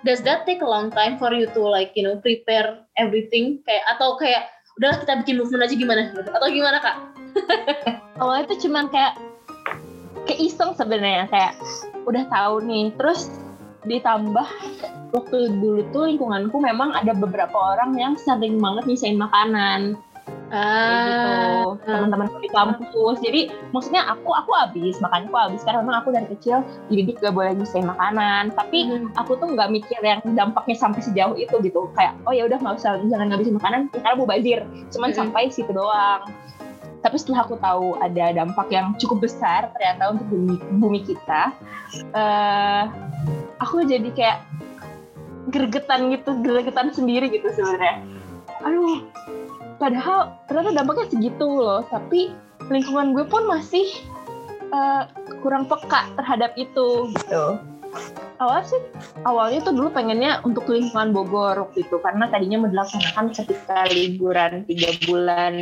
does 0.06 0.22
that 0.26 0.46
take 0.46 0.62
a 0.62 0.68
long 0.68 0.90
time 0.94 1.18
for 1.18 1.34
you 1.34 1.50
to 1.54 1.62
like 1.62 1.94
you 1.98 2.04
know 2.04 2.18
prepare 2.20 2.84
everything? 2.98 3.62
Kayak 3.66 3.86
atau 3.98 4.18
kayak 4.18 4.50
udahlah 4.80 4.98
kita 5.02 5.14
bikin 5.26 5.36
movement 5.40 5.66
aja 5.68 5.76
gimana? 5.76 6.02
Gitu. 6.14 6.30
Atau 6.30 6.48
gimana 6.50 6.78
kak? 6.82 6.98
awalnya 8.22 8.52
tuh 8.52 8.60
cuman 8.68 8.86
kayak 8.92 9.14
kayak 10.28 10.40
iseng 10.42 10.72
sebenarnya. 10.76 11.26
Kayak 11.30 11.54
udah 12.06 12.24
tahu 12.30 12.56
nih. 12.66 12.94
Terus 12.98 13.30
ditambah 13.82 14.48
waktu 15.12 15.38
dulu 15.58 15.82
tuh 15.90 16.06
lingkunganku 16.08 16.58
memang 16.62 16.94
ada 16.94 17.18
beberapa 17.18 17.56
orang 17.56 17.98
yang 17.98 18.14
sering 18.16 18.62
banget 18.62 18.86
nyisain 18.86 19.18
makanan. 19.18 19.98
Kayak 20.52 21.00
gitu. 21.08 21.36
Teman-teman 21.88 22.28
di 22.44 22.52
kampus. 22.52 23.18
Jadi 23.24 23.42
maksudnya 23.72 24.04
aku 24.04 24.36
aku 24.36 24.52
habis 24.52 25.00
makanya 25.00 25.32
aku 25.32 25.38
habis. 25.40 25.62
Karena 25.64 25.80
memang 25.80 26.04
aku 26.04 26.10
dari 26.12 26.28
kecil 26.28 26.60
dididik 26.92 27.24
gak 27.24 27.32
boleh 27.32 27.56
nyisain 27.56 27.88
makanan. 27.88 28.52
Tapi 28.52 28.80
Hmm. 28.84 29.08
aku 29.16 29.40
tuh 29.40 29.48
nggak 29.56 29.72
mikir 29.72 30.00
yang 30.04 30.20
dampaknya 30.36 30.76
sampai 30.76 31.00
sejauh 31.02 31.40
itu 31.40 31.56
gitu. 31.64 31.88
Kayak 31.96 32.20
oh 32.28 32.36
ya 32.36 32.46
udah 32.52 32.60
nggak 32.60 32.76
usah 32.78 33.00
jangan 33.08 33.32
ngabisin 33.32 33.56
makanan 33.58 33.82
karena 33.96 34.24
bazir. 34.28 34.60
Cuman 34.92 35.10
Mhm. 35.16 35.18
sampai 35.18 35.44
situ 35.50 35.72
doang. 35.72 36.28
Tapi 37.02 37.16
setelah 37.18 37.48
aku 37.48 37.56
tahu 37.58 37.98
ada 37.98 38.30
dampak 38.30 38.68
yang 38.70 38.94
cukup 39.02 39.26
besar 39.26 39.74
ternyata 39.74 40.14
untuk 40.14 40.30
bumi, 40.30 40.56
bumi 40.78 41.00
kita 41.02 41.50
eh 42.14 42.84
aku 43.62 43.86
jadi 43.86 44.10
kayak 44.12 44.38
gregetan 45.54 46.10
gitu 46.10 46.34
gregetan 46.42 46.90
sendiri 46.90 47.30
gitu 47.30 47.48
sebenarnya. 47.54 48.02
Aduh 48.66 49.06
padahal 49.78 50.38
ternyata 50.46 50.78
dampaknya 50.78 51.06
segitu 51.10 51.46
loh 51.46 51.82
tapi 51.90 52.30
lingkungan 52.70 53.18
gue 53.18 53.26
pun 53.26 53.50
masih 53.50 53.86
eh, 54.70 55.04
kurang 55.42 55.66
peka 55.66 56.10
terhadap 56.18 56.54
itu 56.58 57.10
gitu. 57.14 57.58
Awal 58.42 58.66
sih 58.66 58.82
awalnya 59.28 59.62
tuh 59.62 59.74
dulu 59.78 59.94
pengennya 59.94 60.42
untuk 60.42 60.66
lingkungan 60.66 61.14
Bogor 61.14 61.62
waktu 61.62 61.86
itu 61.86 62.02
karena 62.02 62.26
tadinya 62.32 62.66
mau 62.66 62.70
dilaksanakan 62.74 63.26
ketika 63.38 63.86
liburan 63.94 64.66
tiga 64.66 64.90
bulan 65.06 65.54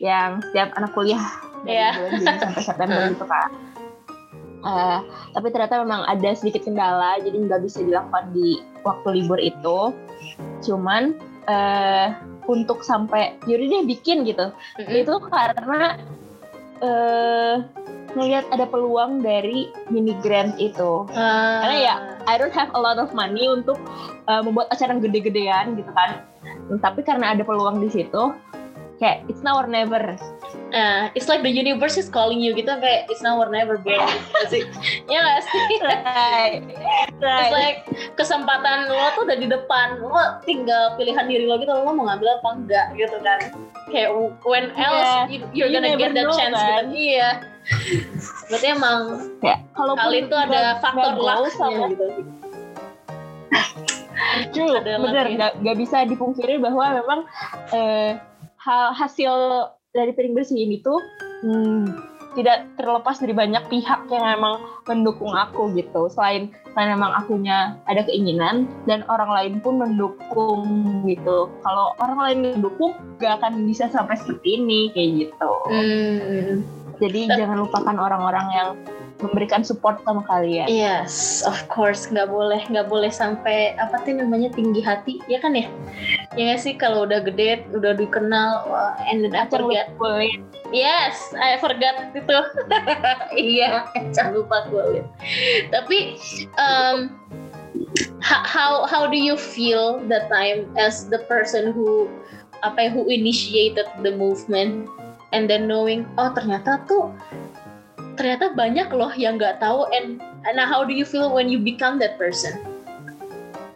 yang 0.00 0.40
setiap 0.48 0.72
anak 0.80 0.96
kuliah 0.96 1.20
dari 1.64 1.76
Iya. 1.76 1.90
bulan 1.96 2.12
Juni 2.20 2.36
sampai 2.40 2.62
September 2.62 3.00
gitu 3.12 3.26
kan 3.28 3.48
Eh, 4.64 4.98
tapi 5.36 5.52
ternyata 5.52 5.84
memang 5.84 6.08
ada 6.08 6.30
sedikit 6.32 6.64
kendala 6.64 7.20
jadi 7.20 7.36
nggak 7.36 7.60
bisa 7.68 7.84
dilakukan 7.84 8.32
di 8.32 8.64
waktu 8.80 9.08
libur 9.20 9.36
itu. 9.36 9.92
Cuman 10.64 11.20
eh 11.44 12.16
untuk 12.48 12.80
sampai 12.80 13.36
yaudah 13.44 13.68
deh 13.68 13.84
bikin 13.84 14.24
gitu. 14.24 14.48
Mm-mm. 14.80 15.04
itu 15.04 15.14
karena 15.28 16.00
eh 16.80 17.56
ngelihat 18.14 18.46
ada 18.54 18.64
peluang 18.70 19.20
dari 19.20 19.68
mini 19.92 20.16
grant 20.24 20.56
itu. 20.56 21.04
Ah. 21.12 21.66
karena 21.66 21.76
ya 21.76 21.94
I 22.24 22.40
don't 22.40 22.54
have 22.54 22.72
a 22.72 22.80
lot 22.80 22.96
of 22.96 23.12
money 23.12 23.50
untuk 23.50 23.76
uh, 24.30 24.40
membuat 24.40 24.72
acara 24.72 24.96
yang 24.96 25.02
gede-gedean 25.04 25.76
gitu 25.76 25.90
kan. 25.92 26.24
Tapi 26.80 27.04
karena 27.04 27.36
ada 27.36 27.44
peluang 27.44 27.84
di 27.84 27.92
situ 27.92 28.32
kayak 29.02 29.26
it's 29.28 29.42
now 29.42 29.58
or 29.58 29.66
never 29.66 30.16
Ah, 30.74 31.06
it's 31.14 31.30
like 31.30 31.46
the 31.46 31.52
universe 31.54 31.94
is 31.94 32.10
calling 32.10 32.42
you 32.42 32.50
gitu 32.50 32.66
kayak 32.82 33.06
it's 33.06 33.22
now 33.22 33.38
or 33.38 33.46
never 33.46 33.78
bro. 33.78 33.94
Gitu 33.94 34.42
sih 34.50 34.62
ya 35.06 35.22
nggak 35.22 35.40
sih? 35.46 35.62
Right. 35.86 36.62
It's 36.66 37.22
right. 37.22 37.52
like 37.54 37.78
kesempatan 38.18 38.90
lo 38.90 39.06
tuh 39.14 39.22
udah 39.22 39.38
di 39.38 39.46
depan. 39.46 40.02
Lo 40.02 40.42
tinggal 40.42 40.98
pilihan 40.98 41.30
diri 41.30 41.46
lo 41.46 41.62
gitu 41.62 41.70
lo 41.70 41.94
mau 41.94 42.10
ngambil 42.10 42.42
apa 42.42 42.48
enggak 42.58 42.86
gitu 42.98 43.16
kan. 43.22 43.38
Kayak 43.94 44.10
when 44.42 44.74
else 44.74 45.06
Yeah. 45.06 45.30
you, 45.30 45.38
you're 45.54 45.70
You 45.70 45.78
gonna 45.78 45.94
get 45.94 46.10
that 46.18 46.26
know, 46.26 46.34
chance 46.34 46.58
kan? 46.58 46.90
gitu 46.90 46.98
iya. 47.14 47.30
Berarti 48.50 48.66
emang 48.74 48.98
ya 49.46 49.56
kalau 49.78 49.94
kali 49.94 50.26
itu 50.26 50.34
ada 50.34 50.82
faktor 50.82 51.14
lucknya 51.16 51.86
gitu. 51.94 52.06
True, 54.50 54.74
Ada 54.82 54.98
bener. 54.98 55.24
Nggak 55.38 55.52
nggak 55.62 55.76
bisa 55.78 56.02
dipungkiri 56.06 56.58
bahwa 56.58 56.98
memang 56.98 57.20
eh, 57.70 58.18
hal 58.58 58.90
hasil 58.90 59.32
dari 59.94 60.10
piring 60.10 60.34
bersih 60.34 60.58
ini 60.58 60.82
tuh 60.82 60.98
hmm, 61.46 61.86
tidak 62.34 62.66
terlepas 62.74 63.22
dari 63.22 63.30
banyak 63.30 63.62
pihak 63.70 64.10
yang 64.10 64.26
emang 64.26 64.58
mendukung 64.90 65.30
aku 65.30 65.70
gitu. 65.78 66.10
Selain 66.10 66.50
selain 66.74 66.98
memang 66.98 67.14
akunya 67.14 67.78
ada 67.86 68.02
keinginan 68.02 68.66
dan 68.90 69.06
orang 69.06 69.30
lain 69.30 69.54
pun 69.62 69.78
mendukung 69.78 70.66
gitu. 71.06 71.46
Kalau 71.62 71.94
orang 72.02 72.18
lain 72.18 72.38
mendukung 72.58 72.98
gak 73.22 73.38
akan 73.38 73.62
bisa 73.70 73.86
sampai 73.86 74.18
seperti 74.18 74.58
ini 74.58 74.90
kayak 74.90 75.30
gitu. 75.30 75.52
Hmm. 75.70 76.66
Jadi 76.98 77.30
jangan 77.30 77.62
lupakan 77.62 77.94
orang-orang 77.94 78.46
yang 78.50 78.68
memberikan 79.22 79.62
support 79.62 80.02
sama 80.02 80.26
kalian. 80.26 80.66
Yes, 80.66 81.44
of 81.46 81.56
course 81.70 82.10
nggak 82.10 82.26
boleh 82.26 82.60
nggak 82.66 82.90
boleh 82.90 83.08
sampai 83.08 83.78
apa 83.78 84.02
tuh 84.02 84.18
namanya 84.18 84.50
tinggi 84.50 84.82
hati 84.82 85.22
ya 85.30 85.38
kan 85.38 85.54
ya? 85.54 85.70
Ya 86.34 86.50
nggak 86.50 86.60
sih 86.60 86.74
kalau 86.74 87.06
udah 87.06 87.22
gede 87.22 87.62
udah 87.70 87.94
dikenal 87.94 88.66
wah, 88.66 88.98
and 89.06 89.22
then 89.22 89.32
I 89.38 89.46
forget. 89.46 89.94
Boleh. 89.96 90.42
Yes, 90.74 91.30
I 91.38 91.54
forgot 91.62 92.10
itu. 92.16 92.38
iya, 93.38 93.86
jangan 94.10 94.42
lupa 94.42 94.66
kulit. 94.66 95.06
Tapi 95.70 96.18
um, 96.58 97.14
ho- 98.18 98.46
how 98.46 98.82
how 98.82 99.06
do 99.06 99.14
you 99.14 99.38
feel 99.38 100.02
that 100.10 100.26
time 100.26 100.66
as 100.74 101.06
the 101.06 101.22
person 101.30 101.70
who 101.70 102.10
apa 102.66 102.88
ya, 102.88 102.90
who 102.90 103.06
initiated 103.06 103.86
the 104.02 104.10
movement 104.10 104.88
and 105.36 105.50
then 105.50 105.68
knowing 105.68 106.08
oh 106.16 106.32
ternyata 106.32 106.80
tuh 106.88 107.12
ternyata 108.14 108.54
banyak 108.54 108.88
loh 108.94 109.12
yang 109.14 109.36
nggak 109.38 109.58
tahu 109.58 109.86
and 109.90 110.22
and 110.46 110.56
how 110.58 110.82
do 110.86 110.94
you 110.94 111.06
feel 111.06 111.30
when 111.30 111.50
you 111.50 111.58
become 111.58 111.98
that 111.98 112.16
person? 112.16 112.58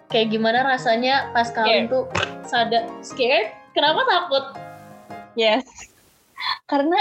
Kayak 0.09 0.33
gimana 0.33 0.65
rasanya 0.65 1.29
pas 1.37 1.53
kalian 1.53 1.93
tuh 1.93 2.09
sadar 2.49 2.89
scared? 3.05 3.53
Kenapa 3.77 4.03
takut? 4.09 4.45
Yes. 5.37 5.93
Karena 6.67 6.97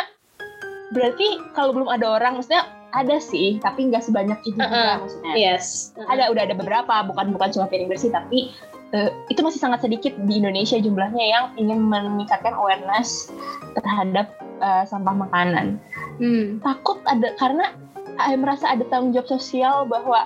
berarti 0.92 1.40
kalau 1.56 1.72
belum 1.74 1.90
ada 1.90 2.20
orang, 2.20 2.38
maksudnya 2.38 2.68
ada 2.92 3.20
sih, 3.20 3.60
tapi 3.64 3.88
nggak 3.88 4.04
sebanyak 4.04 4.40
itu 4.44 4.60
juga 4.60 4.68
Uh-uh. 4.68 4.96
maksudnya. 5.08 5.34
Yes. 5.36 5.96
Ada, 6.08 6.30
udah 6.32 6.44
ada 6.52 6.56
beberapa, 6.56 6.94
bukan 7.08 7.36
bukan 7.36 7.50
cuma 7.56 7.66
piring 7.72 7.90
bersih, 7.92 8.12
tapi 8.12 8.52
eh, 8.96 9.10
itu 9.28 9.40
masih 9.44 9.60
sangat 9.60 9.84
sedikit 9.84 10.16
di 10.28 10.40
Indonesia 10.40 10.80
jumlahnya 10.80 11.26
yang 11.26 11.46
ingin 11.60 11.80
meningkatkan 11.84 12.56
awareness 12.56 13.32
terhadap 13.76 14.32
eh, 14.60 14.84
sampah 14.86 15.16
makanan. 15.28 15.78
Hmm. 16.18 16.60
Takut 16.62 17.00
ada 17.06 17.34
karena 17.38 17.74
saya 18.18 18.38
merasa 18.38 18.66
ada 18.74 18.84
tanggung 18.90 19.14
jawab 19.14 19.30
sosial 19.30 19.86
bahwa 19.86 20.26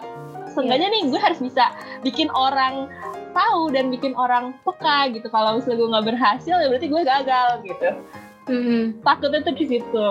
seenggaknya 0.55 0.87
nih 0.91 1.01
gue 1.11 1.19
harus 1.19 1.39
bisa 1.43 1.75
bikin 2.03 2.31
orang 2.31 2.87
tahu 3.31 3.71
dan 3.71 3.91
bikin 3.91 4.15
orang 4.15 4.55
peka 4.63 5.11
gitu. 5.11 5.27
Kalau 5.31 5.59
misalnya 5.59 5.77
gue 5.79 5.89
nggak 5.91 6.07
berhasil, 6.15 6.55
ya 6.55 6.67
berarti 6.67 6.87
gue 6.87 7.01
gagal 7.03 7.49
gitu. 7.67 7.89
Hmm. 8.49 8.97
Takutnya 9.05 9.45
tuh 9.45 9.53
di 9.53 9.65
situ. 9.69 10.07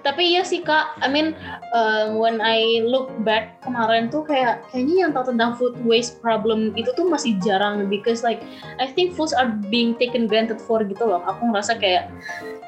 Tapi 0.00 0.22
iya 0.24 0.40
sih 0.40 0.64
kak, 0.64 0.96
I 1.04 1.08
mean 1.12 1.36
um, 1.76 2.16
when 2.16 2.40
I 2.40 2.80
look 2.88 3.12
back 3.28 3.60
kemarin 3.60 4.08
tuh 4.08 4.24
kayak 4.24 4.64
kayaknya 4.72 5.04
yang 5.04 5.10
tahu 5.12 5.36
tentang 5.36 5.52
food 5.60 5.76
waste 5.84 6.16
problem 6.24 6.72
itu 6.80 6.88
tuh 6.96 7.04
masih 7.04 7.36
jarang 7.44 7.84
because 7.92 8.24
like 8.24 8.40
I 8.80 8.88
think 8.88 9.12
foods 9.12 9.36
are 9.36 9.52
being 9.68 10.00
taken 10.00 10.24
granted 10.24 10.64
for 10.64 10.80
gitu 10.80 11.04
loh. 11.04 11.20
Aku 11.28 11.52
ngerasa 11.52 11.76
kayak 11.76 12.08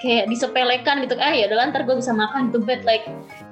kayak 0.04 0.28
disepelekan 0.28 1.00
gitu. 1.08 1.16
Ah 1.16 1.32
ya 1.32 1.48
udah 1.48 1.72
ntar 1.72 1.88
gue 1.88 1.96
bisa 1.96 2.12
makan 2.12 2.52
gitu, 2.52 2.60
but 2.60 2.84
like 2.84 3.08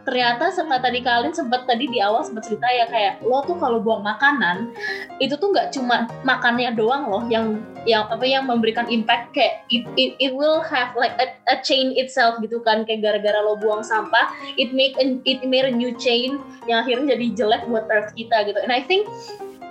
ternyata 0.08 0.48
setelah 0.48 0.80
tadi 0.80 1.04
kalian 1.04 1.36
sempat 1.36 1.68
tadi 1.68 1.84
di 1.84 2.00
awal 2.00 2.24
sempat 2.24 2.48
cerita 2.48 2.64
ya 2.64 2.88
kayak 2.88 3.20
lo 3.20 3.44
tuh 3.44 3.60
kalau 3.60 3.76
buang 3.76 4.00
makanan 4.00 4.72
itu 5.20 5.36
tuh 5.36 5.52
nggak 5.52 5.68
cuma 5.76 6.08
makannya 6.24 6.72
doang 6.72 7.12
loh 7.12 7.20
yang 7.28 7.60
yang 7.84 8.08
apa 8.08 8.24
yang 8.24 8.48
memberikan 8.48 8.88
impact 8.88 9.36
kayak 9.36 9.68
it, 9.68 9.84
it, 10.00 10.16
it 10.16 10.32
will 10.32 10.64
have 10.64 10.96
like 10.96 11.12
a, 11.20 11.28
a 11.52 11.60
chain 11.60 11.92
itself 12.00 12.40
gitu 12.40 12.56
kan 12.64 12.88
kayak 12.88 13.04
gara-gara 13.04 13.36
lo 13.44 13.60
buang 13.60 13.84
sampah 13.84 14.32
it 14.56 14.72
make 14.72 14.96
a, 14.96 15.20
it 15.28 15.44
made 15.44 15.68
a 15.68 15.72
new 15.72 15.92
chain 16.00 16.40
yang 16.64 16.80
akhirnya 16.80 17.12
jadi 17.12 17.44
jelek 17.44 17.62
buat 17.68 17.84
earth 17.92 18.16
kita 18.16 18.48
gitu. 18.48 18.56
And 18.64 18.72
I 18.72 18.80
think 18.80 19.04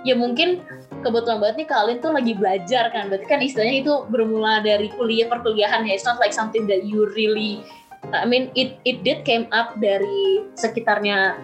ya 0.06 0.14
mungkin 0.14 0.62
kebetulan 1.02 1.42
banget 1.42 1.66
nih 1.66 1.68
kalian 1.70 1.98
tuh 1.98 2.14
lagi 2.14 2.32
belajar 2.38 2.84
kan 2.94 3.10
berarti 3.10 3.26
kan 3.26 3.42
istilahnya 3.42 3.82
itu 3.82 3.94
bermula 4.06 4.62
dari 4.62 4.86
kuliah 4.94 5.26
perkuliahan 5.26 5.82
ya 5.82 5.98
it's 5.98 6.06
not 6.06 6.22
like 6.22 6.30
something 6.30 6.70
that 6.70 6.86
you 6.86 7.10
really 7.18 7.66
I 8.08 8.24
mean 8.24 8.48
it 8.56 8.80
it 8.88 9.04
did 9.04 9.26
came 9.26 9.50
up 9.52 9.76
dari 9.76 10.42
sekitarnya 10.56 11.36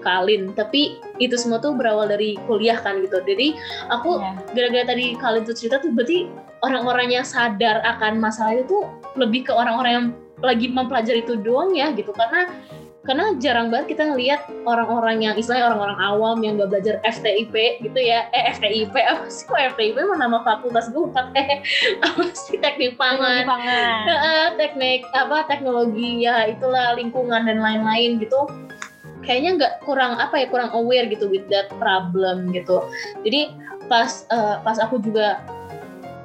Kalin 0.00 0.56
tapi 0.56 0.96
itu 1.20 1.36
semua 1.36 1.60
tuh 1.60 1.76
berawal 1.76 2.08
dari 2.08 2.36
kuliah 2.48 2.80
kan 2.80 3.04
gitu 3.04 3.20
jadi 3.20 3.52
aku 3.92 4.16
Iya. 4.16 4.32
gara-gara 4.56 4.84
tadi 4.96 5.12
kalian 5.20 5.44
tuh 5.44 5.56
cerita 5.56 5.76
tuh 5.80 5.92
berarti 5.92 6.24
orang-orang 6.64 7.20
yang 7.20 7.24
sadar 7.24 7.84
akan 7.84 8.16
masalah 8.16 8.56
itu 8.56 8.64
tuh 8.68 8.84
lebih 9.20 9.48
ke 9.48 9.52
orang-orang 9.52 9.92
yang 9.92 10.06
lagi 10.40 10.72
mempelajari 10.72 11.20
itu 11.20 11.36
doang 11.36 11.76
ya 11.76 11.92
gitu 11.92 12.16
karena 12.16 12.48
karena 13.00 13.32
jarang 13.40 13.72
banget 13.72 13.96
kita 13.96 14.12
ngelihat 14.12 14.44
orang-orang 14.68 15.24
yang 15.24 15.32
istilahnya 15.32 15.72
orang-orang 15.72 15.98
awam 16.04 16.36
yang 16.44 16.60
gak 16.60 16.68
belajar 16.68 16.96
FTIP 17.00 17.80
gitu 17.80 17.96
ya. 17.96 18.28
Eh 18.36 18.52
FTIP 18.52 18.92
apa 18.92 19.24
sih 19.32 19.48
kok 19.48 19.56
FTIP 19.56 19.96
mah 20.04 20.20
nama 20.20 20.44
fakultas 20.44 20.92
gue 20.92 21.08
bukan? 21.08 21.32
Eh 21.40 21.64
apa 22.04 22.22
sih 22.36 22.60
teknik 22.60 23.00
pangan? 23.00 23.48
Teknik 24.60 25.08
apa 25.16 25.48
teknologi 25.48 26.28
ya 26.28 26.44
itulah 26.44 26.92
lingkungan 26.92 27.48
dan 27.48 27.64
lain-lain 27.64 28.20
gitu. 28.20 28.44
Kayaknya 29.24 29.50
nggak 29.56 29.74
kurang 29.88 30.20
apa 30.20 30.36
ya 30.36 30.46
kurang 30.52 30.68
aware 30.76 31.08
gitu 31.08 31.32
with 31.32 31.48
that 31.48 31.72
problem 31.80 32.52
gitu. 32.52 32.84
Jadi 33.24 33.48
pas 33.88 34.28
uh, 34.28 34.60
pas 34.60 34.76
aku 34.76 35.00
juga 35.00 35.40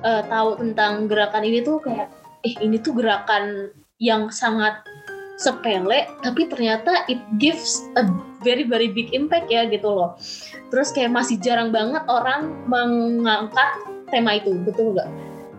uh, 0.03 0.27
tahu 0.27 0.59
tentang 0.59 1.07
gerakan 1.07 1.47
ini 1.47 1.63
tuh 1.63 1.79
kayak 1.79 2.11
eh 2.43 2.53
ini 2.59 2.83
tuh 2.83 2.99
gerakan 2.99 3.71
yang 3.95 4.27
sangat 4.27 4.83
sepele 5.35 6.07
tapi 6.23 6.47
ternyata 6.47 7.03
it 7.11 7.19
gives 7.39 7.83
a 7.99 8.07
very 8.43 8.63
very 8.63 8.87
big 8.87 9.11
impact 9.11 9.51
ya 9.51 9.67
gitu 9.67 9.87
loh 9.91 10.15
terus 10.71 10.95
kayak 10.95 11.11
masih 11.11 11.35
jarang 11.43 11.75
banget 11.75 12.03
orang 12.07 12.55
mengangkat 12.71 13.69
tema 14.09 14.39
itu 14.39 14.55
betul 14.63 14.95
nggak 14.95 15.09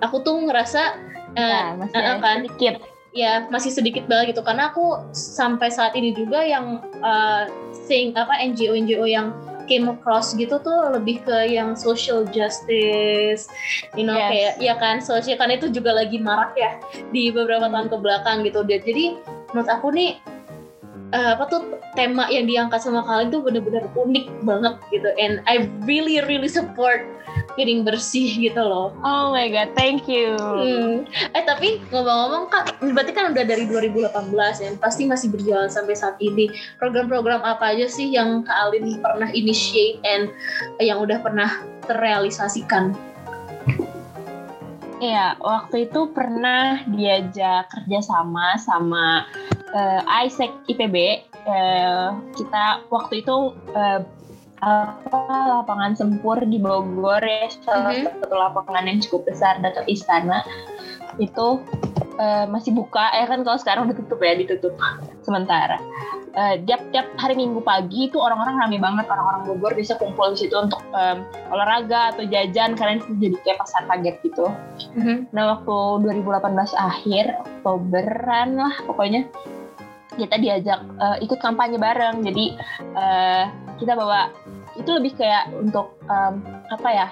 aku 0.01 0.21
tuh 0.25 0.49
ngerasa 0.49 0.97
uh, 1.37 1.69
masih 1.77 1.97
uh, 1.97 2.19
kan 2.21 2.39
sedikit 2.45 2.75
ya 3.17 3.49
masih 3.49 3.73
sedikit 3.73 4.05
banget 4.09 4.37
gitu 4.37 4.45
karena 4.45 4.69
aku 4.73 5.01
sampai 5.17 5.73
saat 5.73 5.97
ini 5.97 6.13
juga 6.13 6.45
yang 6.45 6.85
uh, 7.01 7.49
sing 7.73 8.13
apa 8.13 8.33
NGO 8.45 8.77
NGO 8.77 9.09
yang 9.09 9.33
came 9.67 9.91
across 9.91 10.33
gitu 10.39 10.63
tuh 10.63 10.95
lebih 10.95 11.21
ke 11.27 11.51
yang 11.51 11.75
social 11.75 12.23
justice, 12.31 13.51
you 13.99 14.07
know 14.07 14.15
yes. 14.15 14.31
kayak 14.31 14.53
ya 14.63 14.75
kan 14.79 15.03
sosial 15.03 15.37
kan 15.37 15.51
itu 15.51 15.69
juga 15.69 15.93
lagi 15.93 16.23
marak 16.23 16.55
ya 16.55 16.79
di 17.11 17.35
beberapa 17.35 17.67
tahun 17.67 17.91
ke 17.91 17.99
belakang 17.99 18.47
gitu. 18.47 18.63
Jadi 18.63 19.19
menurut 19.57 19.73
aku 19.73 19.89
nih 19.89 20.21
uh, 21.17 21.33
apa 21.33 21.49
tuh 21.49 21.65
tema 21.97 22.29
yang 22.29 22.45
diangkat 22.45 22.77
sama 22.85 23.01
kalian 23.09 23.33
tuh 23.33 23.41
bener-bener 23.41 23.89
unik 23.97 24.29
banget 24.45 24.77
gitu 24.93 25.09
and 25.17 25.41
I 25.49 25.65
really 25.89 26.21
really 26.29 26.53
support 26.53 27.09
piring 27.57 27.89
bersih 27.89 28.29
gitu 28.37 28.61
loh. 28.61 28.93
Oh 29.01 29.33
my 29.33 29.49
god, 29.49 29.73
thank 29.73 30.05
you. 30.05 30.37
Hmm. 30.37 31.09
Eh 31.33 31.45
tapi 31.49 31.81
ngomong-ngomong 31.89 32.53
kak, 32.53 32.77
berarti 32.85 33.17
kan 33.17 33.33
udah 33.33 33.45
dari 33.49 33.65
2018 33.65 34.13
ya, 34.61 34.71
pasti 34.77 35.09
masih 35.09 35.33
berjalan 35.33 35.73
sampai 35.73 35.97
saat 35.97 36.21
ini. 36.21 36.53
Program-program 36.77 37.41
apa 37.41 37.73
aja 37.73 37.89
sih 37.89 38.13
yang 38.13 38.45
Kak 38.45 38.69
Alin 38.69 39.01
pernah 39.01 39.33
initiate 39.33 40.05
and 40.05 40.29
yang 40.85 41.01
udah 41.01 41.17
pernah 41.25 41.65
terrealisasikan? 41.89 42.93
Iya, 44.97 45.37
waktu 45.45 45.93
itu 45.93 46.09
pernah 46.17 46.81
diajak 46.89 47.69
kerjasama 47.69 48.57
sama 48.57 49.29
uh, 49.77 50.01
ISEC 50.25 50.53
IPB. 50.73 50.97
Uh, 51.47 52.17
kita 52.33 52.81
waktu 52.89 53.21
itu 53.21 53.53
uh, 53.77 54.01
apa 54.67 55.23
lapangan 55.53 55.93
sempur 55.93 56.41
di 56.41 56.57
Bogor 56.57 57.21
ya 57.21 57.53
salah 57.61 57.93
mm-hmm. 57.93 58.25
satu 58.25 58.35
lapangan 58.35 58.89
yang 58.89 58.99
cukup 59.05 59.29
besar 59.29 59.61
dekat 59.61 59.85
istana 59.85 60.41
itu 61.21 61.61
uh, 62.17 62.45
masih 62.49 62.73
buka 62.73 63.05
ya 63.13 63.29
kan 63.29 63.45
kalau 63.45 63.59
sekarang 63.61 63.83
udah 63.87 63.97
tutup 64.01 64.21
ya 64.25 64.33
ditutup 64.33 64.75
sementara. 65.27 65.83
Uh, 66.37 66.61
tiap 66.69 66.85
tiap 66.93 67.09
hari 67.17 67.33
minggu 67.33 67.65
pagi 67.65 68.07
itu 68.07 68.21
orang-orang 68.21 68.63
ramai 68.63 68.79
banget. 68.79 69.11
Orang-orang 69.11 69.43
Bogor 69.51 69.73
bisa 69.75 69.99
kumpul 69.99 70.37
di 70.37 70.47
situ 70.47 70.55
untuk 70.55 70.79
um, 70.95 71.27
olahraga 71.51 72.15
atau 72.15 72.23
jajan. 72.23 72.79
Karena 72.79 73.03
itu 73.03 73.11
jadi 73.19 73.37
kayak 73.43 73.59
pasar 73.59 73.83
kaget 73.91 74.17
gitu. 74.23 74.47
Mm-hmm. 74.95 75.33
nah 75.35 75.59
waktu 75.59 75.77
2018 76.23 76.77
akhir 76.77 77.25
Oktoberan 77.43 78.49
lah 78.57 78.75
pokoknya 78.87 79.27
kita 80.17 80.37
diajak 80.41 80.81
uh, 81.03 81.19
ikut 81.19 81.43
kampanye 81.43 81.81
bareng. 81.81 82.23
Jadi 82.23 82.55
uh, 82.95 83.45
kita 83.83 83.99
bawa 83.99 84.31
itu 84.79 84.89
lebih 84.93 85.17
kayak 85.19 85.51
untuk 85.57 85.99
um, 86.07 86.45
apa 86.71 86.89
ya? 86.93 87.09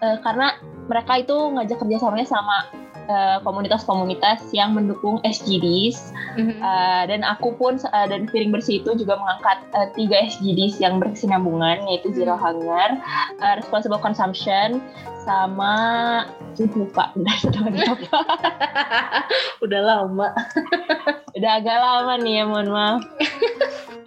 Uh, 0.00 0.16
karena 0.24 0.56
mereka 0.88 1.20
itu 1.20 1.36
ngajak 1.36 1.76
kerjasamanya 1.76 2.26
sama 2.26 2.66
komunitas-komunitas 3.44 4.38
uh, 4.46 4.54
yang 4.54 4.76
mendukung 4.76 5.18
SGDs 5.26 6.14
mm-hmm. 6.36 6.58
uh, 6.62 7.02
dan 7.08 7.26
aku 7.26 7.56
pun 7.56 7.80
uh, 7.80 8.06
dan 8.06 8.30
piring 8.30 8.54
bersih 8.54 8.82
itu 8.82 8.94
juga 8.96 9.18
mengangkat 9.18 9.58
uh, 9.74 9.88
tiga 9.94 10.26
SGDs 10.28 10.78
yang 10.78 11.02
berkesinambungan 11.02 11.82
yaitu 11.90 12.12
zero 12.14 12.36
mm-hmm. 12.36 12.44
hunger, 12.44 12.88
uh, 13.42 13.54
responsible 13.58 14.00
consumption, 14.00 14.80
sama 15.24 15.72
lupa 16.60 17.08
udah 17.16 17.36
udah 19.64 19.80
lama 19.80 20.28
udah 21.32 21.50
agak 21.56 21.78
lama 21.78 22.12
nih 22.20 22.32
ya 22.40 22.44
mohon 22.44 22.68
maaf 22.68 23.02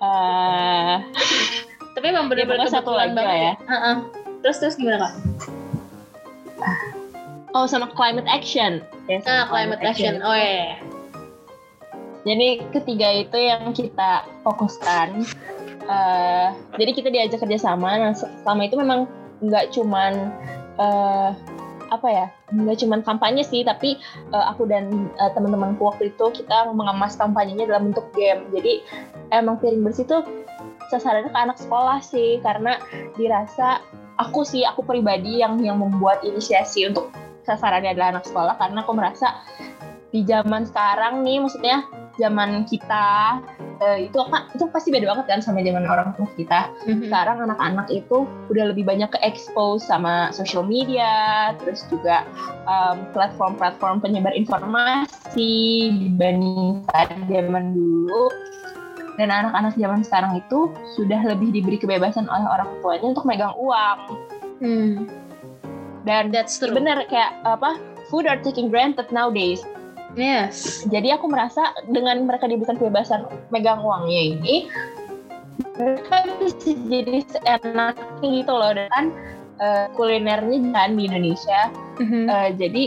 uh, 0.02 1.02
tapi 1.98 2.06
emang 2.10 2.30
bener-bener 2.30 2.70
ya, 2.70 2.74
satu 2.78 2.94
lagi 2.94 3.18
ya, 3.18 3.34
ya. 3.34 3.54
Uh 3.66 3.74
-uh. 3.74 3.96
terus 4.46 4.62
terus 4.62 4.78
gimana 4.78 5.02
kak 5.02 5.14
oh 7.54 7.66
sama 7.70 7.90
climate 7.94 8.28
action. 8.28 8.82
Ya, 9.08 9.22
ah, 9.26 9.48
climate, 9.48 9.80
climate 9.80 9.82
action. 9.86 10.14
action. 10.20 10.26
Oh 10.26 10.36
iya, 10.36 10.52
iya. 10.52 10.78
Jadi 12.24 12.48
ketiga 12.72 13.08
itu 13.12 13.38
yang 13.38 13.72
kita 13.76 14.28
fokuskan. 14.48 15.28
Uh, 15.84 16.56
jadi 16.80 16.92
kita 16.96 17.10
diajak 17.12 17.40
kerjasama. 17.44 18.00
Nah 18.00 18.14
selama 18.16 18.62
itu 18.64 18.76
memang 18.80 19.00
nggak 19.44 19.76
cuman 19.76 20.32
uh, 20.80 21.36
apa 21.92 22.08
ya 22.10 22.26
nggak 22.50 22.80
cuma 22.82 23.04
kampanye 23.06 23.46
sih 23.46 23.62
tapi 23.62 24.00
uh, 24.34 24.50
aku 24.50 24.66
dan 24.66 25.12
uh, 25.20 25.30
teman-temanku 25.36 25.84
waktu 25.84 26.10
itu 26.10 26.42
kita 26.42 26.72
mengemas 26.72 27.20
kampanyenya 27.20 27.68
dalam 27.68 27.92
bentuk 27.92 28.08
game. 28.16 28.48
Jadi 28.56 28.80
emang 29.36 29.60
piring 29.60 29.84
bersih 29.84 30.08
tuh 30.08 30.24
sasarannya 30.88 31.30
ke 31.30 31.40
anak 31.40 31.58
sekolah 31.60 32.00
sih 32.00 32.40
karena 32.40 32.80
dirasa 33.20 33.84
aku 34.16 34.48
sih 34.48 34.64
aku 34.64 34.86
pribadi 34.88 35.44
yang 35.44 35.60
yang 35.60 35.82
membuat 35.82 36.24
inisiasi 36.24 36.88
untuk 36.88 37.12
sasarannya 37.44 37.96
adalah 37.96 38.20
anak 38.20 38.26
sekolah 38.28 38.56
karena 38.60 38.84
aku 38.84 38.94
merasa 38.96 39.44
di 40.14 40.22
zaman 40.24 40.68
sekarang 40.70 41.26
nih 41.26 41.42
maksudnya 41.42 41.84
zaman 42.22 42.70
kita 42.70 43.42
uh, 43.82 43.98
itu 43.98 44.18
apa 44.22 44.46
itu 44.54 44.70
pasti 44.70 44.94
beda 44.94 45.10
banget 45.10 45.26
kan 45.26 45.40
sama 45.42 45.66
zaman 45.66 45.86
orang 45.90 46.14
tua 46.14 46.30
kita. 46.38 46.70
Mm-hmm. 46.86 47.10
Sekarang 47.10 47.38
anak-anak 47.42 47.88
itu 47.90 48.30
udah 48.54 48.66
lebih 48.70 48.86
banyak 48.86 49.10
ke 49.10 49.20
expose 49.26 49.84
sama 49.86 50.30
social 50.30 50.62
media, 50.62 51.54
terus 51.62 51.82
juga 51.90 52.28
um, 52.70 53.10
platform-platform 53.18 54.06
penyebar 54.06 54.34
informasi 54.38 55.90
dibanding 55.90 56.86
zaman 57.30 57.74
dulu. 57.74 58.30
Dan 59.14 59.30
anak-anak 59.30 59.78
zaman 59.78 60.02
sekarang 60.02 60.42
itu 60.42 60.74
sudah 60.98 61.22
lebih 61.22 61.54
diberi 61.54 61.78
kebebasan 61.78 62.26
oleh 62.26 62.48
orang 62.50 62.70
tuanya 62.82 63.06
untuk 63.14 63.26
megang 63.30 63.54
uang. 63.62 63.98
Hmm. 64.58 65.06
Dan 66.04 66.36
That's 66.36 66.60
true. 66.60 66.76
bener 66.76 67.08
kayak 67.08 67.32
apa 67.48 67.80
food 68.12 68.28
are 68.28 68.40
taking 68.44 68.68
granted 68.68 69.08
nowadays 69.16 69.64
Yes. 70.14 70.86
Jadi 70.86 71.10
aku 71.10 71.26
merasa 71.30 71.74
dengan 71.90 72.26
mereka 72.26 72.46
diberikan 72.46 72.78
kebebasan 72.78 73.26
megang 73.50 73.82
uangnya 73.82 74.38
ini, 74.38 74.56
mereka 75.78 76.30
bisa 76.38 76.74
jadi 76.86 77.26
seenak 77.26 77.98
gitu 78.22 78.54
loh 78.54 78.74
dan 78.78 79.10
uh, 79.58 79.90
kulinernya 79.98 80.62
kan 80.74 80.94
di 80.98 81.10
Indonesia. 81.10 81.74
Mm-hmm. 81.98 82.24
Uh, 82.30 82.50
jadi 82.58 82.84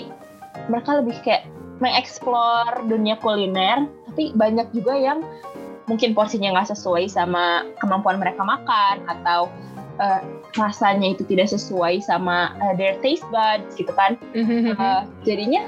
mereka 0.70 0.90
lebih 1.02 1.16
kayak 1.26 1.44
mengeksplor 1.83 2.87
dunia 2.88 3.18
kuliner, 3.20 3.90
tapi 4.11 4.33
banyak 4.33 4.70
juga 4.72 4.96
yang 4.96 5.20
mungkin 5.87 6.16
porsinya 6.16 6.50
nggak 6.55 6.74
sesuai 6.74 7.07
sama 7.07 7.62
kemampuan 7.79 8.18
mereka 8.18 8.42
makan 8.42 9.02
atau 9.07 9.46
uh, 9.99 10.21
rasanya 10.57 11.17
itu 11.17 11.23
tidak 11.29 11.53
sesuai 11.53 12.01
sama 12.05 12.53
uh, 12.61 12.75
their 12.77 12.97
taste 13.01 13.27
buds 13.33 13.77
gitu 13.77 13.93
kan. 13.95 14.17
Uh, 14.77 15.09
jadinya 15.25 15.63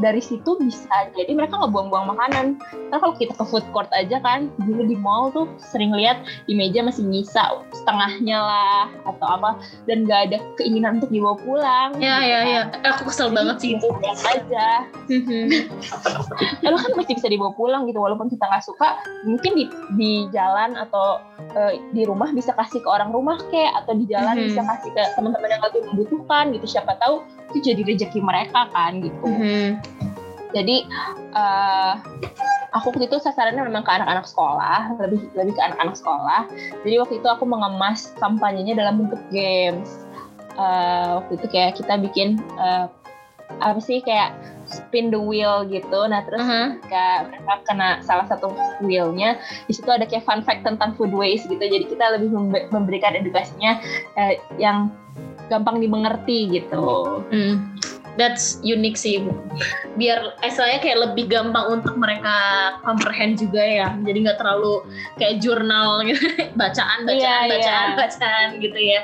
dari 0.00 0.18
situ 0.24 0.56
bisa. 0.58 1.12
Jadi 1.14 1.36
mereka 1.36 1.60
nggak 1.60 1.72
buang-buang 1.72 2.10
makanan. 2.16 2.58
Karena 2.58 2.98
kalau 2.98 3.14
kita 3.14 3.32
ke 3.36 3.44
food 3.46 3.64
court 3.70 3.88
aja 3.94 4.18
kan 4.24 4.48
dulu 4.64 4.82
di 4.88 4.96
mall 4.98 5.30
tuh 5.30 5.46
sering 5.60 5.92
lihat 5.94 6.24
di 6.48 6.56
meja 6.56 6.80
masih 6.82 7.06
nyisa 7.06 7.62
setengahnya 7.70 8.40
lah 8.40 8.84
atau 9.06 9.26
apa. 9.28 9.50
Dan 9.84 10.08
nggak 10.08 10.20
ada 10.32 10.38
keinginan 10.58 10.98
untuk 10.98 11.12
dibawa 11.12 11.36
pulang. 11.38 11.90
Ya 12.00 12.16
gitu 12.20 12.26
ya. 12.26 12.40
Kan. 12.40 12.80
ya 12.82 12.88
aku 12.96 13.02
kesel 13.12 13.28
jadi, 13.30 13.36
banget 13.36 13.56
sih. 13.60 13.70
itu 13.76 13.88
aja. 14.26 14.68
Lalu 16.64 16.76
kan 16.80 16.90
masih 16.96 17.14
bisa 17.20 17.28
dibawa 17.28 17.52
pulang 17.54 17.86
gitu. 17.86 18.00
Walaupun 18.00 18.32
kita 18.32 18.44
nggak 18.48 18.64
suka 18.64 18.98
mungkin 19.28 19.52
di 19.54 19.64
di 19.94 20.12
jalan 20.32 20.74
atau 20.74 21.20
uh, 21.54 21.72
di 21.92 22.02
rumah 22.08 22.32
bisa 22.32 22.56
kasih 22.56 22.80
ke 22.80 22.88
orang 22.88 23.12
rumah 23.12 23.38
kayak 23.52 23.84
atau 23.84 23.92
di 23.94 24.08
jalan 24.08 24.34
mm 24.34 24.40
-hmm. 24.40 24.48
bisa 24.50 24.62
kasih 24.64 24.90
ke 24.96 25.02
teman-teman 25.14 25.50
yang 25.52 25.62
lebih 25.62 25.80
membutuhkan 25.92 26.44
gitu. 26.56 26.66
Siapa 26.66 26.96
tahu 26.98 27.22
itu 27.50 27.74
jadi 27.74 27.82
rezeki 27.82 28.20
mereka 28.22 28.70
kan 28.70 29.02
gitu 29.02 29.26
mm 29.26 29.36
-hmm. 29.36 29.66
jadi 30.54 30.76
uh, 31.34 31.94
aku 32.70 32.94
waktu 32.94 33.10
itu 33.10 33.18
sasarannya 33.18 33.66
memang 33.66 33.82
ke 33.82 33.90
anak-anak 33.90 34.26
sekolah 34.26 34.94
lebih 35.02 35.20
lebih 35.34 35.54
ke 35.58 35.62
anak-anak 35.62 35.96
sekolah 35.98 36.46
jadi 36.86 36.94
waktu 37.02 37.18
itu 37.18 37.28
aku 37.28 37.44
mengemas 37.44 38.14
kampanyenya 38.22 38.78
dalam 38.78 39.02
bentuk 39.04 39.20
games 39.34 40.06
uh, 40.54 41.22
waktu 41.22 41.38
itu 41.38 41.46
kayak 41.50 41.78
kita 41.78 41.94
bikin 41.98 42.38
uh, 42.58 42.86
apa 43.58 43.82
sih 43.82 43.98
kayak 43.98 44.30
spin 44.70 45.10
the 45.10 45.18
wheel 45.18 45.66
gitu. 45.66 46.06
Nah 46.06 46.22
terus 46.22 46.40
uh-huh. 46.40 46.78
ketika 46.78 47.26
mereka 47.26 47.54
kena 47.66 47.88
salah 48.06 48.26
satu 48.30 48.54
wheelnya, 48.78 49.36
di 49.66 49.74
situ 49.74 49.90
ada 49.90 50.06
kayak 50.06 50.22
fun 50.22 50.46
fact 50.46 50.62
tentang 50.62 50.94
food 50.94 51.10
waste 51.10 51.50
gitu. 51.50 51.60
Jadi 51.60 51.90
kita 51.90 52.14
lebih 52.14 52.30
memberikan 52.70 53.18
edukasinya 53.18 53.82
eh, 54.14 54.38
yang 54.56 54.94
gampang 55.50 55.82
dimengerti 55.82 56.46
gitu. 56.48 57.18
Hmm. 57.34 57.74
that's 58.18 58.58
unique 58.60 58.98
sih. 58.98 59.22
Biar 59.96 60.34
istilahnya 60.44 60.82
kayak 60.82 60.98
lebih 61.08 61.30
gampang 61.30 61.80
untuk 61.80 61.94
mereka 61.96 62.34
comprehend 62.84 63.40
juga 63.40 63.62
ya. 63.62 63.88
Jadi 64.02 64.26
nggak 64.26 64.36
terlalu 64.36 64.82
kayak 65.16 65.40
jurnal 65.40 66.02
gitu. 66.04 66.20
Bacaan 66.58 67.04
bacaan 67.08 67.16
Iya, 67.16 67.34
iya. 67.46 67.50
bacaan 67.54 67.88
bacaan 67.96 68.46
gitu 68.60 68.76
ya. 68.76 69.00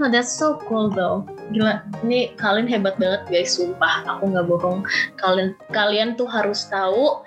No 0.00 0.08
that's 0.10 0.32
so 0.32 0.58
cool 0.66 0.90
though. 0.90 1.22
Gila 1.54 1.84
ini 2.02 2.32
kalian 2.34 2.66
hebat 2.66 2.96
banget 2.98 3.22
guys. 3.30 3.54
Sumpah 3.54 4.10
aku 4.10 4.32
nggak 4.32 4.48
bohong. 4.48 4.80
Kalian 5.20 5.54
kalian 5.70 6.18
tuh 6.18 6.26
harus 6.26 6.66
tahu 6.66 7.22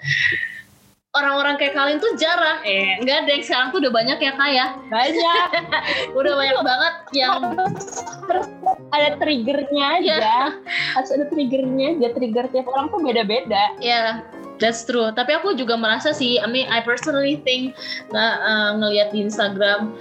orang-orang 1.16 1.55
kayak 1.55 1.74
kalian 1.74 1.97
tuh 2.03 2.11
jarang. 2.20 2.59
Eh. 2.68 2.99
Nggak 3.01 3.18
ada 3.26 3.32
yang 3.32 3.43
sekarang 3.43 3.68
tuh 3.72 3.80
udah 3.82 3.93
banyak 3.95 4.18
ya 4.20 4.32
kaya 4.36 4.66
banyak. 4.91 5.49
Udah 6.20 6.34
banyak 6.36 6.59
banget 6.63 6.93
yang 7.16 7.39
terus 8.28 8.47
ada 8.91 9.09
triggernya 9.20 9.86
aja. 9.99 10.16
Iya. 10.20 10.43
harus 10.95 11.09
ada 11.11 11.26
triggernya. 11.32 11.99
Aja 11.99 12.09
trigger 12.16 12.45
tiap 12.51 12.68
orang 12.68 12.91
tuh 12.91 12.99
beda-beda. 13.03 13.63
Ya, 13.80 14.24
that's 14.59 14.84
true. 14.84 15.11
Tapi 15.16 15.36
aku 15.36 15.55
juga 15.55 15.80
merasa 15.80 16.11
sih, 16.11 16.39
I 16.39 16.47
mean, 16.47 16.68
I 16.68 16.84
personally 16.84 17.39
think 17.43 17.76
nggak 18.11 18.36
uh, 18.43 18.72
ngelihat 18.80 19.16
di 19.16 19.24
Instagram, 19.24 19.95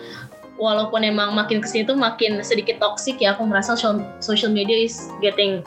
walaupun 0.58 1.02
emang 1.02 1.34
makin 1.34 1.58
ke 1.62 1.66
sini 1.66 1.82
tuh 1.86 1.98
makin 1.98 2.42
sedikit 2.42 2.78
toxic 2.78 3.18
ya, 3.18 3.34
aku 3.34 3.46
merasa 3.46 3.74
social, 3.74 4.50
media 4.50 4.78
is 4.78 5.10
getting, 5.18 5.62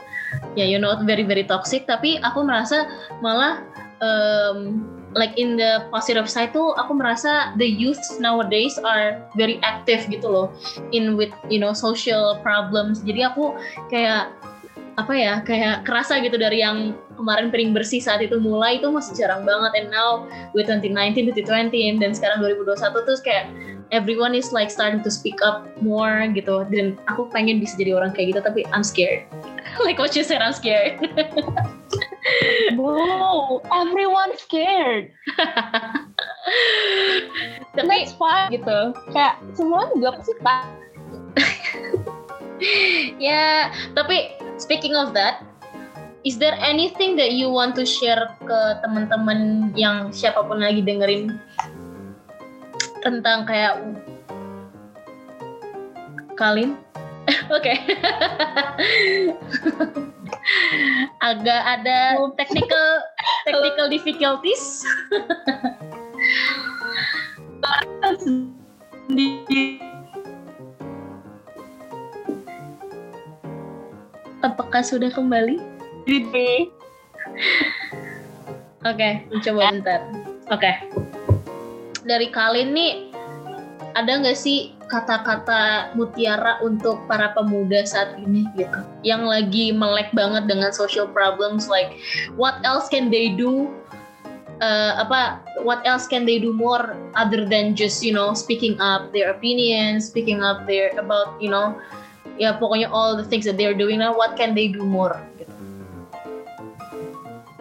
ya 0.56 0.64
you 0.68 0.80
know, 0.80 0.95
very 1.04 1.24
very 1.24 1.43
toxic. 1.43 1.88
Tapi 1.88 2.20
aku 2.24 2.43
merasa 2.43 2.88
malah 3.20 3.64
um, 4.00 4.97
like 5.16 5.38
in 5.39 5.55
the 5.55 5.88
positive 5.93 6.28
side 6.28 6.51
tuh 6.51 6.76
aku 6.76 6.97
merasa 6.97 7.53
the 7.55 7.68
youth 7.68 8.01
nowadays 8.20 8.76
are 8.82 9.22
very 9.39 9.62
active 9.64 10.03
gitu 10.12 10.28
loh. 10.28 10.47
In 10.91 11.16
with 11.16 11.32
you 11.47 11.62
know 11.62 11.72
social 11.72 12.39
problems. 12.43 13.05
Jadi 13.05 13.24
aku 13.24 13.55
kayak 13.88 14.34
apa 14.97 15.14
ya 15.14 15.34
kayak 15.45 15.86
kerasa 15.86 16.18
gitu 16.26 16.41
dari 16.41 16.66
yang 16.66 16.97
kemarin 17.14 17.53
piring 17.53 17.70
bersih 17.70 18.01
saat 18.01 18.18
itu 18.18 18.41
mulai 18.41 18.82
itu 18.82 18.89
masih 18.89 19.14
jarang 19.14 19.45
banget. 19.45 19.72
And 19.78 19.88
now 19.93 20.26
with 20.58 20.68
2019 20.68 21.32
2020 21.38 22.01
dan 22.01 22.12
sekarang 22.18 22.41
2021 22.41 23.05
tuh 23.05 23.18
kayak 23.22 23.45
everyone 23.93 24.34
is 24.34 24.49
like 24.49 24.74
starting 24.74 25.05
to 25.05 25.12
speak 25.14 25.38
up 25.45 25.70
more 25.86 26.26
gitu. 26.34 26.66
Dan 26.74 26.97
aku 27.05 27.30
pengen 27.30 27.62
bisa 27.62 27.78
jadi 27.78 27.93
orang 27.93 28.12
kayak 28.12 28.36
gitu 28.36 28.41
tapi 28.41 28.66
I'm 28.74 28.84
scared. 28.84 29.26
Like 29.86 30.01
what 30.01 30.18
you 30.18 30.26
said 30.26 30.41
I'm 30.41 30.58
scared 30.58 30.97
wow 32.75 33.61
everyone 33.71 34.36
scared. 34.38 35.11
Tapi 37.78 38.09
fine 38.17 38.49
gitu. 38.51 38.80
Kayak 39.13 39.38
semua 39.53 39.88
juga 39.95 40.11
pasti 40.19 40.34
tak. 40.41 40.65
Ya 43.21 43.69
tapi 43.93 44.34
speaking 44.57 44.97
of 44.97 45.13
that 45.13 45.45
is 46.25 46.41
there 46.41 46.57
anything 46.57 47.13
that 47.13 47.38
you 47.38 47.53
want 47.53 47.78
to 47.78 47.86
share 47.86 48.34
ke 48.41 48.59
teman-teman 48.82 49.69
yang 49.78 50.09
siapa 50.09 50.41
pun 50.41 50.65
lagi 50.65 50.82
dengerin? 50.82 51.38
Tentang 53.05 53.45
kayak 53.45 53.78
Kalin? 56.34 56.82
Oke 57.55 57.73
agak 61.20 61.62
ada 61.66 62.16
technical 62.39 62.88
technical 63.43 63.88
difficulties 63.91 64.86
apakah 74.45 74.82
sudah 74.86 75.12
kembali. 75.12 75.60
Oke, 78.88 79.10
mencoba 79.28 79.62
bentar. 79.74 80.02
Oke. 80.48 80.72
Dari 82.08 82.32
Kalin 82.32 82.72
nih, 82.72 83.12
ada 84.00 84.22
nggak 84.24 84.38
sih 84.38 84.76
kata-kata 84.88 85.93
mutiara 85.93 86.59
untuk 86.63 87.03
para 87.05 87.31
pemuda 87.35 87.83
saat 87.83 88.17
ini 88.19 88.47
gitu? 88.55 88.79
Yang 89.03 89.23
lagi 89.27 89.65
melek 89.75 90.09
banget 90.15 90.47
dengan 90.47 90.71
social 90.71 91.07
problems, 91.07 91.67
like 91.67 91.99
what 92.39 92.59
else 92.63 92.88
can 92.88 93.11
they 93.11 93.31
do? 93.35 93.71
Uh, 94.57 94.97
apa 94.97 95.38
what 95.61 95.85
else 95.85 96.09
can 96.09 96.25
they 96.25 96.41
do 96.41 96.49
more 96.49 96.97
other 97.13 97.45
than 97.45 97.77
just 97.77 98.01
you 98.01 98.09
know 98.09 98.33
speaking 98.33 98.73
up 98.81 99.13
their 99.13 99.29
opinions, 99.29 100.09
speaking 100.09 100.41
up 100.41 100.65
their 100.65 100.89
about 100.97 101.38
you 101.38 101.45
know 101.45 101.77
ya 102.41 102.57
pokoknya 102.57 102.89
all 102.89 103.13
the 103.13 103.25
things 103.25 103.45
that 103.45 103.53
they're 103.53 103.77
doing 103.77 104.01
now 104.01 104.17
what 104.17 104.33
can 104.33 104.57
they 104.57 104.65
do 104.65 104.81
more 104.81 105.13
gitu. 105.38 105.53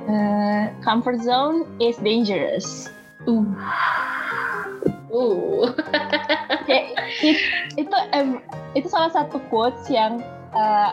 Uh, 0.08 0.72
comfort 0.80 1.20
zone 1.20 1.68
is 1.82 2.00
dangerous 2.00 2.88
Uh. 3.26 3.42
Uh. 5.16 5.72
It- 6.68 7.40
itu 7.80 7.96
em- 8.12 8.44
itu 8.76 8.88
salah 8.92 9.08
satu 9.08 9.40
quotes 9.48 9.88
yang 9.88 10.20
uh, 10.52 10.92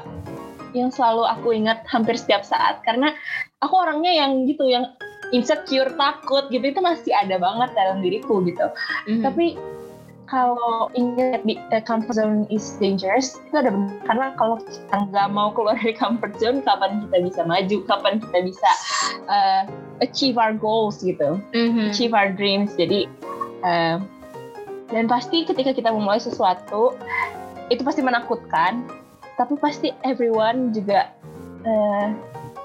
yang 0.72 0.90
selalu 0.90 1.28
aku 1.28 1.52
ingat 1.54 1.84
hampir 1.92 2.16
setiap 2.16 2.48
saat. 2.48 2.80
Karena 2.88 3.12
aku 3.60 3.76
orangnya 3.76 4.16
yang 4.16 4.48
gitu 4.48 4.64
yang 4.72 4.96
insecure 5.36 5.92
takut 6.00 6.48
gitu. 6.50 6.64
Itu 6.64 6.80
masih 6.80 7.12
ada 7.12 7.36
banget 7.36 7.76
dalam 7.76 8.00
diriku 8.00 8.40
gitu. 8.48 8.72
Mhm. 9.10 9.22
tapi 9.26 9.60
kalau 10.34 10.90
ingat 10.98 11.46
di 11.46 11.60
uh, 11.70 11.84
comfort 11.84 12.18
zone 12.18 12.50
is 12.50 12.74
dangerous 12.82 13.38
itu 13.38 13.54
ada 13.54 13.70
benar 13.70 13.94
karena 14.08 14.28
kalau 14.40 14.58
kita 14.66 14.98
nggak 15.14 15.28
mau 15.30 15.54
keluar 15.54 15.78
dari 15.78 15.94
comfort 15.94 16.34
zone 16.42 16.66
kapan 16.66 17.06
kita 17.06 17.18
bisa 17.28 17.42
maju? 17.46 17.78
Kapan 17.86 18.14
kita 18.18 18.38
bisa 18.42 18.70
uh, 19.30 19.62
achieve 20.02 20.40
our 20.42 20.56
goals 20.58 21.04
gitu? 21.06 21.38
Mhm. 21.54 21.92
achieve 21.94 22.18
our 22.18 22.34
dreams. 22.34 22.74
Jadi 22.74 23.06
uh, 23.62 24.02
dan 24.90 25.06
pasti 25.06 25.44
ketika 25.44 25.72
kita 25.72 25.90
memulai 25.90 26.20
sesuatu 26.20 26.98
itu 27.68 27.82
pasti 27.82 28.02
menakutkan 28.02 28.84
tapi 29.36 29.58
pasti 29.58 29.90
everyone 30.04 30.70
juga 30.70 31.10
uh, 31.64 32.12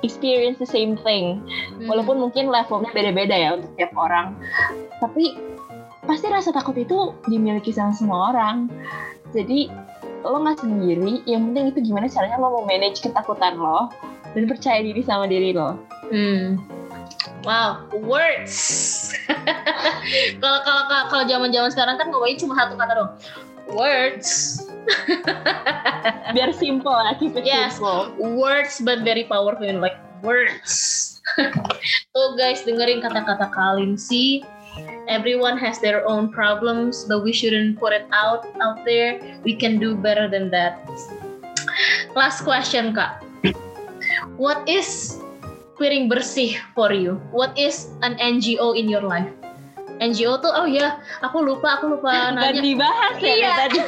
experience 0.00 0.58
the 0.58 0.68
same 0.68 0.94
thing 1.02 1.40
Mhm. 1.78 1.86
walaupun 1.86 2.18
mungkin 2.18 2.50
levelnya 2.50 2.90
beda-beda 2.90 3.34
ya 3.34 3.50
untuk 3.54 3.70
tiap 3.78 3.94
orang 3.94 4.34
tapi 4.98 5.38
pasti 6.04 6.26
rasa 6.26 6.50
takut 6.50 6.74
itu 6.74 7.14
dimiliki 7.26 7.70
sama 7.70 7.94
semua 7.94 8.34
orang 8.34 8.66
jadi 9.30 9.70
lo 10.26 10.42
nggak 10.42 10.58
sendiri 10.58 11.22
yang 11.24 11.52
penting 11.52 11.70
itu 11.70 11.78
gimana 11.86 12.10
caranya 12.10 12.36
lo 12.36 12.50
mau 12.50 12.64
manage 12.66 12.98
ketakutan 12.98 13.54
lo 13.54 13.86
dan 14.34 14.44
percaya 14.44 14.82
diri 14.82 15.00
sama 15.00 15.24
diri 15.24 15.54
lo 15.54 15.78
Hmm. 16.08 16.56
Wow, 17.42 17.86
words. 17.94 18.54
Kalau 20.42 20.58
kalau 20.64 20.82
kalau- 20.88 21.08
kalau 21.08 21.24
zaman-zaman 21.28 21.70
sekarang 21.70 21.96
kan 21.96 22.08
ngomongnya 22.10 22.38
cuma 22.40 22.54
satu 22.56 22.74
kata 22.76 22.92
dong. 22.94 23.10
Words. 23.68 24.62
biar 26.32 26.48
simple 26.56 26.92
ya 26.92 27.12
keep 27.20 27.36
it 27.36 27.44
Yes. 27.44 27.76
simple 27.76 28.08
Words 28.16 28.80
but 28.80 29.04
very 29.04 29.28
powerful 29.28 29.68
like 29.78 29.96
words. 30.24 30.72
Tuh 32.16 32.28
guys, 32.40 32.64
dengerin 32.64 33.04
kata-kata 33.04 33.52
Kalin 33.52 34.00
sih. 34.00 34.40
Everyone 35.08 35.56
has 35.60 35.80
their 35.80 36.04
own 36.08 36.32
problems, 36.32 37.04
but 37.04 37.20
we 37.24 37.32
shouldn't 37.32 37.76
put 37.76 37.92
it 37.92 38.04
out 38.12 38.44
out 38.60 38.80
there. 38.88 39.20
We 39.44 39.56
can 39.56 39.76
do 39.76 39.96
better 39.96 40.28
than 40.28 40.48
that. 40.52 40.80
Last 42.16 42.44
question, 42.44 42.96
Kak. 42.96 43.20
What 44.40 44.64
is 44.68 45.18
piring 45.78 46.10
bersih 46.10 46.58
for 46.74 46.90
you? 46.90 47.16
What 47.30 47.54
is 47.54 47.88
an 48.02 48.18
NGO 48.18 48.74
in 48.74 48.90
your 48.90 49.02
life? 49.02 49.30
NGO 49.98 50.38
tuh, 50.38 50.50
oh 50.50 50.66
ya, 50.66 50.98
aku 51.22 51.42
lupa, 51.42 51.78
aku 51.78 51.98
lupa 51.98 52.10
dan 52.14 52.38
nanya. 52.38 52.62
dibahas 52.62 53.18
ya 53.18 53.34
Iya. 53.34 53.50
tadi 53.66 53.78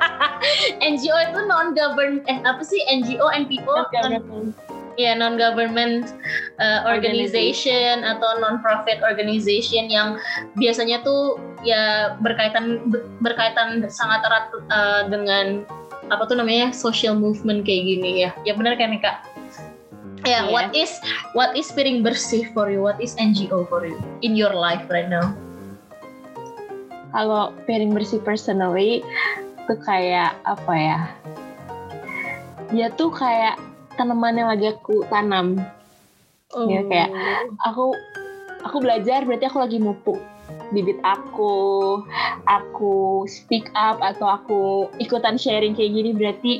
NGO 0.90 1.16
itu 1.22 1.38
non 1.46 1.70
government, 1.74 2.26
eh 2.26 2.38
apa 2.42 2.62
sih 2.62 2.82
NGO 2.86 3.26
NPO? 3.30 3.74
Non- 4.06 4.54
ya 4.96 5.12
non 5.12 5.36
government 5.36 6.08
uh, 6.56 6.88
organization 6.88 8.00
atau 8.00 8.40
non 8.40 8.64
profit 8.64 8.96
organization 9.04 9.92
yang 9.92 10.16
biasanya 10.56 11.04
tuh 11.04 11.36
ya 11.60 12.16
berkaitan 12.24 12.80
ber- 12.88 13.04
berkaitan 13.20 13.84
sangat 13.92 14.24
erat 14.24 14.48
uh, 14.72 15.04
dengan 15.12 15.68
apa 16.08 16.24
tuh 16.24 16.40
namanya 16.40 16.72
social 16.72 17.12
movement 17.12 17.68
kayak 17.68 17.84
gini 17.84 18.24
ya 18.24 18.30
ya 18.48 18.56
benar 18.56 18.72
kan 18.80 18.96
kak 18.96 19.20
ya 20.24 20.46
Iya. 20.46 20.52
what 20.54 20.68
is 20.72 20.92
what 21.36 21.52
is 21.52 21.68
piring 21.74 22.00
bersih 22.00 22.48
for 22.56 22.72
you? 22.72 22.80
What 22.80 22.96
is 23.02 23.12
NGO 23.20 23.68
for 23.68 23.84
you 23.84 23.98
in 24.24 24.32
your 24.38 24.54
life 24.56 24.86
right 24.88 25.10
now? 25.10 25.34
Kalau 27.12 27.52
piring 27.68 27.92
bersih 27.92 28.20
personally 28.24 29.04
tuh 29.68 29.78
kayak 29.84 30.36
apa 30.48 30.72
ya? 30.72 31.00
Dia 32.72 32.88
tuh 32.94 33.12
kayak 33.12 33.60
tanaman 33.96 34.36
yang 34.36 34.48
lagi 34.52 34.72
aku 34.72 35.04
tanam. 35.08 35.60
Iya, 36.56 36.80
kayak 36.88 37.10
aku 37.66 37.92
aku 38.64 38.76
belajar 38.80 39.26
berarti 39.26 39.44
aku 39.50 39.58
lagi 39.60 39.78
mupuk 39.82 40.18
bibit 40.74 40.98
aku 41.06 42.02
aku 42.46 43.24
speak 43.30 43.70
up 43.78 44.02
atau 44.02 44.26
aku 44.26 44.62
ikutan 44.98 45.38
sharing 45.38 45.74
kayak 45.74 45.94
gini 45.94 46.10
berarti 46.14 46.52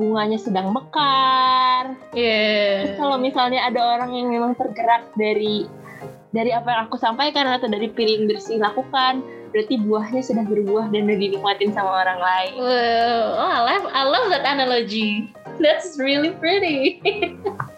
bunganya 0.00 0.40
sedang 0.40 0.72
mekar. 0.72 1.96
Yeah. 2.16 2.96
Kalau 2.96 3.20
misalnya 3.20 3.68
ada 3.68 3.80
orang 3.80 4.10
yang 4.16 4.32
memang 4.32 4.56
tergerak 4.56 5.04
dari 5.16 5.68
dari 6.32 6.48
apa 6.48 6.68
yang 6.72 6.80
aku 6.88 6.96
sampaikan 6.96 7.44
atau 7.44 7.68
dari 7.68 7.92
piring 7.92 8.24
bersih 8.24 8.56
lakukan, 8.56 9.20
berarti 9.52 9.76
buahnya 9.84 10.22
sudah 10.24 10.44
berbuah 10.48 10.88
dan 10.88 11.04
udah 11.04 11.18
dinikmatin 11.20 11.76
sama 11.76 12.08
orang 12.08 12.20
lain. 12.24 12.52
Wow, 12.56 13.36
oh, 13.36 13.50
I 13.52 13.60
love 13.60 13.84
I 13.92 14.02
love 14.08 14.26
that 14.32 14.48
analogy. 14.48 15.28
That's 15.60 16.00
really 16.00 16.32
pretty. 16.40 17.04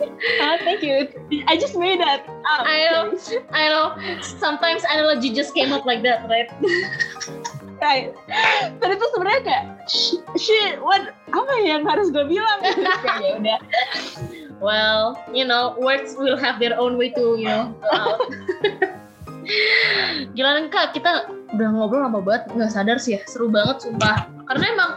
oh, 0.00 0.56
thank 0.64 0.82
you. 0.82 1.08
I 1.46 1.56
just 1.56 1.76
made 1.76 2.00
that 2.00 2.24
up. 2.28 2.64
I 2.66 2.88
know, 2.90 3.04
I 3.50 3.68
know. 3.68 3.86
Sometimes 4.22 4.84
analogy 4.88 5.32
just 5.32 5.54
came 5.54 5.72
up 5.72 5.84
like 5.84 6.02
that, 6.02 6.28
right? 6.28 6.48
right. 7.80 8.12
Dan 8.80 8.88
itu 8.96 9.04
sebenarnya 9.16 9.42
kayak 9.44 9.64
shit, 10.36 10.80
what 10.80 11.12
apa 11.32 11.54
yang 11.64 11.84
harus 11.84 12.12
gue 12.12 12.24
bilang? 12.28 12.58
ya 13.24 13.40
udah. 13.40 13.60
Well, 14.60 15.16
you 15.32 15.48
know, 15.48 15.72
words 15.80 16.12
will 16.20 16.36
have 16.36 16.60
their 16.60 16.76
own 16.76 17.00
way 17.00 17.10
to, 17.16 17.40
you 17.40 17.48
know, 17.48 17.72
go 17.80 17.88
out. 17.96 18.20
Gila 20.36 20.68
kak, 20.68 20.92
kita 20.92 21.32
udah 21.60 21.70
ngobrol 21.76 22.00
lama 22.08 22.24
banget, 22.24 22.48
nggak 22.56 22.72
sadar 22.72 22.96
sih 22.96 23.20
ya, 23.20 23.22
seru 23.28 23.52
banget 23.52 23.84
sumpah. 23.84 24.24
Karena 24.48 24.64
emang 24.72 24.90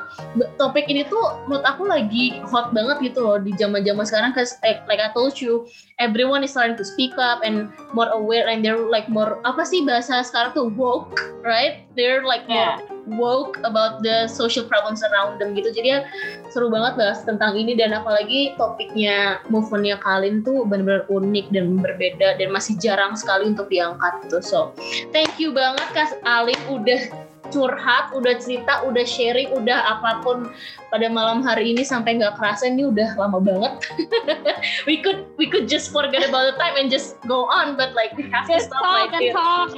topik 0.56 0.88
ini 0.88 1.04
tuh 1.06 1.44
menurut 1.46 1.68
aku 1.68 1.86
lagi 1.86 2.40
hot 2.48 2.72
banget 2.72 3.14
gitu 3.14 3.22
loh 3.22 3.38
di 3.38 3.52
zaman-zaman 3.60 4.08
sekarang. 4.08 4.32
Cause 4.32 4.56
like, 4.64 4.82
like 4.88 5.04
I 5.04 5.12
told 5.12 5.38
you, 5.38 5.68
everyone 6.00 6.42
is 6.42 6.56
starting 6.56 6.80
to 6.80 6.88
speak 6.88 7.14
up 7.20 7.44
and 7.44 7.70
more 7.92 8.10
aware 8.10 8.48
and 8.48 8.64
they're 8.64 8.80
like 8.80 9.12
more 9.12 9.44
apa 9.44 9.68
sih 9.68 9.84
bahasa 9.84 10.24
sekarang 10.24 10.56
tuh 10.56 10.68
woke, 10.74 11.20
right? 11.44 11.86
They're 11.94 12.26
like 12.26 12.48
more 12.48 12.80
yeah. 12.80 12.93
Woke 13.06 13.60
about 13.68 14.00
the 14.02 14.28
social 14.32 14.64
problems 14.64 15.04
around 15.04 15.40
them 15.40 15.52
gitu. 15.56 15.72
Jadi 15.72 15.88
ya 15.88 16.00
seru 16.50 16.72
banget 16.72 16.96
bahas 17.00 17.20
tentang 17.24 17.56
ini 17.58 17.76
dan 17.76 17.92
apalagi 17.92 18.56
topiknya 18.56 19.44
movementnya 19.52 20.00
Kalin 20.00 20.42
tuh 20.46 20.64
benar-benar 20.64 21.08
unik 21.12 21.52
dan 21.52 21.80
berbeda 21.80 22.40
dan 22.40 22.50
masih 22.52 22.80
jarang 22.80 23.16
sekali 23.18 23.52
untuk 23.52 23.68
diangkat 23.68 24.24
gitu. 24.28 24.40
So 24.40 24.60
thank 25.12 25.36
you 25.38 25.52
banget 25.52 25.88
Kak 25.92 26.16
Alin 26.24 26.60
udah 26.72 27.23
curhat, 27.54 28.10
udah 28.18 28.34
cerita, 28.42 28.82
udah 28.82 29.06
sharing, 29.06 29.54
udah 29.54 29.78
apa 29.94 30.26
pun 30.26 30.50
pada 30.90 31.06
malam 31.06 31.46
hari 31.46 31.70
ini 31.78 31.86
sampai 31.86 32.18
nggak 32.18 32.42
kerasa 32.42 32.66
ini 32.66 32.90
udah 32.90 33.14
lama 33.14 33.38
banget. 33.38 33.74
we 34.90 34.98
could 34.98 35.30
we 35.38 35.46
could 35.46 35.70
just 35.70 35.94
forget 35.94 36.26
about 36.26 36.50
the 36.50 36.56
time 36.58 36.74
and 36.74 36.90
just 36.90 37.22
go 37.30 37.46
on, 37.46 37.78
but 37.78 37.94
like 37.94 38.18
we 38.18 38.26
have 38.34 38.50
just 38.50 38.74
to 38.74 38.74
stop 38.74 38.82
talk 38.82 39.14
and 39.14 39.30
talk. 39.30 39.70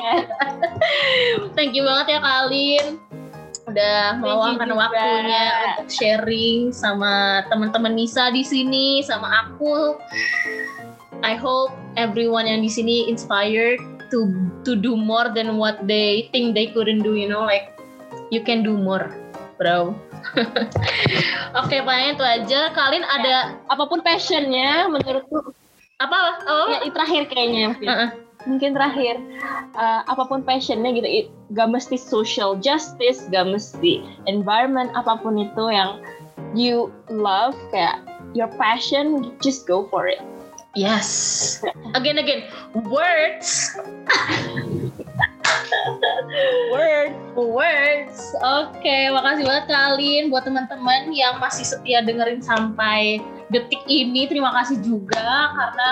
Thank 1.59 1.75
you 1.75 1.83
banget 1.83 2.15
ya 2.15 2.19
Kalin 2.23 3.03
udah 3.65 4.21
meluangkan 4.21 4.69
waktunya 4.77 5.73
untuk 5.73 5.89
sharing 5.89 6.69
sama 6.69 7.43
teman-teman 7.49 7.97
Nisa 7.97 8.29
di 8.29 8.45
sini 8.45 9.01
sama 9.01 9.49
aku. 9.49 9.97
I 11.25 11.33
hope 11.33 11.73
everyone 11.97 12.45
yang 12.45 12.61
di 12.61 12.69
sini 12.69 13.09
inspired 13.09 13.81
to 14.15 14.31
to 14.63 14.79
do 14.79 14.95
more 14.95 15.27
than 15.35 15.59
what 15.59 15.83
they 15.83 16.31
think 16.31 16.55
they 16.55 16.71
couldn't 16.71 17.03
do 17.03 17.19
you 17.19 17.27
know 17.27 17.43
like 17.43 17.75
you 18.31 18.39
can 18.39 18.63
do 18.63 18.79
more 18.79 19.11
bro. 19.59 19.91
Oke 21.59 21.71
okay, 21.71 21.79
paling 21.83 22.17
itu 22.17 22.23
aja. 22.23 22.71
Kalian 22.75 23.05
ada 23.07 23.27
ya, 23.27 23.41
apa 23.71 23.83
pun 23.87 24.03
passionnya 24.03 24.87
menurutku 24.91 25.53
apa 25.99 26.43
oh 26.47 26.67
ya 26.75 26.91
terakhir 26.91 27.31
kayaknya. 27.31 27.65
Mungkin, 27.71 27.87
uh 27.87 27.95
-uh. 27.95 28.09
mungkin 28.43 28.69
terakhir. 28.75 29.15
Uh, 29.75 30.01
apa 30.07 30.23
pun 30.27 30.43
passionnya 30.43 30.91
gitu 30.95 31.07
it, 31.07 31.27
gak 31.55 31.71
mesti 31.71 31.99
social 31.99 32.55
justice 32.59 33.27
gak 33.31 33.47
mesti 33.47 34.03
environment 34.27 34.91
apa 34.95 35.19
pun 35.19 35.39
itu 35.39 35.71
yang 35.71 35.99
you 36.55 36.91
love 37.11 37.55
kayak 37.71 37.99
your 38.35 38.47
passion 38.55 39.35
just 39.43 39.67
go 39.67 39.87
for 39.91 40.07
it 40.07 40.23
Yes. 40.75 41.63
Again, 41.95 42.19
again. 42.19 42.51
Words. 42.91 43.79
Words. 46.75 47.15
Words. 47.35 48.17
Oke, 48.43 48.75
okay, 48.83 49.07
makasih 49.07 49.47
banget 49.47 49.65
kalian 49.71 50.27
buat 50.27 50.43
teman-teman 50.43 51.15
yang 51.15 51.39
masih 51.39 51.63
setia 51.63 52.03
dengerin 52.03 52.43
sampai 52.43 53.23
detik 53.55 53.79
ini. 53.87 54.27
Terima 54.27 54.51
kasih 54.51 54.83
juga 54.83 55.55
karena 55.55 55.89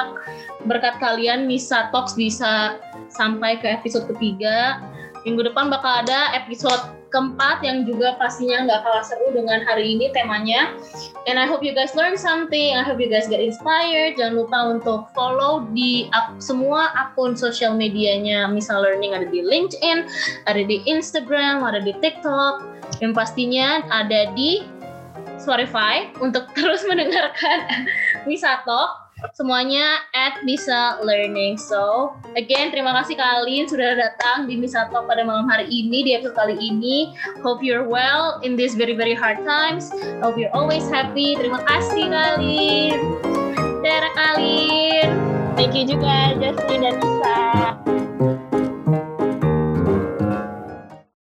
berkat 0.68 1.00
kalian 1.00 1.48
Nisa 1.48 1.88
Talks 1.96 2.20
bisa 2.20 2.76
sampai 3.08 3.64
ke 3.64 3.72
episode 3.72 4.12
ketiga. 4.12 4.84
Minggu 5.24 5.48
depan 5.48 5.72
bakal 5.72 6.04
ada 6.04 6.36
episode 6.36 7.03
keempat 7.14 7.62
yang 7.62 7.86
juga 7.86 8.18
pastinya 8.18 8.66
nggak 8.66 8.82
kalah 8.82 9.06
seru 9.06 9.30
dengan 9.30 9.62
hari 9.62 9.94
ini 9.94 10.10
temanya. 10.10 10.74
And 11.30 11.38
I 11.38 11.46
hope 11.46 11.62
you 11.62 11.78
guys 11.78 11.94
learn 11.94 12.18
something. 12.18 12.74
I 12.74 12.82
hope 12.82 12.98
you 12.98 13.08
guys 13.08 13.30
get 13.30 13.38
inspired. 13.38 14.18
Jangan 14.18 14.34
lupa 14.42 14.60
untuk 14.74 15.14
follow 15.14 15.70
di 15.78 16.10
ak 16.10 16.42
semua 16.42 16.90
akun 16.98 17.38
sosial 17.38 17.78
medianya 17.78 18.50
Misal 18.50 18.82
Learning 18.82 19.14
ada 19.14 19.30
di 19.30 19.46
LinkedIn, 19.46 20.10
ada 20.50 20.62
di 20.66 20.82
Instagram, 20.90 21.62
ada 21.62 21.80
di 21.80 21.94
TikTok. 22.02 22.66
Yang 23.00 23.14
pastinya 23.14 23.86
ada 23.94 24.34
di 24.34 24.66
Spotify 25.38 26.10
untuk 26.18 26.50
terus 26.58 26.82
mendengarkan 26.90 27.70
Misa 28.26 28.66
Talk 28.66 29.03
semuanya 29.32 30.04
at 30.12 30.44
Misa 30.44 31.00
Learning. 31.00 31.56
So, 31.56 32.12
again, 32.36 32.76
terima 32.76 32.92
kasih 33.00 33.16
kalian 33.16 33.72
sudah 33.72 33.96
datang 33.96 34.52
di 34.52 34.60
Misa 34.60 34.92
Talk 34.92 35.08
pada 35.08 35.24
malam 35.24 35.48
hari 35.48 35.72
ini, 35.72 36.04
di 36.04 36.12
episode 36.20 36.36
kali 36.36 36.60
ini. 36.60 37.16
Hope 37.40 37.64
you're 37.64 37.88
well 37.88 38.44
in 38.44 38.60
these 38.60 38.76
very, 38.76 38.94
very 38.94 39.16
hard 39.16 39.40
times. 39.48 39.88
Hope 40.20 40.36
you're 40.36 40.54
always 40.54 40.84
happy. 40.92 41.40
Terima 41.40 41.64
kasih 41.64 42.12
kalian. 42.12 43.00
Daerah 43.80 44.12
kalian. 44.16 45.10
Thank 45.56 45.78
you 45.78 45.88
juga, 45.88 46.36
Jasmine 46.36 46.82
dan 46.84 46.96
Nisa. 47.00 48.03